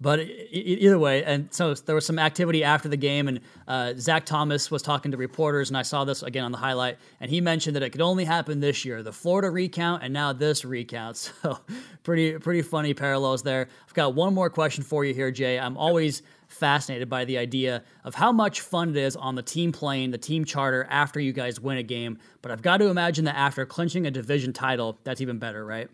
But 0.00 0.20
either 0.20 0.96
way, 0.96 1.24
and 1.24 1.52
so 1.52 1.74
there 1.74 1.94
was 1.96 2.06
some 2.06 2.20
activity 2.20 2.62
after 2.62 2.88
the 2.88 2.96
game, 2.96 3.26
and 3.26 3.40
uh, 3.66 3.94
Zach 3.98 4.24
Thomas 4.26 4.70
was 4.70 4.80
talking 4.80 5.10
to 5.10 5.16
reporters, 5.16 5.70
and 5.70 5.76
I 5.76 5.82
saw 5.82 6.04
this 6.04 6.22
again 6.22 6.44
on 6.44 6.52
the 6.52 6.58
highlight, 6.58 6.98
and 7.20 7.28
he 7.28 7.40
mentioned 7.40 7.74
that 7.74 7.82
it 7.82 7.90
could 7.90 8.00
only 8.00 8.24
happen 8.24 8.60
this 8.60 8.84
year, 8.84 9.02
the 9.02 9.12
Florida 9.12 9.50
recount, 9.50 10.04
and 10.04 10.12
now 10.12 10.32
this 10.32 10.64
recount. 10.64 11.32
So 11.48 11.58
pretty 12.02 12.38
pretty 12.38 12.62
funny 12.62 12.94
parallels 12.94 13.42
there. 13.42 13.68
I've 13.86 13.94
got 13.94 14.14
one 14.14 14.34
more 14.34 14.50
question 14.50 14.82
for 14.82 15.04
you 15.04 15.14
here, 15.14 15.30
Jay. 15.30 15.58
I'm 15.58 15.76
always 15.76 16.22
fascinated 16.48 17.08
by 17.08 17.24
the 17.24 17.38
idea 17.38 17.84
of 18.04 18.14
how 18.14 18.32
much 18.32 18.60
fun 18.60 18.90
it 18.90 18.96
is 18.96 19.14
on 19.16 19.34
the 19.34 19.42
team 19.42 19.70
plane, 19.72 20.10
the 20.10 20.18
team 20.18 20.44
charter 20.44 20.86
after 20.90 21.20
you 21.20 21.32
guys 21.32 21.60
win 21.60 21.78
a 21.78 21.82
game. 21.82 22.18
But 22.42 22.50
I've 22.50 22.62
got 22.62 22.78
to 22.78 22.86
imagine 22.86 23.24
that 23.26 23.36
after 23.36 23.64
clinching 23.66 24.06
a 24.06 24.10
division 24.10 24.52
title, 24.52 24.98
that's 25.04 25.20
even 25.20 25.38
better, 25.38 25.64
right? 25.64 25.88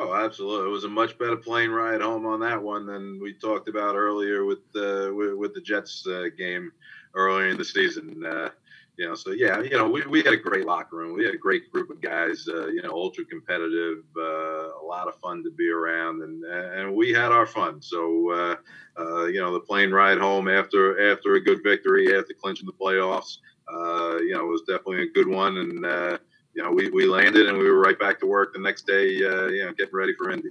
Oh, 0.00 0.14
absolutely! 0.14 0.68
It 0.68 0.72
was 0.72 0.84
a 0.84 0.88
much 0.88 1.18
better 1.18 1.36
plane 1.36 1.70
ride 1.70 2.00
home 2.00 2.24
on 2.24 2.38
that 2.40 2.62
one 2.62 2.86
than 2.86 3.18
we 3.20 3.32
talked 3.32 3.68
about 3.68 3.96
earlier 3.96 4.44
with 4.44 4.60
the 4.72 5.12
with, 5.12 5.34
with, 5.34 5.54
the 5.54 5.60
Jets 5.60 6.06
uh, 6.06 6.26
game 6.38 6.70
earlier 7.14 7.48
in 7.48 7.58
the 7.58 7.64
season. 7.64 8.24
Uh, 8.24 8.50
you 8.96 9.08
know, 9.08 9.16
so 9.16 9.32
yeah, 9.32 9.60
you 9.60 9.70
know, 9.76 9.88
we, 9.88 10.06
we 10.06 10.22
had 10.22 10.34
a 10.34 10.36
great 10.36 10.66
locker 10.66 10.96
room. 10.96 11.16
We 11.16 11.24
had 11.24 11.34
a 11.34 11.38
great 11.38 11.72
group 11.72 11.90
of 11.90 12.00
guys. 12.00 12.46
Uh, 12.48 12.68
you 12.68 12.80
know, 12.80 12.92
ultra 12.92 13.24
competitive, 13.24 14.04
uh, 14.16 14.78
a 14.80 14.84
lot 14.86 15.08
of 15.08 15.18
fun 15.18 15.42
to 15.42 15.50
be 15.50 15.68
around, 15.68 16.22
and 16.22 16.44
and 16.44 16.94
we 16.94 17.12
had 17.12 17.32
our 17.32 17.46
fun. 17.46 17.82
So 17.82 18.30
uh, 18.30 18.56
uh, 19.00 19.24
you 19.24 19.40
know, 19.40 19.52
the 19.52 19.60
plane 19.60 19.90
ride 19.90 20.18
home 20.18 20.46
after 20.46 21.12
after 21.12 21.34
a 21.34 21.40
good 21.40 21.64
victory, 21.64 22.16
after 22.16 22.34
clinching 22.40 22.66
the 22.66 22.72
playoffs, 22.72 23.38
you 24.20 24.32
know, 24.32 24.44
was 24.44 24.62
definitely 24.62 25.02
a 25.02 25.10
good 25.10 25.26
one, 25.26 25.56
and 25.56 26.18
you 26.58 26.64
know, 26.64 26.72
we, 26.72 26.90
we 26.90 27.06
landed 27.06 27.46
and 27.46 27.56
we 27.56 27.70
were 27.70 27.78
right 27.78 27.96
back 28.00 28.18
to 28.18 28.26
work 28.26 28.52
the 28.52 28.58
next 28.58 28.84
day, 28.84 29.24
uh, 29.24 29.46
you 29.46 29.64
know, 29.64 29.72
getting 29.74 29.94
ready 29.94 30.12
for 30.14 30.32
Indy. 30.32 30.50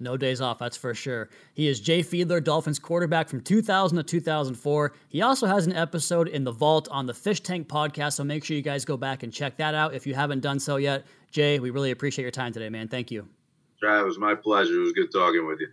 No 0.00 0.16
days 0.16 0.40
off, 0.40 0.58
that's 0.58 0.78
for 0.78 0.94
sure. 0.94 1.28
He 1.52 1.68
is 1.68 1.78
Jay 1.78 2.00
Fiedler, 2.00 2.42
Dolphins 2.42 2.78
quarterback 2.78 3.28
from 3.28 3.42
2000 3.42 3.98
to 3.98 4.02
2004. 4.02 4.94
He 5.10 5.20
also 5.20 5.46
has 5.46 5.66
an 5.66 5.74
episode 5.74 6.28
in 6.28 6.42
the 6.42 6.50
Vault 6.50 6.88
on 6.90 7.04
the 7.04 7.12
Fish 7.12 7.40
Tank 7.40 7.68
podcast, 7.68 8.14
so 8.14 8.24
make 8.24 8.46
sure 8.46 8.56
you 8.56 8.62
guys 8.62 8.86
go 8.86 8.96
back 8.96 9.24
and 9.24 9.30
check 9.32 9.58
that 9.58 9.74
out 9.74 9.92
if 9.92 10.06
you 10.06 10.14
haven't 10.14 10.40
done 10.40 10.58
so 10.58 10.76
yet. 10.76 11.04
Jay, 11.30 11.58
we 11.58 11.68
really 11.68 11.90
appreciate 11.90 12.22
your 12.22 12.30
time 12.30 12.54
today, 12.54 12.70
man. 12.70 12.88
Thank 12.88 13.10
you. 13.10 13.28
It 13.82 14.04
was 14.06 14.18
my 14.18 14.34
pleasure. 14.34 14.76
It 14.76 14.84
was 14.84 14.92
good 14.92 15.12
talking 15.12 15.46
with 15.46 15.60
you. 15.60 15.68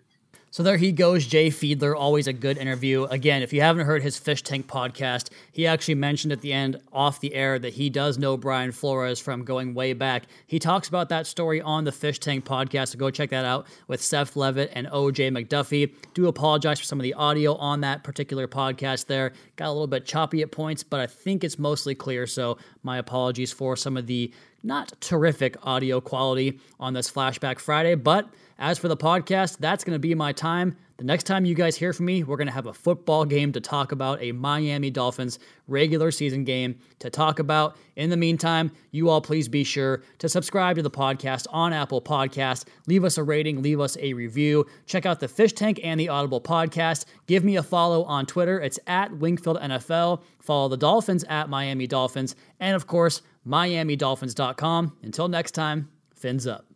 So 0.51 0.63
there 0.63 0.77
he 0.77 0.91
goes, 0.91 1.27
Jay 1.27 1.49
Fiedler. 1.49 1.95
Always 1.95 2.25
a 2.25 2.33
good 2.33 2.57
interview. 2.57 3.03
Again, 3.03 3.43
if 3.43 3.53
you 3.53 3.61
haven't 3.61 3.85
heard 3.85 4.01
his 4.01 4.17
Fish 4.17 4.41
Tank 4.41 4.65
podcast, 4.65 5.29
he 5.51 5.67
actually 5.67 5.93
mentioned 5.93 6.33
at 6.33 6.41
the 6.41 6.51
end, 6.51 6.81
off 6.91 7.19
the 7.19 7.35
air, 7.35 7.59
that 7.59 7.73
he 7.73 7.91
does 7.91 8.17
know 8.17 8.35
Brian 8.35 8.71
Flores 8.71 9.19
from 9.19 9.43
going 9.43 9.75
way 9.75 9.93
back. 9.93 10.23
He 10.47 10.57
talks 10.57 10.87
about 10.87 11.09
that 11.09 11.27
story 11.27 11.61
on 11.61 11.83
the 11.83 11.91
Fish 11.91 12.17
Tank 12.17 12.45
podcast, 12.45 12.89
so 12.89 12.97
go 12.97 13.11
check 13.11 13.29
that 13.29 13.45
out 13.45 13.67
with 13.87 14.01
Seth 14.01 14.33
Levit 14.33 14.71
and 14.73 14.87
OJ 14.87 15.29
McDuffie. 15.29 15.93
Do 16.15 16.27
apologize 16.27 16.79
for 16.79 16.85
some 16.85 16.99
of 16.99 17.03
the 17.03 17.13
audio 17.13 17.53
on 17.55 17.81
that 17.81 18.03
particular 18.03 18.47
podcast 18.47 19.05
there. 19.05 19.33
Got 19.55 19.67
a 19.67 19.73
little 19.73 19.85
bit 19.85 20.07
choppy 20.07 20.41
at 20.41 20.51
points, 20.51 20.81
but 20.81 20.99
I 20.99 21.05
think 21.05 21.43
it's 21.43 21.59
mostly 21.59 21.93
clear, 21.93 22.25
so 22.25 22.57
my 22.81 22.97
apologies 22.97 23.51
for 23.51 23.75
some 23.75 23.97
of 23.97 24.07
the 24.07 24.33
not 24.63 24.93
terrific 25.01 25.57
audio 25.63 26.01
quality 26.01 26.59
on 26.79 26.93
this 26.93 27.09
Flashback 27.09 27.59
Friday, 27.59 27.95
but 27.95 28.29
as 28.57 28.77
for 28.77 28.89
the 28.89 28.97
podcast, 28.97 29.57
that's 29.59 29.83
going 29.83 29.95
to 29.95 29.99
be 29.99 30.13
my 30.15 30.33
time. 30.33 30.75
The 30.97 31.05
next 31.05 31.23
time 31.23 31.45
you 31.45 31.55
guys 31.55 31.77
hear 31.77 31.93
from 31.93 32.07
me, 32.07 32.25
we're 32.25 32.35
going 32.35 32.49
to 32.49 32.53
have 32.53 32.65
a 32.65 32.73
football 32.73 33.23
game 33.23 33.53
to 33.53 33.61
talk 33.61 33.93
about, 33.93 34.21
a 34.21 34.33
Miami 34.33 34.89
Dolphins 34.89 35.39
regular 35.69 36.11
season 36.11 36.43
game 36.43 36.77
to 36.99 37.09
talk 37.09 37.39
about. 37.39 37.77
In 37.95 38.09
the 38.09 38.17
meantime, 38.17 38.69
you 38.91 39.07
all 39.07 39.21
please 39.21 39.47
be 39.47 39.63
sure 39.63 40.03
to 40.17 40.27
subscribe 40.27 40.75
to 40.75 40.81
the 40.81 40.91
podcast 40.91 41.47
on 41.51 41.71
Apple 41.71 42.01
Podcast. 42.01 42.65
Leave 42.85 43.05
us 43.05 43.17
a 43.17 43.23
rating, 43.23 43.61
leave 43.61 43.79
us 43.79 43.95
a 44.01 44.11
review. 44.11 44.65
Check 44.87 45.05
out 45.05 45.21
the 45.21 45.29
Fish 45.29 45.53
Tank 45.53 45.79
and 45.81 45.97
the 45.97 46.09
Audible 46.09 46.41
podcast. 46.41 47.05
Give 47.27 47.45
me 47.45 47.55
a 47.55 47.63
follow 47.63 48.03
on 48.03 48.25
Twitter. 48.25 48.59
It's 48.59 48.79
at 48.85 49.09
Wingfield 49.13 49.57
NFL. 49.57 50.21
Follow 50.41 50.67
the 50.67 50.75
Dolphins 50.75 51.23
at 51.29 51.47
Miami 51.47 51.87
Dolphins. 51.87 52.35
And 52.59 52.75
of 52.75 52.87
course, 52.87 53.21
MiamiDolphins.com. 53.49 54.97
Until 55.03 55.27
next 55.27 55.51
time, 55.51 55.89
fins 56.15 56.45
up. 56.45 56.68